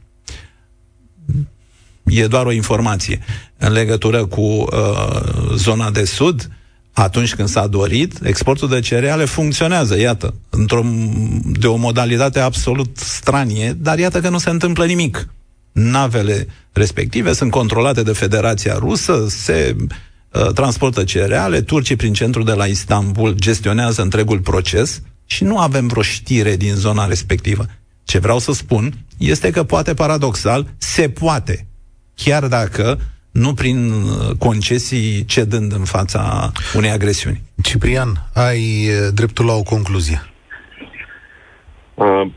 E 2.04 2.28
doar 2.28 2.46
o 2.46 2.52
informație. 2.52 3.20
În 3.58 3.72
legătură 3.72 4.26
cu 4.26 4.42
uh, 4.42 4.66
zona 5.56 5.92
de 5.92 6.06
sud, 6.06 6.50
atunci 6.94 7.36
când 7.36 7.48
s-a 7.48 7.68
dorit, 7.68 8.20
exportul 8.24 8.70
de 8.70 8.80
cereale 8.80 9.26
funcționează, 9.26 10.00
iată, 10.00 10.34
într-o, 10.50 10.86
de 11.44 11.68
o 11.68 11.76
modalitate 11.76 12.40
absolut 12.40 12.98
stranie, 12.98 13.74
dar 13.74 14.00
iată 14.00 14.22
că 14.22 14.30
nu 14.30 14.38
se 14.38 14.50
întâmplă 14.50 14.86
nimic. 14.86 15.28
Navele 15.72 16.48
respective 16.72 17.34
sunt 17.34 17.52
controlate 17.52 18.04
de 18.04 18.12
Federația 18.12 18.78
Rusă, 18.78 19.26
se 19.30 19.76
uh, 19.80 19.88
transportă 20.56 21.04
cereale, 21.04 21.62
turcii 21.62 21.96
prin 21.96 22.14
centrul 22.14 22.44
de 22.44 22.54
la 22.54 22.66
Istanbul 22.66 23.34
gestionează 23.34 24.02
întregul 24.02 24.40
proces 24.40 25.02
și 25.26 25.44
nu 25.44 25.58
avem 25.58 25.88
vreo 25.88 26.02
știre 26.02 26.56
din 26.56 26.74
zona 26.74 27.06
respectivă. 27.06 27.66
Ce 28.04 28.20
vreau 28.20 28.40
să 28.40 28.52
spun 28.52 28.92
este 29.18 29.52
că 29.52 29.64
poate 29.64 29.94
paradoxal 29.94 30.66
se 30.78 31.10
poate 31.10 31.68
chiar 32.16 32.48
dacă 32.48 32.98
nu 33.32 33.54
prin 33.54 33.92
uh, 33.92 34.36
concesii 34.40 35.26
cedând 35.26 35.72
în 35.72 35.84
fața 35.84 36.52
unei 36.76 36.90
agresiuni. 36.90 37.42
Ciprian, 37.64 38.12
ai 38.34 38.88
uh, 38.88 39.14
dreptul 39.14 39.46
la 39.46 39.54
o 39.54 39.64
concluzie. 39.64 40.22
Uh, 41.94 42.32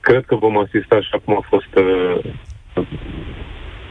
cred 0.00 0.24
că 0.24 0.34
vom 0.34 0.58
asista 0.58 0.96
așa 0.96 1.18
cum 1.24 1.36
a 1.36 1.46
fost 1.48 1.72
uh, 1.74 2.32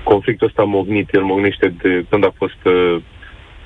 conflictul 0.04 0.48
ăsta 0.48 0.64
mognit. 0.64 1.14
El 1.14 1.24
mognește 1.24 1.74
de 1.82 2.06
când 2.10 2.26
a 2.26 2.34
fost 2.38 2.62
uh, 2.66 3.02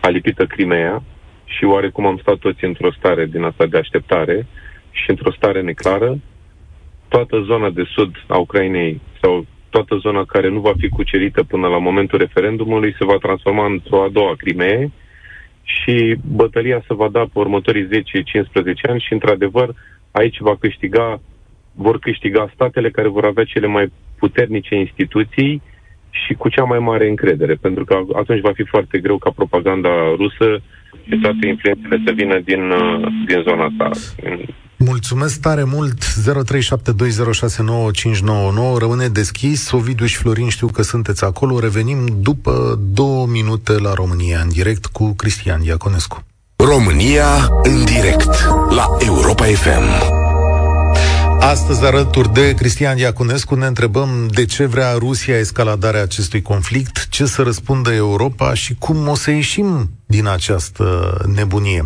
alipită 0.05 0.45
Crimea 0.45 1.03
și 1.45 1.63
oarecum 1.63 2.05
am 2.05 2.17
stat 2.17 2.37
toți 2.37 2.63
într-o 2.63 2.91
stare 2.91 3.25
din 3.25 3.43
asta 3.43 3.65
de 3.65 3.77
așteptare 3.77 4.47
și 4.91 5.09
într-o 5.09 5.31
stare 5.31 5.61
neclară. 5.61 6.19
Toată 7.07 7.41
zona 7.41 7.69
de 7.69 7.83
sud 7.93 8.15
a 8.27 8.37
Ucrainei 8.37 9.01
sau 9.21 9.45
toată 9.69 9.95
zona 9.95 10.23
care 10.25 10.49
nu 10.49 10.59
va 10.59 10.73
fi 10.77 10.89
cucerită 10.89 11.43
până 11.43 11.67
la 11.67 11.77
momentul 11.77 12.19
referendumului 12.19 12.95
se 12.97 13.05
va 13.05 13.17
transforma 13.17 13.65
într-o 13.65 14.03
a 14.03 14.09
doua 14.09 14.33
Crimee 14.37 14.91
și 15.63 16.15
bătălia 16.25 16.83
se 16.87 16.93
va 16.93 17.09
da 17.09 17.19
pe 17.19 17.39
următorii 17.39 17.87
10-15 17.87 17.89
ani 18.89 18.99
și, 18.99 19.13
într-adevăr, 19.13 19.75
aici 20.11 20.39
va 20.39 20.55
câștiga, 20.55 21.21
vor 21.75 21.99
câștiga 21.99 22.51
statele 22.53 22.89
care 22.89 23.07
vor 23.07 23.25
avea 23.25 23.43
cele 23.43 23.67
mai 23.67 23.91
puternice 24.17 24.75
instituții 24.75 25.61
și 26.13 26.33
cu 26.33 26.49
cea 26.49 26.63
mai 26.63 26.79
mare 26.79 27.09
încredere, 27.09 27.53
pentru 27.53 27.85
că 27.85 27.99
atunci 28.15 28.41
va 28.41 28.51
fi 28.53 28.63
foarte 28.63 28.99
greu 28.99 29.17
ca 29.17 29.31
propaganda 29.35 29.89
rusă 30.17 30.61
și 31.07 31.19
toate 31.21 31.47
influențele 31.47 32.01
să 32.05 32.11
vină 32.11 32.39
din, 32.39 32.69
uh, 32.69 33.07
din 33.27 33.43
zona 33.47 33.65
asta. 33.65 33.89
Mulțumesc 34.77 35.41
tare 35.41 35.63
mult. 35.63 36.03
0372069599 36.03 38.77
Rămâne 38.79 39.07
deschis. 39.07 39.71
Ovidiu 39.71 40.05
și 40.05 40.17
Florin 40.17 40.49
știu 40.49 40.67
că 40.67 40.81
sunteți 40.81 41.23
acolo. 41.23 41.59
Revenim 41.59 41.97
după 42.21 42.79
două 42.93 43.27
minute 43.27 43.71
la 43.71 43.93
România 43.93 44.39
În 44.43 44.49
direct 44.49 44.85
cu 44.85 45.13
Cristian 45.17 45.61
Iaconescu. 45.61 46.23
România 46.55 47.25
în 47.63 47.85
direct 47.85 48.29
La 48.69 48.85
Europa 48.99 49.43
FM 49.43 50.22
Astăzi, 51.51 51.85
alături 51.85 52.33
de 52.33 52.53
Cristian 52.53 52.97
Iacunescu, 52.97 53.55
ne 53.55 53.65
întrebăm 53.65 54.09
de 54.37 54.45
ce 54.45 54.65
vrea 54.65 54.91
Rusia 54.97 55.37
escaladarea 55.37 56.01
acestui 56.01 56.41
conflict, 56.41 57.09
ce 57.09 57.25
să 57.25 57.41
răspundă 57.43 57.93
Europa 57.93 58.53
și 58.53 58.75
cum 58.79 59.07
o 59.07 59.15
să 59.15 59.31
ieșim 59.31 59.67
din 60.07 60.27
această 60.27 60.83
nebunie. 61.35 61.81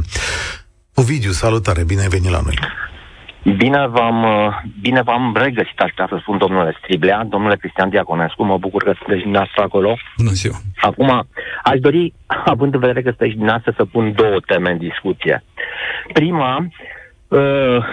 Ovidiu, 0.95 1.31
salutare, 1.31 1.83
bine 1.83 2.01
ai 2.01 2.07
venit 2.07 2.31
la 2.31 2.41
noi. 2.47 2.57
Bine 3.57 3.87
v-am, 3.87 4.19
bine 4.81 5.01
v-am 5.01 5.35
regăsit, 5.35 5.79
aș 5.79 5.89
putea 5.89 6.07
să 6.09 6.17
spun, 6.21 6.37
domnule 6.37 6.77
Striblea, 6.79 7.27
domnule 7.29 7.55
Cristian 7.55 7.89
Diaconescu, 7.89 8.43
mă 8.43 8.57
bucur 8.57 8.83
că 8.83 8.93
sunteți 8.97 9.21
dumneavoastră 9.21 9.61
acolo. 9.63 9.97
Bună 10.17 10.31
ziua! 10.31 10.55
Acum, 10.75 11.27
Aș 11.63 11.79
dori, 11.79 12.13
având 12.53 12.73
în 12.73 12.79
vedere 12.79 13.01
că 13.01 13.09
sunteți 13.09 13.37
dumneavoastră, 13.37 13.73
să 13.77 13.85
pun 13.85 14.13
două 14.15 14.37
teme 14.45 14.71
în 14.71 14.77
discuție. 14.77 15.43
Prima, 16.13 16.55
uh, 16.57 16.65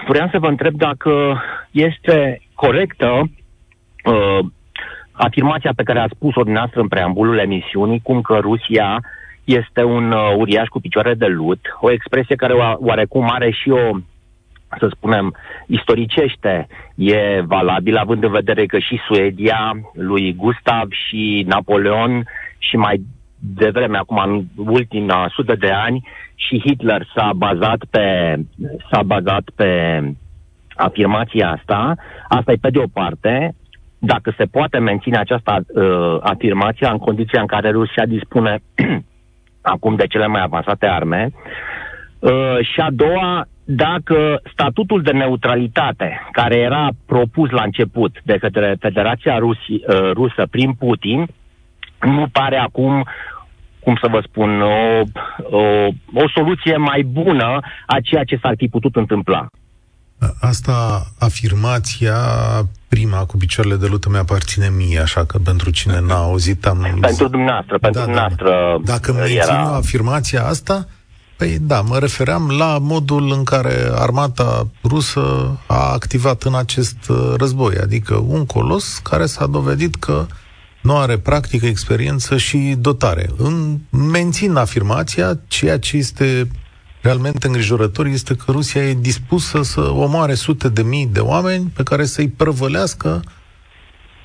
vreau 0.06 0.28
să 0.30 0.38
vă 0.38 0.46
întreb 0.46 0.74
dacă 0.74 1.42
este 1.70 2.40
corectă 2.54 3.22
uh, 4.04 4.38
afirmația 5.12 5.72
pe 5.76 5.82
care 5.82 5.98
a 5.98 6.08
spus-o 6.08 6.42
dumneavoastră 6.42 6.80
în 6.80 6.88
preambulul 6.88 7.38
emisiunii, 7.38 8.00
cum 8.02 8.20
că 8.20 8.38
Rusia 8.38 9.00
este 9.44 9.82
un 9.82 10.10
uh, 10.12 10.34
uriaș 10.36 10.68
cu 10.68 10.80
picioare 10.80 11.14
de 11.14 11.26
lut, 11.26 11.60
o 11.80 11.90
expresie 11.90 12.34
care 12.34 12.52
oarecum 12.76 13.30
are 13.30 13.50
și 13.50 13.70
o 13.70 13.98
să 14.78 14.88
spunem, 14.90 15.34
istoricește. 15.66 16.66
E 16.94 17.40
valabil, 17.40 17.96
având 17.96 18.24
în 18.24 18.30
vedere 18.30 18.66
că 18.66 18.78
și 18.78 19.00
Suedia, 19.06 19.72
lui 19.92 20.34
Gustav 20.34 20.88
și 20.90 21.44
Napoleon 21.48 22.24
și 22.58 22.76
mai 22.76 23.00
devreme, 23.54 23.98
acum 23.98 24.22
în 24.26 24.44
ultima 24.66 25.30
sută 25.34 25.54
de 25.54 25.70
ani, 25.70 26.08
și 26.34 26.62
Hitler 26.64 27.06
s-a 27.14 27.30
bazat 27.36 27.84
pe, 27.90 28.36
s-a 28.90 29.02
bazat 29.02 29.42
pe 29.54 30.00
afirmația 30.74 31.50
asta. 31.50 31.94
Asta 32.28 32.52
e 32.52 32.56
pe 32.60 32.70
de 32.70 32.78
o 32.78 32.86
parte. 32.92 33.54
Dacă 33.98 34.34
se 34.36 34.44
poate 34.44 34.78
menține 34.78 35.18
această 35.18 35.64
uh, 35.66 36.16
afirmație 36.20 36.86
în 36.86 36.98
condiția 36.98 37.40
în 37.40 37.46
care 37.46 37.70
Rusia 37.70 38.06
dispune 38.06 38.58
acum 39.74 39.94
de 39.94 40.06
cele 40.06 40.26
mai 40.26 40.42
avansate 40.42 40.86
arme. 40.86 41.30
Uh, 42.18 42.58
și 42.60 42.80
a 42.80 42.88
doua, 42.90 43.46
dacă 43.64 44.40
statutul 44.52 45.02
de 45.02 45.12
neutralitate 45.12 46.20
care 46.32 46.56
era 46.56 46.88
propus 47.06 47.50
la 47.50 47.62
început 47.62 48.16
de 48.22 48.36
către 48.38 48.76
Federația 48.80 49.38
Rusi, 49.38 49.72
uh, 49.72 50.10
Rusă 50.12 50.46
prin 50.50 50.72
Putin 50.72 51.26
nu 52.04 52.28
pare 52.32 52.56
acum 52.56 53.04
cum 53.84 53.98
să 54.00 54.08
vă 54.10 54.20
spun, 54.28 54.60
o, 54.60 55.00
o, 55.42 55.62
o 56.14 56.28
soluție 56.34 56.76
mai 56.76 57.02
bună 57.02 57.60
a 57.86 57.96
ceea 58.02 58.24
ce 58.24 58.38
s-ar 58.42 58.54
fi 58.56 58.66
putut 58.66 58.96
întâmpla. 58.96 59.46
Asta, 60.40 61.02
afirmația 61.18 62.16
prima 62.88 63.24
cu 63.24 63.36
picioarele 63.36 63.76
de 63.76 63.86
lută 63.86 64.08
mi-aparține 64.10 64.68
mie, 64.76 65.00
așa 65.00 65.24
că 65.24 65.38
pentru 65.38 65.70
cine 65.70 66.00
n-a 66.00 66.22
auzit 66.22 66.66
am... 66.66 66.78
Pentru 67.00 67.28
dumneavoastră, 67.28 67.78
pentru 67.78 68.00
da, 68.00 68.04
dumneavoastră 68.04 68.50
da. 68.84 68.92
Dacă 68.92 69.12
mențin 69.12 69.36
era... 69.36 69.62
afirmația 69.62 70.44
asta, 70.44 70.86
Păi 71.36 71.58
da, 71.60 71.80
mă 71.80 71.98
refeream 71.98 72.50
la 72.58 72.78
modul 72.80 73.32
în 73.32 73.44
care 73.44 73.74
armata 73.94 74.66
rusă 74.84 75.56
a 75.66 75.92
activat 75.92 76.42
în 76.42 76.54
acest 76.54 77.08
uh, 77.08 77.34
război, 77.36 77.76
adică 77.76 78.24
un 78.26 78.46
colos 78.46 78.98
care 78.98 79.26
s-a 79.26 79.46
dovedit 79.46 79.94
că 79.94 80.26
nu 80.84 80.96
are 80.96 81.18
practică, 81.18 81.66
experiență 81.66 82.36
și 82.36 82.74
dotare. 82.78 83.30
În, 83.36 83.78
mențin 83.90 84.54
afirmația, 84.56 85.38
ceea 85.46 85.78
ce 85.78 85.96
este 85.96 86.48
realmente 87.02 87.46
îngrijorător 87.46 88.06
este 88.06 88.34
că 88.34 88.50
Rusia 88.50 88.88
e 88.88 88.94
dispusă 88.94 89.62
să 89.62 89.80
omoare 89.80 90.34
sute 90.34 90.68
de 90.68 90.82
mii 90.82 91.06
de 91.06 91.20
oameni 91.20 91.72
pe 91.74 91.82
care 91.82 92.04
să-i 92.04 92.28
prăvălească 92.28 93.22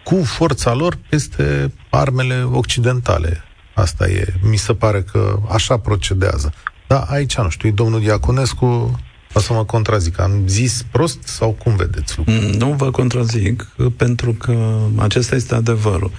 cu 0.03 0.23
forța 0.23 0.73
lor 0.73 0.97
peste 1.09 1.73
armele 1.89 2.43
occidentale. 2.51 3.43
Asta 3.73 4.09
e, 4.09 4.33
mi 4.41 4.57
se 4.57 4.73
pare 4.73 5.01
că 5.11 5.39
așa 5.49 5.77
procedează. 5.77 6.53
Da, 6.87 6.99
aici 6.99 7.37
nu 7.37 7.49
știu, 7.49 7.71
domnul 7.71 7.99
Diaconescu 7.99 8.99
o 9.33 9.39
să 9.39 9.53
mă 9.53 9.65
contrazic. 9.65 10.19
Am 10.19 10.43
zis 10.47 10.85
prost 10.91 11.23
sau 11.23 11.51
cum 11.51 11.75
vedeți 11.75 12.17
lucrurile? 12.17 12.51
Mm, 12.51 12.57
nu 12.57 12.73
vă 12.73 12.91
contrazic, 12.91 13.67
pentru 13.97 14.33
că 14.33 14.79
acesta 14.97 15.35
este 15.35 15.55
adevărul. 15.55 16.11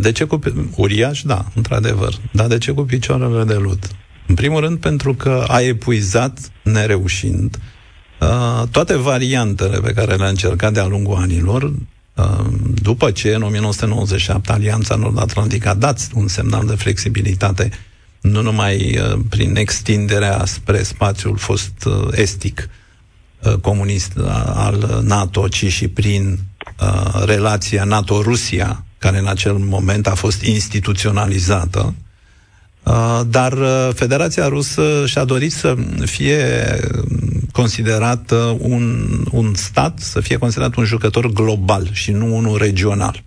De 0.00 0.12
ce 0.12 0.24
cu... 0.24 0.38
Uriaș, 0.76 1.22
da, 1.22 1.44
într-adevăr. 1.54 2.14
Dar 2.32 2.46
de 2.46 2.58
ce 2.58 2.72
cu 2.72 2.82
picioarele 2.82 3.44
de 3.44 3.54
lut? 3.54 3.84
În 4.26 4.34
primul 4.34 4.60
rând 4.60 4.78
pentru 4.78 5.14
că 5.14 5.44
a 5.48 5.60
epuizat, 5.60 6.38
nereușind, 6.62 7.58
toate 8.70 8.96
variantele 8.96 9.78
pe 9.80 9.92
care 9.92 10.14
le-a 10.14 10.28
încercat 10.28 10.72
de-a 10.72 10.86
lungul 10.86 11.16
anilor, 11.16 11.72
după 12.82 13.10
ce 13.10 13.34
în 13.34 13.42
1997 13.42 14.52
Alianța 14.52 14.94
Nord-Atlantică 14.94 15.68
a 15.68 15.74
dat 15.74 16.08
un 16.14 16.28
semnal 16.28 16.66
de 16.66 16.74
flexibilitate 16.74 17.70
nu 18.26 18.42
numai 18.42 18.98
uh, 18.98 19.18
prin 19.28 19.56
extinderea 19.56 20.44
spre 20.44 20.82
spațiul 20.82 21.36
fost 21.36 21.84
uh, 21.84 22.08
estic 22.10 22.68
uh, 23.42 23.54
comunist 23.54 24.12
al 24.54 25.00
NATO, 25.02 25.48
ci 25.48 25.66
și 25.66 25.88
prin 25.88 26.38
relația 27.24 27.84
NATO-Rusia, 27.84 28.84
care 28.98 29.18
în 29.18 29.26
acel 29.26 29.52
moment 29.52 30.06
a 30.06 30.14
fost 30.14 30.42
instituționalizată. 30.42 31.94
Dar 33.28 33.58
Federația 33.94 34.48
Rusă 34.48 35.04
și-a 35.06 35.24
dorit 35.24 35.52
să 35.52 35.76
fie 36.04 36.40
considerat 37.52 38.30
un, 38.58 39.08
un 39.30 39.54
stat, 39.54 39.98
să 39.98 40.20
fie 40.20 40.36
considerat 40.36 40.74
un 40.74 40.84
jucător 40.84 41.26
global 41.26 41.88
și 41.92 42.10
nu 42.10 42.36
unul 42.36 42.58
regional. 42.58 43.22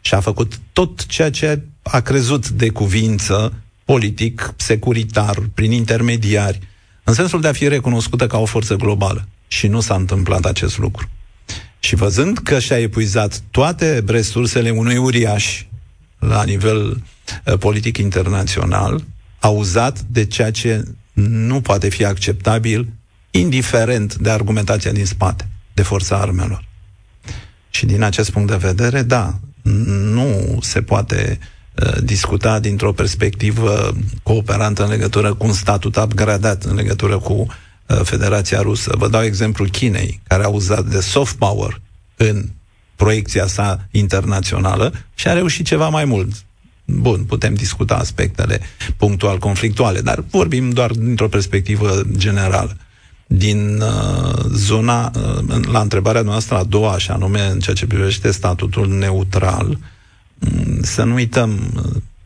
Și 0.00 0.14
a 0.14 0.20
făcut 0.20 0.60
tot 0.72 1.06
ceea 1.06 1.30
ce 1.30 1.62
a 1.82 2.00
crezut 2.00 2.48
de 2.48 2.68
cuvință 2.68 3.52
politic, 3.84 4.54
securitar, 4.56 5.36
prin 5.54 5.72
intermediari, 5.72 6.58
în 7.04 7.14
sensul 7.14 7.40
de 7.40 7.48
a 7.48 7.52
fi 7.52 7.68
recunoscută 7.68 8.26
ca 8.26 8.38
o 8.38 8.44
forță 8.44 8.74
globală. 8.74 9.28
Și 9.46 9.66
nu 9.66 9.80
s-a 9.80 9.94
întâmplat 9.94 10.44
acest 10.44 10.78
lucru. 10.78 11.08
Și 11.84 11.94
văzând 11.94 12.38
că 12.38 12.58
și-a 12.58 12.78
epuizat 12.78 13.42
toate 13.50 14.02
resursele 14.06 14.70
unui 14.70 14.96
uriaș 14.96 15.64
la 16.18 16.44
nivel 16.44 17.02
uh, 17.46 17.58
politic 17.58 17.96
internațional, 17.96 19.04
a 19.38 19.48
uzat 19.48 20.00
de 20.00 20.24
ceea 20.24 20.50
ce 20.50 20.84
nu 21.12 21.60
poate 21.60 21.88
fi 21.88 22.04
acceptabil, 22.04 22.88
indiferent 23.30 24.14
de 24.14 24.30
argumentația 24.30 24.92
din 24.92 25.06
spate, 25.06 25.48
de 25.74 25.82
forța 25.82 26.16
armelor. 26.16 26.64
Și 27.70 27.86
din 27.86 28.02
acest 28.02 28.30
punct 28.30 28.48
de 28.48 28.56
vedere, 28.56 29.02
da, 29.02 29.38
nu 29.62 30.58
se 30.60 30.82
poate 30.82 31.38
Uh, 31.80 32.02
discuta 32.02 32.60
dintr-o 32.60 32.92
perspectivă 32.92 33.96
cooperantă 34.22 34.82
în 34.82 34.88
legătură 34.88 35.34
cu 35.34 35.46
un 35.46 35.52
statut 35.52 35.96
upgradat, 35.96 36.62
în 36.62 36.74
legătură 36.74 37.18
cu 37.18 37.32
uh, 37.32 37.46
Federația 38.02 38.60
Rusă. 38.60 38.92
Vă 38.98 39.08
dau 39.08 39.22
exemplu 39.22 39.64
Chinei, 39.64 40.20
care 40.28 40.44
a 40.44 40.48
uzat 40.48 40.84
de 40.84 41.00
soft 41.00 41.36
power 41.36 41.80
în 42.16 42.44
proiecția 42.96 43.46
sa 43.46 43.86
internațională 43.90 44.92
și 45.14 45.28
a 45.28 45.32
reușit 45.32 45.66
ceva 45.66 45.88
mai 45.88 46.04
mult. 46.04 46.32
Bun, 46.84 47.24
putem 47.24 47.54
discuta 47.54 47.94
aspectele 47.94 48.60
punctual 48.96 49.38
conflictuale, 49.38 50.00
dar 50.00 50.24
vorbim 50.30 50.70
doar 50.70 50.90
dintr-o 50.90 51.28
perspectivă 51.28 52.02
generală. 52.16 52.76
Din 53.26 53.80
uh, 53.80 54.44
zona, 54.54 55.12
uh, 55.16 55.64
la 55.72 55.80
întrebarea 55.80 56.20
noastră 56.22 56.56
a 56.56 56.64
doua, 56.64 56.98
și 56.98 57.10
anume 57.10 57.40
în 57.40 57.60
ceea 57.60 57.76
ce 57.76 57.86
privește 57.86 58.30
statutul 58.30 58.88
neutral, 58.88 59.68
uh, 59.68 60.78
să 60.82 61.02
nu 61.02 61.14
uităm, 61.14 61.50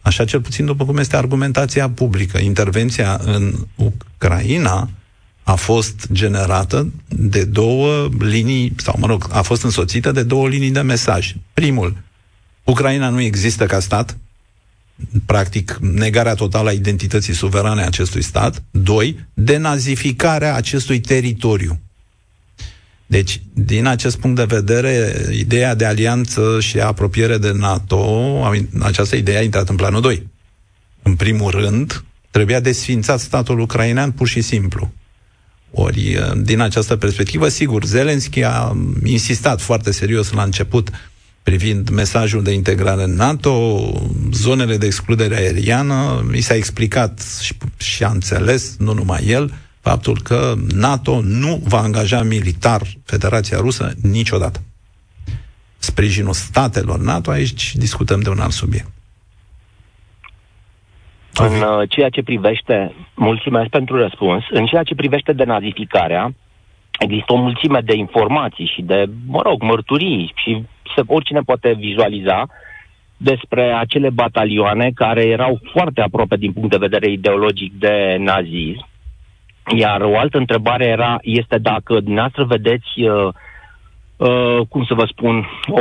așa 0.02 0.24
cel 0.24 0.40
puțin 0.40 0.64
după 0.64 0.84
cum 0.84 0.96
este 0.96 1.16
argumentația 1.16 1.90
publică, 1.90 2.38
intervenția 2.38 3.20
în 3.24 3.54
Ucraina 3.74 4.88
a 5.46 5.54
fost 5.54 6.06
generată 6.12 6.92
de 7.08 7.44
două 7.44 8.08
linii, 8.18 8.72
sau 8.76 8.94
mă 8.98 9.06
rog, 9.06 9.26
a 9.30 9.42
fost 9.42 9.62
însoțită 9.62 10.12
de 10.12 10.22
două 10.22 10.48
linii 10.48 10.70
de 10.70 10.80
mesaj. 10.80 11.34
Primul, 11.52 11.96
Ucraina 12.64 13.08
nu 13.08 13.20
există 13.20 13.66
ca 13.66 13.80
stat, 13.80 14.16
practic 15.26 15.78
negarea 15.80 16.34
totală 16.34 16.68
a 16.68 16.72
identității 16.72 17.34
suverane 17.34 17.82
a 17.82 17.86
acestui 17.86 18.22
stat. 18.22 18.62
Doi, 18.70 19.26
denazificarea 19.34 20.54
acestui 20.54 21.00
teritoriu. 21.00 21.80
Deci, 23.06 23.40
din 23.52 23.86
acest 23.86 24.18
punct 24.18 24.36
de 24.36 24.44
vedere, 24.56 25.14
ideea 25.32 25.74
de 25.74 25.84
alianță 25.84 26.60
și 26.60 26.80
apropiere 26.80 27.38
de 27.38 27.52
NATO, 27.52 28.42
această 28.80 29.16
idee 29.16 29.38
a 29.38 29.42
intrat 29.42 29.68
în 29.68 29.76
planul 29.76 30.00
2. 30.00 30.26
În 31.02 31.14
primul 31.14 31.50
rând, 31.50 32.04
trebuia 32.30 32.60
desfințat 32.60 33.20
statul 33.20 33.58
ucrainean 33.60 34.12
pur 34.12 34.28
și 34.28 34.40
simplu. 34.40 34.92
Ori, 35.70 36.18
din 36.36 36.60
această 36.60 36.96
perspectivă, 36.96 37.48
sigur, 37.48 37.84
Zelenski 37.84 38.42
a 38.42 38.76
insistat 39.04 39.60
foarte 39.60 39.90
serios 39.90 40.30
la 40.30 40.42
început 40.42 40.90
privind 41.42 41.88
mesajul 41.88 42.42
de 42.42 42.52
integrare 42.52 43.02
în 43.02 43.14
NATO, 43.14 43.80
zonele 44.32 44.76
de 44.76 44.86
excludere 44.86 45.36
aeriană, 45.36 46.24
mi 46.30 46.40
s-a 46.40 46.54
explicat 46.54 47.22
și, 47.40 47.54
și 47.76 48.04
a 48.04 48.10
înțeles, 48.10 48.76
nu 48.78 48.92
numai 48.92 49.24
el, 49.26 49.54
faptul 49.80 50.20
că 50.22 50.54
NATO 50.74 51.20
nu 51.20 51.62
va 51.64 51.80
angaja 51.80 52.22
militar 52.22 52.82
Federația 53.04 53.58
Rusă 53.58 53.92
niciodată. 54.00 54.62
Sprijinul 55.78 56.32
statelor 56.32 56.98
NATO, 56.98 57.30
aici 57.30 57.76
discutăm 57.76 58.20
de 58.20 58.28
un 58.28 58.38
alt 58.38 58.52
subiect. 58.52 58.90
În 61.38 61.52
uh, 61.52 61.88
ceea 61.88 62.08
ce 62.08 62.22
privește, 62.22 62.94
mulțumesc 63.14 63.68
pentru 63.68 63.96
răspuns, 63.96 64.44
în 64.50 64.66
ceea 64.66 64.82
ce 64.82 64.94
privește 64.94 65.32
denazificarea, 65.32 66.34
există 66.98 67.32
o 67.32 67.36
mulțime 67.36 67.80
de 67.80 67.94
informații 67.94 68.70
și 68.74 68.82
de, 68.82 69.04
mă 69.26 69.40
rog, 69.42 69.62
mărturii 69.62 70.32
și 70.34 70.64
se, 70.94 71.02
oricine 71.06 71.40
poate 71.40 71.72
vizualiza 71.72 72.46
despre 73.16 73.72
acele 73.72 74.10
batalioane 74.10 74.90
care 74.94 75.24
erau 75.24 75.60
foarte 75.72 76.00
aproape 76.00 76.36
din 76.36 76.52
punct 76.52 76.70
de 76.70 76.86
vedere 76.86 77.10
ideologic 77.10 77.72
de 77.78 78.16
nazism. 78.18 78.86
Iar 79.76 80.00
o 80.00 80.18
altă 80.18 80.38
întrebare 80.38 80.86
era, 80.86 81.18
este 81.22 81.58
dacă 81.58 82.00
dumneavoastră 82.00 82.44
vedeți, 82.44 83.00
uh, 83.00 83.28
uh, 84.16 84.58
cum 84.68 84.84
să 84.84 84.94
vă 84.94 85.04
spun, 85.06 85.48
o 85.68 85.80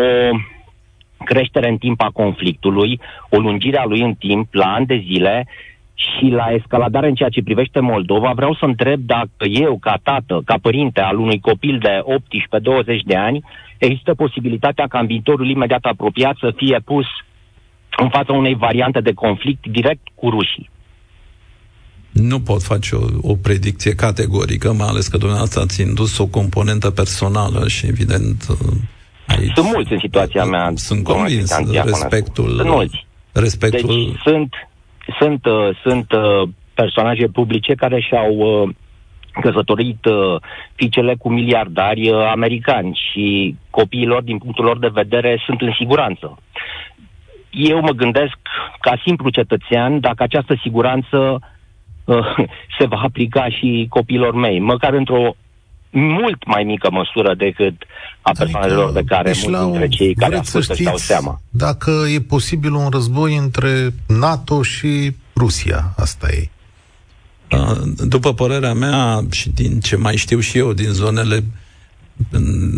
creștere 1.24 1.70
în 1.70 1.78
timp 1.78 2.02
a 2.02 2.10
conflictului, 2.14 3.00
o 3.30 3.38
lungire 3.38 3.78
a 3.78 3.86
lui 3.86 4.02
în 4.02 4.14
timp, 4.14 4.54
la 4.54 4.74
ani 4.74 4.86
de 4.86 5.04
zile, 5.08 5.48
și 5.96 6.26
la 6.26 6.48
escaladare 6.52 7.08
în 7.08 7.16
ceea 7.16 7.30
ce 7.30 7.44
privește 7.44 7.80
Moldova, 7.80 8.32
vreau 8.36 8.54
să 8.54 8.66
întreb 8.66 9.00
dacă 9.00 9.46
eu, 9.50 9.78
ca 9.78 10.00
tată, 10.04 10.42
ca 10.46 10.58
părinte 10.62 11.02
al 11.02 11.20
unui 11.20 11.40
copil 11.40 11.78
de 11.78 12.04
18-20 13.00 13.00
de 13.06 13.16
ani, 13.16 13.44
există 13.78 14.14
posibilitatea 14.14 14.88
ca 14.88 15.00
în 15.00 15.06
viitorul 15.06 15.50
imediat 15.50 15.84
apropiat 15.84 16.36
să 16.40 16.54
fie 16.56 16.80
pus 16.86 17.06
în 17.98 18.10
fața 18.10 18.34
unei 18.34 18.56
variante 18.56 19.00
de 19.00 19.14
conflict 19.14 19.68
direct 19.68 20.08
cu 20.16 20.30
rușii. 20.30 20.70
Nu 22.12 22.40
pot 22.40 22.64
face 22.64 22.96
o, 22.96 23.06
o 23.22 23.36
predicție 23.36 23.96
categorică, 23.96 24.74
mai 24.74 24.88
ales 24.88 25.08
că 25.08 25.18
dumneavoastră 25.18 25.62
ați 25.62 25.82
indus 25.82 26.18
o 26.18 26.28
componentă 26.28 26.90
personală 26.92 27.68
și, 27.68 27.86
evident, 27.88 28.46
aici... 29.28 29.52
Sunt 29.54 29.74
mulți 29.74 29.94
în 29.94 30.00
situația 30.00 30.44
mea. 30.44 30.72
Sunt 30.76 31.04
convins, 31.04 31.58
respectul... 31.84 32.50
Sunt 32.50 32.70
mulți. 32.70 33.06
Respectul... 33.32 34.06
Deci 34.12 34.22
sunt, 34.24 34.54
sunt, 35.20 35.46
uh, 35.46 35.70
sunt 35.84 36.12
uh, 36.12 36.50
personaje 36.74 37.28
publice 37.28 37.74
care 37.74 38.00
și-au 38.02 38.36
uh, 38.36 38.70
căsătorit 39.42 40.06
uh, 40.06 40.42
fiicele 40.76 41.16
cu 41.16 41.30
miliardari 41.30 42.10
uh, 42.10 42.28
americani 42.32 43.00
și 43.12 43.56
copiilor, 43.70 44.22
din 44.22 44.38
punctul 44.38 44.66
lor 44.66 44.80
de 44.80 44.90
vedere, 44.94 45.42
sunt 45.46 45.62
în 45.62 45.74
siguranță. 45.78 46.38
Eu 47.50 47.82
mă 47.82 47.92
gândesc, 47.92 48.38
ca 48.80 49.02
simplu 49.06 49.30
cetățean, 49.30 50.00
dacă 50.00 50.24
această 50.24 50.60
siguranță 50.62 51.40
uh, 52.06 52.36
se 52.80 52.88
va 52.88 53.02
aplica 53.04 53.50
și 53.50 53.86
copiilor 53.90 54.34
mei, 54.34 54.60
măcar 54.60 54.94
într-o 54.94 55.36
mult 55.96 56.46
mai 56.46 56.64
mică 56.64 56.90
măsură 56.92 57.36
decât 57.38 57.74
a 58.22 58.30
adică, 58.30 58.44
persoanelor 58.44 58.92
de 58.92 59.04
care 59.08 59.32
deci 59.32 59.48
mulți 59.48 59.64
dintre 59.64 59.88
cei 59.88 60.14
care 60.14 60.38
ascultă 60.38 60.74
să 60.74 60.84
dau 60.84 60.98
seama. 60.98 61.42
Dacă 61.50 61.92
e 62.14 62.20
posibil 62.20 62.74
un 62.74 62.90
război 62.90 63.36
între 63.36 63.94
NATO 64.08 64.62
și 64.62 65.16
Rusia, 65.36 65.94
asta 65.98 66.28
e. 66.28 66.50
După 67.98 68.34
părerea 68.34 68.74
mea 68.74 69.26
și 69.32 69.50
din 69.50 69.80
ce 69.80 69.96
mai 69.96 70.16
știu 70.16 70.40
și 70.40 70.58
eu 70.58 70.74
din 70.74 70.90
zonele 70.90 71.44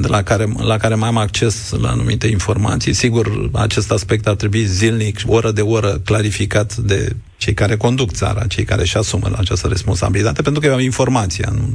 la 0.02 0.24
care, 0.24 0.46
la 0.58 0.78
care 0.78 0.96
mai 0.96 1.08
am 1.08 1.18
acces 1.18 1.72
la 1.82 1.90
anumite 1.90 2.28
informații. 2.28 2.94
Sigur, 2.94 3.50
acest 3.54 3.92
aspect 3.92 4.28
ar 4.28 4.36
trebui 4.36 4.66
zilnic, 4.66 5.20
oră 5.26 5.52
de 5.52 5.62
oră, 5.62 6.02
clarificat 6.06 6.76
de 6.76 7.16
cei 7.38 7.54
care 7.54 7.78
conduc 7.78 8.12
țara, 8.12 8.48
cei 8.48 8.64
care 8.64 8.82
își 8.82 8.98
asumă 8.98 9.30
această 9.38 9.68
responsabilitate, 9.68 10.42
pentru 10.42 10.62
că 10.62 10.68
eu 10.68 10.74
am 10.74 10.80
informația, 10.80 11.50
nu 11.54 11.70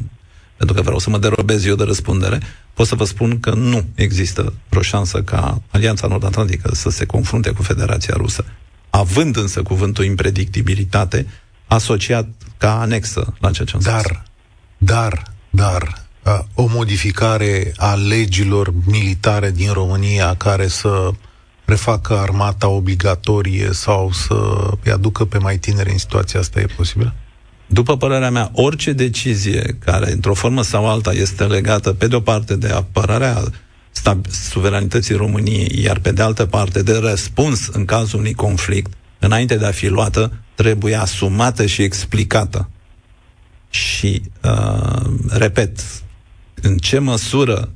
pentru 0.63 0.81
că 0.81 0.83
vreau 0.83 0.99
să 0.99 1.11
mă 1.11 1.19
derobez 1.19 1.65
eu 1.65 1.75
de 1.75 1.85
răspundere, 1.85 2.41
pot 2.75 2.87
să 2.87 2.95
vă 2.95 3.05
spun 3.05 3.41
că 3.41 3.51
nu 3.51 3.85
există 3.95 4.53
vreo 4.69 4.83
șansă 4.83 5.23
ca 5.23 5.63
Alianța 5.71 6.07
Nord-Atlantică 6.07 6.75
să 6.75 6.91
se 6.91 7.07
confrunte 7.07 7.51
cu 7.51 7.63
Federația 7.63 8.15
Rusă. 8.17 8.45
Având 8.91 9.37
însă 9.37 9.63
cuvântul 9.63 10.05
impredictibilitate, 10.05 11.27
asociat 11.67 12.29
ca 12.57 12.81
anexă 12.81 13.35
la 13.41 13.51
ceea 13.51 13.67
ce 13.67 13.75
am 13.77 13.83
dar, 13.83 14.01
spus. 14.01 14.17
Dar, 14.79 15.23
dar, 15.51 16.05
o 16.55 16.67
modificare 16.67 17.73
a 17.77 17.95
legilor 17.95 18.73
militare 18.87 19.51
din 19.51 19.73
România 19.73 20.35
care 20.35 20.67
să 20.67 21.11
refacă 21.65 22.19
armata 22.19 22.69
obligatorie 22.69 23.73
sau 23.73 24.13
să 24.13 24.71
îi 24.85 24.93
aducă 24.93 25.25
pe 25.25 25.39
mai 25.39 25.59
tineri 25.59 25.91
în 25.91 25.99
situația 25.99 26.41
asta 26.41 26.61
e 26.61 26.67
posibilă? 26.77 27.15
După 27.73 27.97
părerea 27.97 28.31
mea, 28.31 28.51
orice 28.53 28.93
decizie 28.93 29.77
care, 29.85 30.13
într-o 30.13 30.35
formă 30.35 30.63
sau 30.63 30.89
alta, 30.89 31.13
este 31.13 31.45
legată, 31.45 31.93
pe 31.93 32.07
de 32.07 32.15
o 32.15 32.21
parte, 32.21 32.57
de 32.57 32.69
apărarea 32.69 33.43
stab- 33.91 34.31
suveranității 34.31 35.15
României, 35.15 35.83
iar 35.83 35.99
pe 35.99 36.13
de 36.13 36.23
altă 36.23 36.47
parte, 36.47 36.83
de 36.83 36.97
răspuns 36.97 37.69
în 37.69 37.85
cazul 37.85 38.19
unui 38.19 38.35
conflict, 38.35 38.93
înainte 39.19 39.57
de 39.57 39.67
a 39.67 39.71
fi 39.71 39.87
luată, 39.87 40.33
trebuie 40.55 40.95
asumată 40.95 41.67
și 41.67 41.83
explicată. 41.83 42.69
Și, 43.71 44.23
uh, 44.45 45.03
repet, 45.29 45.79
în 46.63 46.77
ce 46.77 46.99
măsură 46.99 47.71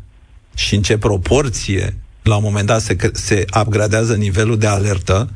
și 0.55 0.75
în 0.75 0.83
ce 0.83 0.99
proporție 0.99 1.99
la 2.23 2.37
un 2.37 2.43
moment 2.43 2.67
dat 2.67 2.81
se, 2.81 2.97
se 3.13 3.45
upgradează 3.61 4.15
nivelul 4.15 4.59
de 4.59 4.67
alertă, 4.67 5.31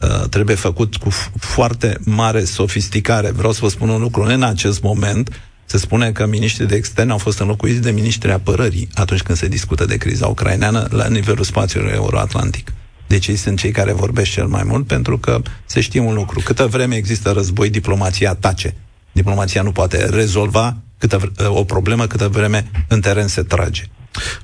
uh, 0.00 0.28
trebuie 0.28 0.56
făcut 0.56 0.96
cu 0.96 1.10
foarte 1.38 1.98
mare 2.04 2.44
sofisticare. 2.44 3.30
Vreau 3.30 3.52
să 3.52 3.58
vă 3.62 3.68
spun 3.68 3.88
un 3.88 4.00
lucru. 4.00 4.22
În 4.22 4.42
acest 4.42 4.82
moment 4.82 5.40
se 5.64 5.78
spune 5.78 6.12
că 6.12 6.26
miniștrii 6.26 6.66
de 6.66 6.74
externe 6.74 7.12
au 7.12 7.18
fost 7.18 7.38
înlocuiți 7.38 7.80
de 7.80 7.90
miniștrii 7.90 8.32
apărării 8.32 8.88
atunci 8.94 9.22
când 9.22 9.38
se 9.38 9.48
discută 9.48 9.84
de 9.84 9.96
criza 9.96 10.26
ucraineană 10.26 10.86
la 10.90 11.08
nivelul 11.08 11.44
spațiului 11.44 11.92
euroatlantic. 11.94 12.72
Deci 13.06 13.26
ei 13.26 13.36
sunt 13.36 13.58
cei 13.58 13.70
care 13.70 13.92
vorbesc 13.92 14.30
cel 14.30 14.46
mai 14.46 14.62
mult 14.62 14.86
pentru 14.86 15.18
că 15.18 15.40
se 15.66 15.80
știe 15.80 16.00
un 16.00 16.14
lucru. 16.14 16.40
Câtă 16.44 16.66
vreme 16.66 16.94
există 16.94 17.30
război, 17.30 17.70
diplomația 17.70 18.34
tace. 18.34 18.74
Diplomația 19.12 19.62
nu 19.62 19.72
poate 19.72 20.06
rezolva 20.06 20.76
câtă, 20.98 21.32
o 21.46 21.64
problemă 21.64 22.06
câtă 22.06 22.28
vreme 22.28 22.70
în 22.88 23.00
teren 23.00 23.26
se 23.26 23.42
trage. 23.42 23.82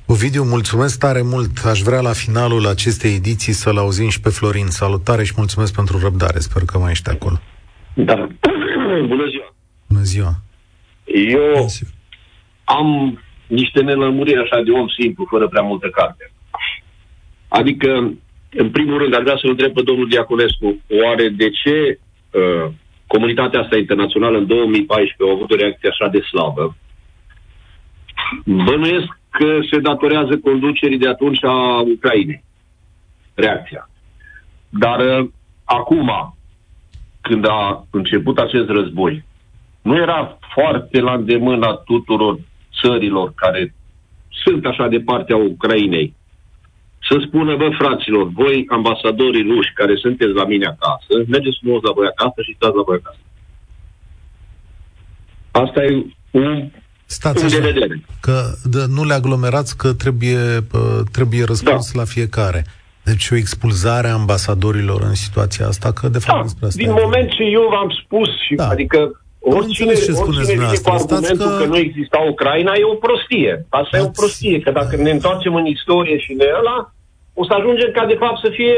Ovidiu, 0.06 0.42
mulțumesc 0.44 0.98
tare 0.98 1.22
mult. 1.22 1.64
Aș 1.64 1.80
vrea 1.80 2.00
la 2.00 2.12
finalul 2.12 2.66
acestei 2.66 3.14
ediții 3.14 3.52
să-l 3.52 3.76
auzim 3.76 4.08
și 4.08 4.20
pe 4.20 4.28
Florin. 4.28 4.66
Salutare 4.66 5.24
și 5.24 5.32
mulțumesc 5.36 5.74
pentru 5.74 5.98
răbdare. 5.98 6.38
Sper 6.38 6.62
că 6.66 6.78
mai 6.78 6.90
ești 6.90 7.10
acolo. 7.10 7.40
Da. 7.94 8.28
Bună 9.12 9.26
ziua. 9.30 9.54
Bună 9.86 10.02
ziua. 10.02 10.32
Eu 11.04 11.52
Bună 11.54 11.66
ziua. 11.66 11.90
am 12.64 13.20
niște 13.46 13.80
nelămuriri 13.82 14.40
așa 14.40 14.62
de 14.62 14.70
om 14.70 14.88
simplu, 14.88 15.26
fără 15.30 15.48
prea 15.48 15.62
multă 15.62 15.88
carte. 15.88 16.32
Adică, 17.48 18.12
în 18.50 18.70
primul 18.70 18.98
rând, 18.98 19.14
ar 19.14 19.22
vrea 19.22 19.38
să-l 19.40 19.50
întreb 19.50 19.72
pe 19.72 19.82
domnul 19.82 20.08
Diaconescu, 20.08 20.80
oare 21.02 21.28
de 21.28 21.50
ce 21.50 21.98
uh, 22.30 22.70
comunitatea 23.06 23.60
asta 23.60 23.76
internațională 23.76 24.38
în 24.38 24.46
2014 24.46 25.14
a 25.28 25.34
avut 25.36 25.50
o 25.50 25.54
reacție 25.56 25.88
așa 25.88 26.08
de 26.08 26.20
slabă. 26.20 26.76
Bănuiesc 28.44 29.18
că 29.30 29.58
se 29.70 29.78
datorează 29.78 30.38
conducerii 30.38 30.98
de 30.98 31.08
atunci 31.08 31.44
a 31.44 31.80
Ucrainei. 31.80 32.44
Reacția. 33.34 33.90
Dar 34.68 34.98
uh, 35.00 35.28
acum, 35.64 36.36
când 37.20 37.46
a 37.48 37.86
început 37.90 38.38
acest 38.38 38.68
război, 38.68 39.24
nu 39.82 39.96
era 39.96 40.38
foarte 40.54 41.00
la 41.00 41.12
îndemâna 41.12 41.72
tuturor 41.72 42.38
țărilor 42.80 43.32
care 43.34 43.74
sunt 44.28 44.66
așa 44.66 44.88
de 44.88 45.00
partea 45.00 45.36
Ucrainei 45.36 46.14
să 47.08 47.22
spună, 47.26 47.56
bă, 47.56 47.68
fraților, 47.78 48.28
voi, 48.28 48.64
ambasadorii 48.68 49.42
ruși 49.42 49.72
care 49.72 49.94
sunteți 49.94 50.32
la 50.32 50.44
mine 50.44 50.66
acasă, 50.66 51.24
mergeți 51.28 51.58
frumos 51.60 51.82
la 51.82 51.92
voi 51.92 52.06
acasă 52.06 52.42
și 52.42 52.54
stați 52.54 52.76
la 52.76 52.82
voi 52.82 53.00
acasă. 53.02 53.18
Asta 55.50 55.84
e 55.84 56.04
un 56.30 56.70
Stați 57.18 57.44
așa, 57.44 57.58
de 57.58 57.70
vedere. 57.72 57.94
Că 58.20 58.36
de, 58.64 58.78
nu 58.96 59.04
le 59.04 59.14
aglomerați 59.14 59.76
că 59.76 59.92
trebuie, 59.92 60.42
trebuie 61.12 61.44
răspuns 61.44 61.92
da. 61.92 61.98
la 62.00 62.06
fiecare. 62.14 62.64
Deci 63.04 63.30
o 63.30 63.36
expulzare 63.36 64.08
a 64.08 64.12
ambasadorilor 64.12 65.00
în 65.02 65.14
situația 65.14 65.66
asta, 65.66 65.92
că 65.92 66.08
de 66.08 66.18
fapt 66.18 66.38
da, 66.38 66.42
despre 66.42 66.66
asta 66.66 66.82
din 66.82 66.92
moment 67.02 67.28
ce 67.30 67.42
eu 67.42 67.64
v-am 67.74 67.90
spus, 68.04 68.28
și, 68.46 68.54
da. 68.54 68.68
adică 68.68 68.98
oricine, 69.40 69.94
ce 69.94 70.12
oricine 70.12 70.54
vine 70.54 70.78
cu 70.82 70.90
argumentul 70.90 71.50
că... 71.50 71.56
că 71.60 71.64
nu 71.64 71.76
exista 71.76 72.18
Ucraina, 72.30 72.72
e 72.74 72.92
o 72.94 73.02
prostie. 73.06 73.66
Asta 73.68 73.96
Ați... 73.96 74.04
e 74.04 74.08
o 74.08 74.10
prostie, 74.20 74.60
că 74.60 74.70
dacă 74.70 74.96
ne 74.96 75.10
întoarcem 75.10 75.54
în 75.54 75.66
istorie 75.66 76.18
și 76.18 76.32
ne 76.32 76.46
ăla, 76.60 76.92
o 77.34 77.44
să 77.44 77.52
ajungem 77.58 77.90
ca 77.92 78.04
de 78.06 78.16
fapt 78.22 78.38
să 78.44 78.48
fie 78.58 78.74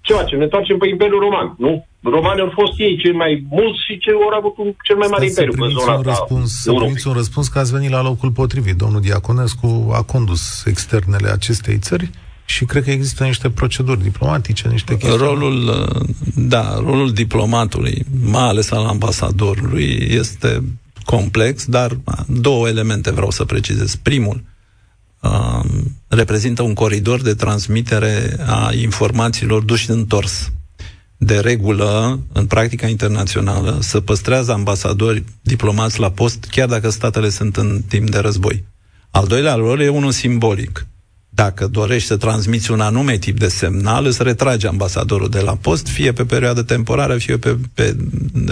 ceva 0.00 0.22
ce 0.24 0.36
ne 0.36 0.42
întoarcem 0.42 0.78
pe 0.78 0.88
Imperiul 0.88 1.20
Roman, 1.20 1.54
nu? 1.58 1.86
Romanii 2.02 2.42
au 2.42 2.52
fost 2.54 2.78
ei 2.78 2.98
cei 3.02 3.12
mai 3.12 3.46
mulți 3.50 3.84
și 3.86 3.98
ce 3.98 4.10
au 4.10 4.38
avut 4.38 4.56
un, 4.58 4.74
cel 4.82 4.96
mai 4.96 5.08
mare 5.10 5.26
imperiu 5.26 5.52
pe 5.52 5.68
zona 5.68 5.94
un 5.94 6.02
răspuns, 6.02 6.60
Să 6.60 6.72
primiți 6.72 7.06
un 7.06 7.12
răspuns 7.12 7.48
că 7.48 7.58
ați 7.58 7.72
venit 7.72 7.90
la 7.90 8.02
locul 8.02 8.30
potrivit. 8.30 8.76
Domnul 8.76 9.00
Diaconescu 9.00 9.90
a 9.92 10.02
condus 10.02 10.64
externele 10.64 11.28
acestei 11.28 11.78
țări 11.78 12.10
și 12.44 12.64
cred 12.64 12.84
că 12.84 12.90
există 12.90 13.24
niște 13.24 13.50
proceduri 13.50 14.02
diplomatice, 14.02 14.68
niște 14.68 14.96
chestii. 14.96 15.18
Rolul, 15.18 15.88
da, 16.34 16.74
rolul 16.78 17.12
diplomatului, 17.12 18.04
mai 18.24 18.48
ales 18.48 18.70
al 18.70 18.84
ambasadorului, 18.86 20.06
este 20.10 20.62
complex, 21.04 21.64
dar 21.64 21.96
două 22.26 22.68
elemente 22.68 23.10
vreau 23.10 23.30
să 23.30 23.44
precizez. 23.44 23.94
Primul, 23.94 24.42
uh, 25.20 25.64
reprezintă 26.08 26.62
un 26.62 26.74
coridor 26.74 27.20
de 27.20 27.34
transmitere 27.34 28.36
a 28.46 28.70
informațiilor 28.72 29.62
duși 29.62 29.90
întors. 29.90 30.52
De 31.22 31.40
regulă, 31.40 32.20
în 32.32 32.46
practica 32.46 32.86
internațională, 32.86 33.78
să 33.80 34.00
păstrează 34.00 34.52
ambasadori 34.52 35.24
diplomați 35.42 36.00
la 36.00 36.10
post, 36.10 36.44
chiar 36.50 36.68
dacă 36.68 36.90
statele 36.90 37.28
sunt 37.28 37.56
în 37.56 37.82
timp 37.88 38.10
de 38.10 38.18
război. 38.18 38.64
Al 39.10 39.26
doilea 39.26 39.54
rol 39.54 39.80
e 39.80 39.88
unul 39.88 40.10
simbolic. 40.10 40.86
dacă 41.28 41.66
dorești 41.66 42.08
să 42.08 42.16
transmiți 42.16 42.70
un 42.70 42.80
anume 42.80 43.18
tip 43.18 43.38
de 43.38 43.48
semnal, 43.48 44.06
îți 44.06 44.22
retrage 44.22 44.66
ambasadorul 44.66 45.28
de 45.28 45.40
la 45.40 45.56
post, 45.56 45.86
fie 45.86 46.12
pe 46.12 46.24
perioadă 46.24 46.62
temporară, 46.62 47.18
fie 47.18 47.38
pe, 47.38 47.56
pe 47.74 47.96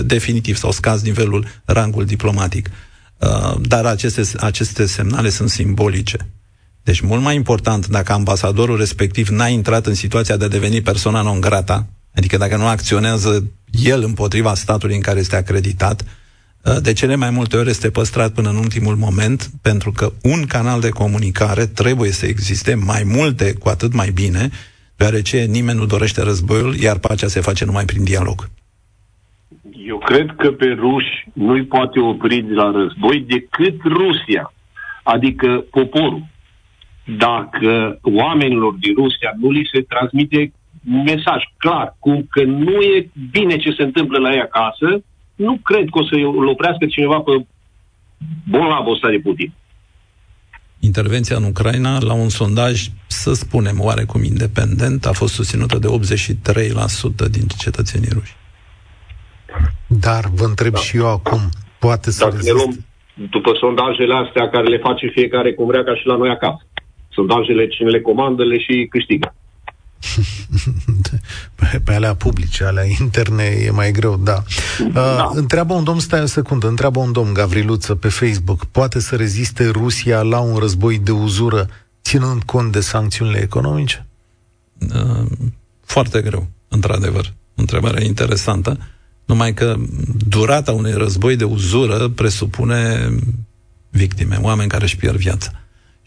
definitiv, 0.05 0.57
sau 0.57 0.71
scazi 0.71 1.05
nivelul, 1.05 1.47
rangul 1.65 2.05
diplomatic. 2.05 2.71
Uh, 3.19 3.55
dar 3.61 3.85
aceste, 3.87 4.23
aceste 4.37 4.87
semnale 4.87 5.29
sunt 5.29 5.51
simbolice. 5.51 6.17
Deci 6.83 7.01
mult 7.01 7.23
mai 7.23 7.35
important, 7.35 7.87
dacă 7.87 8.13
ambasadorul 8.13 8.77
respectiv 8.77 9.29
n-a 9.29 9.47
intrat 9.47 9.87
în 9.87 9.95
situația 9.95 10.37
de 10.37 10.45
a 10.45 10.49
deveni 10.49 10.81
persoana 10.81 11.23
non 11.23 11.41
grata, 11.41 11.87
adică 12.15 12.37
dacă 12.37 12.57
nu 12.57 12.67
acționează 12.67 13.51
el 13.85 14.03
împotriva 14.03 14.55
statului 14.55 14.95
în 14.95 15.01
care 15.01 15.19
este 15.19 15.37
acreditat, 15.37 16.05
uh, 16.63 16.77
de 16.83 16.93
cele 16.93 17.15
mai 17.15 17.31
multe 17.31 17.57
ori 17.57 17.69
este 17.69 17.91
păstrat 17.91 18.33
până 18.33 18.49
în 18.49 18.57
ultimul 18.57 18.97
moment, 18.97 19.51
pentru 19.63 19.93
că 19.93 20.13
un 20.23 20.47
canal 20.47 20.81
de 20.81 20.89
comunicare 20.89 21.67
trebuie 21.67 22.11
să 22.11 22.27
existe, 22.27 22.75
mai 22.75 23.03
multe 23.05 23.53
cu 23.53 23.69
atât 23.69 23.93
mai 23.95 24.11
bine, 24.11 24.51
deoarece 24.97 25.45
nimeni 25.45 25.79
nu 25.79 25.87
dorește 25.87 26.23
războiul, 26.23 26.75
iar 26.75 26.99
pacea 26.99 27.27
se 27.27 27.41
face 27.41 27.65
numai 27.65 27.85
prin 27.85 28.05
dialog. 28.05 28.49
Eu 29.87 29.99
cred 29.99 30.35
că 30.37 30.53
pe 30.53 30.67
ruși 30.67 31.29
nu-i 31.33 31.65
poate 31.65 32.01
opri 32.01 32.41
de 32.43 32.55
la 32.55 32.71
război 32.71 33.25
decât 33.29 33.81
Rusia, 33.83 34.53
adică 35.03 35.65
poporul. 35.71 36.27
Dacă 37.05 37.99
oamenilor 38.03 38.73
din 38.73 38.95
Rusia 38.95 39.33
nu 39.41 39.51
li 39.51 39.69
se 39.73 39.81
transmite 39.81 40.53
mesaj 40.89 41.43
clar, 41.57 41.97
cum 41.99 42.27
că 42.31 42.43
nu 42.45 42.81
e 42.81 43.11
bine 43.31 43.57
ce 43.57 43.71
se 43.77 43.83
întâmplă 43.83 44.19
la 44.19 44.33
ei 44.33 44.41
acasă, 44.41 45.03
nu 45.35 45.59
cred 45.63 45.85
că 45.91 45.99
o 45.99 46.05
să 46.05 46.15
îl 46.15 46.47
oprească 46.47 46.87
cineva 46.87 47.21
pe 47.21 47.47
bolnavul 48.51 48.93
ăsta 48.93 49.09
de 49.09 49.19
Putin. 49.19 49.53
Intervenția 50.81 51.37
în 51.37 51.45
Ucraina, 51.45 51.99
la 52.01 52.13
un 52.13 52.29
sondaj, 52.29 52.87
să 53.07 53.33
spunem, 53.33 53.81
oarecum 53.81 54.23
independent, 54.25 55.07
a 55.07 55.13
fost 55.13 55.35
susținută 55.35 55.79
de 55.79 55.89
83% 55.89 57.31
din 57.31 57.47
cetățenii 57.59 58.09
ruși. 58.13 58.37
Dar 59.87 60.25
vă 60.35 60.45
întreb 60.45 60.73
da. 60.73 60.79
și 60.79 60.97
eu 60.97 61.07
acum, 61.07 61.41
poate 61.79 62.11
să 62.11 62.25
Dacă 62.25 62.43
ne 62.43 62.51
luăm 62.51 62.85
după 63.31 63.53
sondajele 63.61 64.15
astea 64.15 64.49
care 64.49 64.67
le 64.67 64.79
face 64.79 65.07
fiecare 65.07 65.53
cum 65.53 65.67
vrea 65.67 65.85
ca 65.85 65.95
și 65.95 66.07
la 66.07 66.17
noi 66.17 66.31
acasă. 66.31 66.67
Sondajele 67.09 67.69
cine 67.69 67.89
le 67.89 68.01
comandă 68.01 68.45
le 68.45 68.59
și 68.59 68.87
câștigă. 68.91 69.35
pe 71.85 71.93
alea 71.93 72.15
publice, 72.15 72.65
alea 72.65 72.85
interne 73.01 73.45
e 73.45 73.71
mai 73.71 73.93
greu, 73.93 74.17
da. 74.17 74.43
da. 74.93 75.01
Uh, 75.01 75.31
întreabă 75.35 75.75
un 75.75 75.85
domn, 75.85 76.01
stai 76.01 76.23
o 76.23 76.27
secundă, 76.27 76.69
întreabă 76.69 76.99
un 76.99 77.13
domn 77.13 77.33
Gavriluță 77.33 77.95
pe 77.95 78.09
Facebook, 78.09 78.65
poate 78.65 79.01
să 79.01 79.17
reziste 79.17 79.69
Rusia 79.69 80.23
la 80.23 80.39
un 80.39 80.57
război 80.57 80.99
de 80.99 81.11
uzură 81.11 81.69
ținând 82.03 82.43
cont 82.43 82.73
de 82.73 82.81
sancțiunile 82.81 83.39
economice? 83.39 84.07
Uh, 84.79 85.27
foarte 85.85 86.21
greu, 86.21 86.47
într-adevăr. 86.69 87.33
Întrebare 87.55 88.05
interesantă. 88.05 88.79
Numai 89.25 89.55
că 89.55 89.77
durata 90.27 90.73
unui 90.73 90.93
război 90.93 91.37
de 91.37 91.45
uzură 91.45 92.09
presupune 92.09 93.09
victime, 93.91 94.39
oameni 94.43 94.69
care 94.69 94.85
își 94.85 94.97
pierd 94.97 95.17
viața 95.17 95.53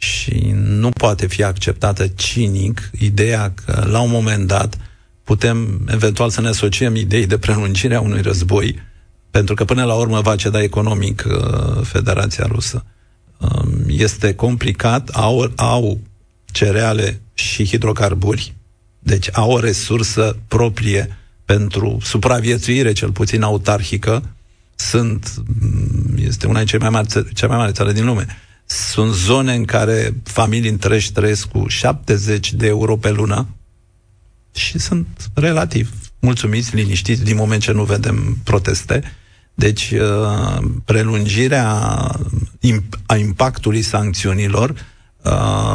și 0.01 0.51
nu 0.53 0.89
poate 0.89 1.27
fi 1.27 1.43
acceptată 1.43 2.07
cinic 2.07 2.89
ideea 2.99 3.53
că 3.65 3.85
la 3.89 3.99
un 3.99 4.09
moment 4.09 4.47
dat 4.47 4.77
putem 5.23 5.87
eventual 5.87 6.29
să 6.29 6.41
ne 6.41 6.47
asociem 6.47 6.95
idei 6.95 7.25
de 7.25 7.37
prelungire 7.37 7.95
a 7.95 8.01
unui 8.01 8.21
război, 8.21 8.79
pentru 9.31 9.55
că 9.55 9.65
până 9.65 9.83
la 9.83 9.93
urmă 9.93 10.21
va 10.21 10.35
ceda 10.35 10.61
economic 10.61 11.25
uh, 11.27 11.81
Federația 11.83 12.45
Rusă. 12.47 12.85
Um, 13.37 13.83
este 13.87 14.33
complicat, 14.33 15.09
au, 15.09 15.51
au 15.55 15.99
cereale 16.45 17.21
și 17.33 17.65
hidrocarburi, 17.65 18.53
deci 18.99 19.29
au 19.31 19.51
o 19.51 19.59
resursă 19.59 20.37
proprie 20.47 21.17
pentru 21.45 21.97
supraviețuire, 22.03 22.91
cel 22.91 23.11
puțin 23.11 23.41
autarhică, 23.41 24.23
sunt, 24.75 25.33
mm, 25.37 26.15
este 26.17 26.47
una 26.47 26.57
dintre 26.57 26.77
cele 26.77 26.89
mai 26.89 27.01
mari, 27.01 27.33
cea 27.33 27.47
mai 27.47 27.57
mare 27.57 27.71
țară 27.71 27.91
din 27.91 28.05
lume 28.05 28.25
sunt 28.71 29.13
zone 29.13 29.53
în 29.53 29.65
care 29.65 30.13
familii 30.23 30.69
întregi 30.69 31.11
trăiesc 31.11 31.47
cu 31.47 31.67
70 31.67 32.53
de 32.53 32.67
euro 32.67 32.97
pe 32.97 33.11
lună 33.11 33.47
și 34.55 34.79
sunt 34.79 35.07
relativ 35.33 35.91
mulțumiți, 36.19 36.75
liniștiți 36.75 37.23
din 37.23 37.35
moment 37.35 37.61
ce 37.61 37.71
nu 37.71 37.83
vedem 37.83 38.37
proteste. 38.43 39.03
Deci, 39.53 39.91
uh, 39.91 40.63
prelungirea 40.85 41.67
a 43.05 43.15
impactului 43.15 43.81
sancțiunilor, 43.81 44.69
uh, 45.23 45.73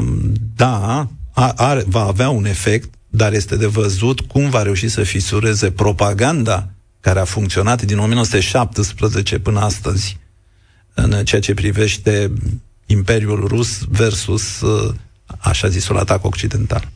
da, 0.57 1.09
are, 1.57 1.84
va 1.86 2.03
avea 2.03 2.28
un 2.28 2.44
efect, 2.44 2.94
dar 3.09 3.32
este 3.32 3.57
de 3.57 3.66
văzut 3.66 4.20
cum 4.20 4.51
va 4.51 4.62
reuși 4.62 4.88
să 4.88 5.03
fisureze 5.03 5.70
propaganda 5.70 6.68
care 7.01 7.18
a 7.20 7.24
funcționat 7.24 7.82
din 7.82 7.99
1917 7.99 9.38
până 9.38 9.61
astăzi 9.61 10.18
în 10.94 11.24
ceea 11.24 11.40
ce 11.40 11.55
privește 11.55 12.32
Imperiul 12.87 13.47
Rus 13.47 13.84
versus 13.89 14.61
uh, 14.61 14.95
așa 15.39 15.68
zisul 15.68 15.99
atac 15.99 16.24
occidental. 16.24 16.89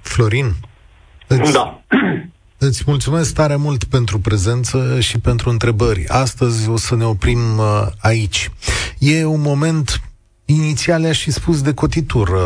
Florin, 0.00 0.54
îți, 1.26 1.52
da. 1.52 1.82
îți 2.58 2.82
mulțumesc 2.86 3.34
tare 3.34 3.56
mult 3.56 3.84
pentru 3.84 4.18
prezență 4.18 5.00
și 5.00 5.18
pentru 5.18 5.50
întrebări. 5.50 6.08
Astăzi 6.08 6.68
o 6.68 6.76
să 6.76 6.96
ne 6.96 7.04
oprim 7.04 7.58
uh, 7.58 7.86
aici. 7.98 8.50
E 8.98 9.24
un 9.24 9.40
moment 9.40 10.00
Inițial 10.50 11.04
aș 11.04 11.22
fi 11.22 11.30
spus 11.30 11.62
de 11.62 11.74
cotitură 11.74 12.40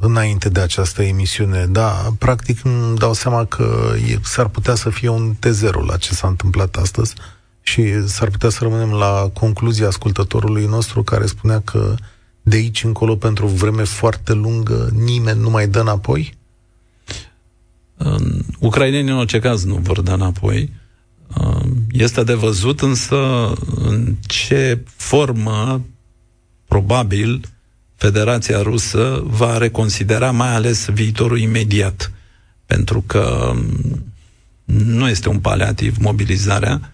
înainte 0.00 0.48
de 0.48 0.60
această 0.60 1.02
emisiune, 1.02 1.66
da, 1.66 2.12
practic 2.18 2.64
îmi 2.64 2.96
dau 2.96 3.12
seama 3.12 3.44
că 3.44 3.92
e, 4.08 4.18
s-ar 4.22 4.48
putea 4.48 4.74
să 4.74 4.90
fie 4.90 5.08
un 5.08 5.34
T0 5.34 5.86
la 5.86 5.96
ce 5.96 6.14
s-a 6.14 6.28
întâmplat 6.28 6.76
astăzi 6.76 7.14
și 7.70 8.06
s-ar 8.06 8.30
putea 8.30 8.48
să 8.48 8.58
rămânem 8.62 8.90
la 8.90 9.30
concluzia 9.32 9.86
ascultătorului 9.86 10.66
nostru 10.66 11.02
care 11.02 11.26
spunea 11.26 11.60
că 11.60 11.94
de 12.42 12.56
aici 12.56 12.84
încolo, 12.84 13.16
pentru 13.16 13.44
o 13.46 13.48
vreme 13.48 13.82
foarte 13.82 14.32
lungă, 14.32 14.90
nimeni 14.94 15.40
nu 15.40 15.50
mai 15.50 15.68
dă 15.68 15.80
înapoi? 15.80 16.34
Ucrainenii, 18.58 19.10
în 19.10 19.18
orice 19.18 19.38
caz, 19.38 19.64
nu 19.64 19.74
vor 19.74 20.00
da 20.00 20.12
înapoi. 20.12 20.72
Este 21.90 22.22
de 22.24 22.34
văzut, 22.34 22.80
însă, 22.80 23.52
în 23.74 24.14
ce 24.26 24.84
formă, 24.86 25.84
probabil, 26.66 27.40
Federația 27.94 28.62
Rusă 28.62 29.22
va 29.24 29.58
reconsidera 29.58 30.30
mai 30.30 30.54
ales 30.54 30.88
viitorul 30.88 31.38
imediat. 31.38 32.12
Pentru 32.66 33.04
că 33.06 33.52
nu 34.64 35.08
este 35.08 35.28
un 35.28 35.38
paliativ 35.38 35.96
mobilizarea, 35.98 36.92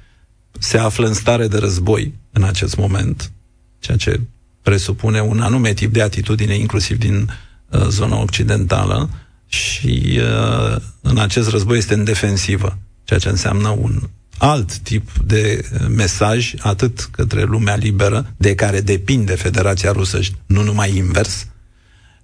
se 0.59 0.79
află 0.79 1.07
în 1.07 1.15
stare 1.15 1.49
de 1.49 1.59
război 1.59 2.15
în 2.33 2.43
acest 2.43 2.77
moment, 2.77 3.33
ceea 3.79 3.97
ce 3.97 4.21
presupune 4.63 5.21
un 5.21 5.41
anume 5.41 5.73
tip 5.73 5.93
de 5.93 6.03
atitudine, 6.03 6.55
inclusiv 6.55 6.99
din 6.99 7.31
uh, 7.69 7.87
zona 7.89 8.17
occidentală, 8.17 9.11
și 9.47 10.21
uh, 10.21 10.77
în 11.01 11.19
acest 11.19 11.49
război 11.49 11.79
este 11.79 11.95
în 11.95 12.05
defensivă, 12.05 12.79
ceea 13.05 13.19
ce 13.19 13.29
înseamnă 13.29 13.69
un 13.69 14.01
alt 14.39 14.77
tip 14.79 15.11
de 15.25 15.65
uh, 15.73 15.87
mesaj, 15.89 16.55
atât 16.59 17.01
către 17.01 17.43
lumea 17.43 17.77
liberă, 17.77 18.35
de 18.37 18.55
care 18.55 18.81
depinde 18.81 19.35
Federația 19.35 19.93
Rusă, 19.93 20.19
nu 20.47 20.63
numai 20.63 20.97
invers, 20.97 21.47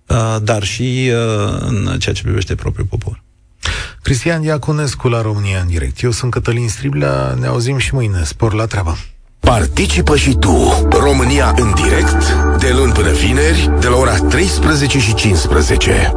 uh, 0.06 0.36
dar 0.42 0.62
și 0.62 1.10
uh, 1.12 1.60
în 1.60 1.98
ceea 1.98 2.14
ce 2.14 2.22
privește 2.22 2.54
propriul 2.54 2.86
popor. 2.86 3.22
Cristian 4.02 4.42
Iaconescu 4.42 5.08
la 5.08 5.22
România 5.22 5.60
în 5.60 5.66
direct. 5.66 6.02
Eu 6.02 6.10
sunt 6.10 6.30
Cătălin 6.30 6.68
Striblea, 6.68 7.36
ne 7.40 7.46
auzim 7.46 7.78
și 7.78 7.94
mâine. 7.94 8.22
Spor 8.24 8.52
la 8.52 8.66
treabă! 8.66 8.96
Participă 9.40 10.16
și 10.16 10.34
tu, 10.34 10.86
România 10.90 11.54
în 11.56 11.74
direct, 11.74 12.32
de 12.58 12.72
luni 12.76 12.92
până 12.92 13.10
vineri, 13.10 13.70
de 13.80 13.86
la 13.86 13.96
ora 13.96 14.16
13 14.16 14.98
și 14.98 15.14
15. 15.14 16.12